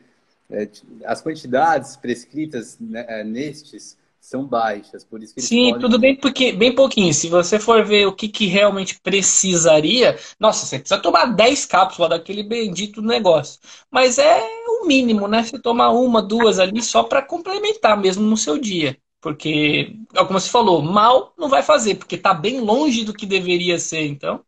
é, 0.50 0.68
as 1.06 1.22
quantidades 1.22 1.96
prescritas 1.96 2.78
né, 2.78 3.06
é, 3.08 3.24
nestes 3.24 3.96
são 4.22 4.46
baixas, 4.46 5.04
por 5.04 5.22
isso 5.22 5.34
que 5.34 5.42
Sim, 5.42 5.56
podem... 5.58 5.80
tudo 5.80 5.98
bem, 5.98 6.16
porque 6.16 6.52
bem 6.52 6.74
pouquinho. 6.74 7.12
Se 7.12 7.28
você 7.28 7.58
for 7.58 7.84
ver 7.84 8.06
o 8.06 8.14
que, 8.14 8.28
que 8.28 8.46
realmente 8.46 9.00
precisaria, 9.00 10.16
nossa, 10.38 10.66
você 10.66 10.78
precisa 10.78 11.00
tomar 11.00 11.26
10 11.34 11.66
cápsulas 11.66 12.10
daquele 12.10 12.42
bendito 12.42 13.02
negócio. 13.02 13.60
Mas 13.90 14.18
é 14.18 14.40
o 14.68 14.86
mínimo, 14.86 15.26
né? 15.26 15.42
Você 15.42 15.58
tomar 15.58 15.90
uma, 15.90 16.22
duas 16.22 16.58
ali 16.58 16.82
só 16.82 17.02
para 17.02 17.22
complementar 17.22 17.98
mesmo 18.00 18.24
no 18.24 18.36
seu 18.36 18.58
dia. 18.58 18.96
Porque, 19.20 19.96
como 20.14 20.38
você 20.38 20.48
falou, 20.50 20.82
mal 20.82 21.32
não 21.38 21.48
vai 21.48 21.62
fazer, 21.62 21.96
porque 21.96 22.16
está 22.16 22.34
bem 22.34 22.60
longe 22.60 23.04
do 23.04 23.14
que 23.14 23.26
deveria 23.26 23.78
ser, 23.78 24.06
então. 24.06 24.44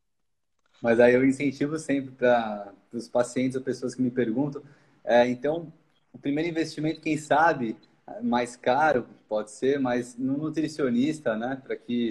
Mas 0.81 1.01
aí 1.01 1.15
eu 1.15 1.25
incentivo 1.25 1.79
sempre 1.79 2.11
para 2.13 2.73
os 2.93 3.09
pacientes 3.09 3.57
ou 3.57 3.63
pessoas 3.63 3.95
que 3.95 4.03
me 4.03 4.11
perguntam, 4.11 4.63
é, 5.03 5.27
então 5.29 5.73
o 6.13 6.19
primeiro 6.19 6.49
investimento, 6.51 7.01
quem 7.01 7.17
sabe, 7.17 7.77
mais 8.23 8.57
caro, 8.57 9.07
pode 9.29 9.51
ser, 9.51 9.79
mas 9.81 10.17
no 10.17 10.37
nutricionista, 10.37 11.37
né? 11.37 11.61
Para 11.63 11.77
que, 11.77 12.11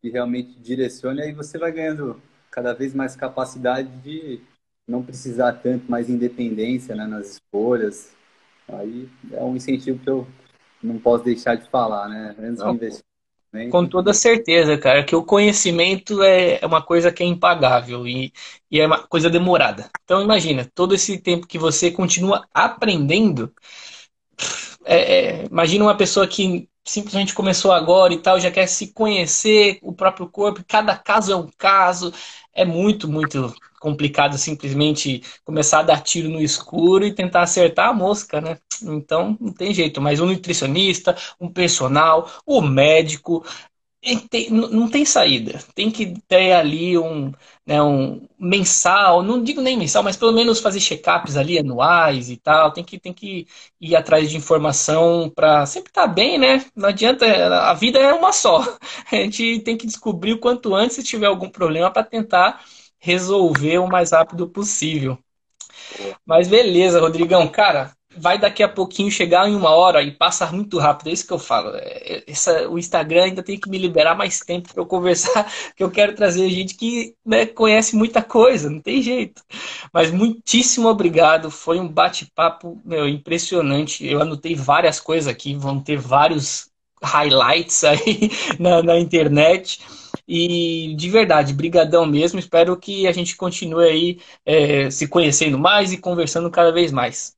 que 0.00 0.10
realmente 0.10 0.58
direcione, 0.60 1.22
aí 1.22 1.32
você 1.32 1.58
vai 1.58 1.72
ganhando 1.72 2.20
cada 2.50 2.72
vez 2.72 2.94
mais 2.94 3.16
capacidade 3.16 3.88
de 3.98 4.40
não 4.86 5.02
precisar 5.02 5.54
tanto 5.54 5.90
mais 5.90 6.08
independência 6.08 6.94
né, 6.94 7.06
nas 7.06 7.32
escolhas. 7.32 8.12
Aí 8.68 9.08
é 9.32 9.42
um 9.42 9.56
incentivo 9.56 9.98
que 9.98 10.08
eu 10.08 10.26
não 10.82 10.98
posso 10.98 11.24
deixar 11.24 11.56
de 11.56 11.68
falar, 11.68 12.08
né? 12.08 12.34
Antes 12.38 12.58
não, 12.60 12.70
de 12.70 12.76
investir. 12.76 13.04
Com 13.70 13.86
toda 13.86 14.12
certeza, 14.12 14.76
cara, 14.76 15.04
que 15.04 15.14
o 15.14 15.22
conhecimento 15.22 16.22
é, 16.24 16.58
é 16.60 16.66
uma 16.66 16.82
coisa 16.82 17.12
que 17.12 17.22
é 17.22 17.26
impagável 17.26 18.04
e, 18.04 18.32
e 18.68 18.80
é 18.80 18.86
uma 18.86 19.06
coisa 19.06 19.30
demorada. 19.30 19.88
Então 20.02 20.20
imagina, 20.20 20.68
todo 20.74 20.92
esse 20.92 21.18
tempo 21.18 21.46
que 21.46 21.56
você 21.56 21.90
continua 21.90 22.44
aprendendo, 22.52 23.52
é, 24.84 25.42
é, 25.42 25.44
imagina 25.46 25.84
uma 25.84 25.96
pessoa 25.96 26.26
que 26.26 26.68
simplesmente 26.84 27.34
começou 27.34 27.72
agora 27.72 28.12
e 28.12 28.18
tal, 28.18 28.38
já 28.38 28.50
quer 28.50 28.66
se 28.66 28.88
conhecer 28.92 29.78
o 29.82 29.92
próprio 29.92 30.28
corpo, 30.28 30.64
cada 30.68 30.96
caso 30.96 31.32
é 31.32 31.36
um 31.36 31.48
caso, 31.56 32.12
é 32.52 32.64
muito, 32.64 33.08
muito 33.08 33.54
complicado 33.80 34.38
simplesmente 34.38 35.22
começar 35.44 35.80
a 35.80 35.82
dar 35.82 36.00
tiro 36.02 36.28
no 36.28 36.40
escuro 36.40 37.04
e 37.04 37.14
tentar 37.14 37.42
acertar 37.42 37.90
a 37.90 37.92
mosca, 37.92 38.40
né? 38.40 38.58
Então 38.82 39.36
não 39.40 39.52
tem 39.52 39.74
jeito, 39.74 40.00
mas 40.00 40.20
um 40.20 40.26
nutricionista, 40.26 41.16
um 41.40 41.48
personal, 41.50 42.30
o 42.46 42.60
médico, 42.62 43.44
tem, 44.28 44.50
não 44.50 44.88
tem 44.88 45.04
saída. 45.04 45.58
Tem 45.74 45.90
que 45.90 46.14
ter 46.28 46.52
ali 46.52 46.98
um, 46.98 47.32
né, 47.66 47.82
um 47.82 48.26
mensal, 48.38 49.22
não 49.22 49.42
digo 49.42 49.60
nem 49.62 49.76
mensal, 49.78 50.02
mas 50.02 50.16
pelo 50.16 50.32
menos 50.32 50.60
fazer 50.60 50.80
check-ups 50.80 51.36
ali 51.36 51.58
anuais 51.58 52.28
e 52.30 52.36
tal. 52.36 52.72
Tem 52.72 52.84
que, 52.84 52.98
tem 52.98 53.12
que 53.14 53.46
ir 53.80 53.96
atrás 53.96 54.30
de 54.30 54.36
informação 54.36 55.30
para 55.34 55.64
sempre 55.66 55.90
estar 55.90 56.06
tá 56.06 56.08
bem, 56.08 56.38
né? 56.38 56.64
Não 56.76 56.88
adianta, 56.90 57.26
a 57.70 57.74
vida 57.74 57.98
é 57.98 58.12
uma 58.12 58.32
só. 58.32 58.60
A 59.10 59.16
gente 59.16 59.60
tem 59.60 59.76
que 59.76 59.86
descobrir 59.86 60.34
o 60.34 60.40
quanto 60.40 60.74
antes 60.74 60.96
se 60.96 61.02
tiver 61.02 61.26
algum 61.26 61.48
problema 61.48 61.90
para 61.90 62.04
tentar 62.04 62.62
resolver 62.98 63.78
o 63.78 63.88
mais 63.88 64.12
rápido 64.12 64.48
possível. 64.48 65.18
Mas 66.24 66.48
beleza, 66.48 67.00
Rodrigão. 67.00 67.46
Cara, 67.48 67.92
vai 68.16 68.38
daqui 68.38 68.62
a 68.62 68.68
pouquinho 68.68 69.10
chegar 69.10 69.48
em 69.48 69.54
uma 69.54 69.70
hora 69.70 70.02
e 70.02 70.10
passa 70.10 70.46
muito 70.50 70.78
rápido. 70.78 71.08
É 71.08 71.12
isso 71.12 71.26
que 71.26 71.32
eu 71.32 71.38
falo. 71.38 71.70
É, 71.74 72.24
essa, 72.26 72.68
o 72.68 72.78
Instagram 72.78 73.24
ainda 73.24 73.42
tem 73.42 73.58
que 73.58 73.68
me 73.68 73.78
liberar 73.78 74.14
mais 74.16 74.40
tempo 74.40 74.72
para 74.72 74.82
eu 74.82 74.86
conversar, 74.86 75.50
que 75.76 75.82
eu 75.82 75.90
quero 75.90 76.14
trazer 76.14 76.48
gente 76.50 76.74
que 76.74 77.14
né, 77.24 77.46
conhece 77.46 77.96
muita 77.96 78.22
coisa, 78.22 78.70
não 78.70 78.80
tem 78.80 79.02
jeito. 79.02 79.42
Mas 79.92 80.10
muitíssimo 80.10 80.88
obrigado. 80.88 81.50
Foi 81.50 81.78
um 81.78 81.88
bate-papo 81.88 82.80
impressionante. 83.08 84.06
Eu 84.06 84.20
anotei 84.22 84.54
várias 84.54 85.00
coisas 85.00 85.28
aqui, 85.28 85.54
vão 85.54 85.80
ter 85.80 85.96
vários 85.98 86.70
highlights 87.02 87.84
aí 87.84 88.30
na, 88.58 88.82
na 88.82 88.98
internet. 88.98 89.80
E 90.26 90.94
de 90.96 91.10
verdade, 91.10 91.52
brigadão 91.52 92.06
mesmo. 92.06 92.38
Espero 92.38 92.76
que 92.76 93.06
a 93.06 93.12
gente 93.12 93.36
continue 93.36 93.84
aí 93.88 94.20
é, 94.44 94.90
se 94.90 95.06
conhecendo 95.08 95.58
mais 95.58 95.92
e 95.92 95.98
conversando 95.98 96.50
cada 96.50 96.72
vez 96.72 96.90
mais. 96.92 97.33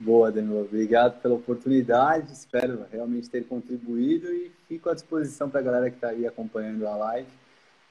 Boa, 0.00 0.32
Danilo. 0.32 0.62
Obrigado 0.62 1.20
pela 1.20 1.34
oportunidade. 1.34 2.32
Espero 2.32 2.86
realmente 2.90 3.28
ter 3.28 3.44
contribuído 3.44 4.32
e 4.32 4.50
fico 4.66 4.88
à 4.88 4.94
disposição 4.94 5.50
para 5.50 5.60
a 5.60 5.62
galera 5.62 5.90
que 5.90 5.96
está 5.96 6.08
aí 6.08 6.26
acompanhando 6.26 6.86
a 6.88 6.96
live. 6.96 7.28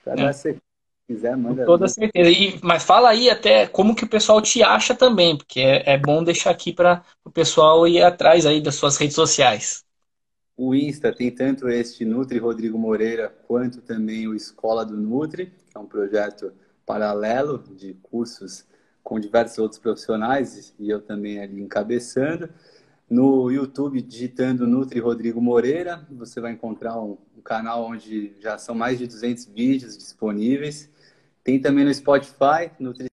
Para 0.04 0.14
é. 0.14 0.26
dar 0.26 0.34
se 0.34 0.58
quiser, 1.08 1.38
manda. 1.38 1.62
Com 1.62 1.66
toda 1.68 1.88
certeza. 1.88 2.32
E, 2.32 2.60
mas 2.64 2.84
fala 2.84 3.10
aí 3.10 3.30
até 3.30 3.68
como 3.68 3.96
que 3.96 4.06
o 4.06 4.10
pessoal 4.10 4.42
te 4.42 4.64
acha 4.64 4.96
também, 4.96 5.38
porque 5.38 5.60
é, 5.60 5.94
é 5.94 5.98
bom 6.00 6.24
deixar 6.24 6.50
aqui 6.50 6.74
para 6.74 7.04
o 7.24 7.30
pessoal 7.30 7.88
ir 7.88 8.02
atrás 8.02 8.44
aí 8.44 8.60
das 8.60 8.74
suas 8.74 8.98
redes 8.98 9.16
sociais. 9.16 9.86
O 10.58 10.74
Insta 10.74 11.14
tem 11.14 11.30
tanto 11.30 11.70
este 11.70 12.04
Nutri 12.04 12.40
Rodrigo 12.40 12.78
Moreira 12.78 13.32
quanto 13.48 13.82
também 13.82 14.28
o 14.28 14.36
Escola 14.36 14.84
do 14.84 14.98
Nutri, 14.98 15.46
que 15.46 15.78
é 15.78 15.80
um 15.80 15.86
projeto 15.86 16.52
paralelo 16.88 17.64
de 17.78 17.94
cursos 18.02 18.66
com 19.04 19.20
diversos 19.20 19.58
outros 19.58 19.80
profissionais 19.80 20.74
e 20.80 20.90
eu 20.90 21.02
também 21.02 21.40
ali 21.40 21.62
encabeçando. 21.62 22.50
No 23.10 23.50
YouTube, 23.50 24.02
digitando 24.02 24.68
Nutri 24.68 25.00
Rodrigo 25.00 25.42
Moreira, 25.42 26.08
você 26.12 26.40
vai 26.40 26.52
encontrar 26.52 27.00
um, 27.00 27.18
um 27.36 27.42
canal 27.42 27.86
onde 27.86 28.34
já 28.40 28.58
são 28.58 28.76
mais 28.76 29.00
de 29.00 29.08
200 29.08 29.46
vídeos 29.46 29.98
disponíveis. 29.98 30.90
Tem 31.44 31.60
também 31.60 31.86
no 31.86 31.94
Spotify, 31.94 32.70
Nutri 32.80 33.10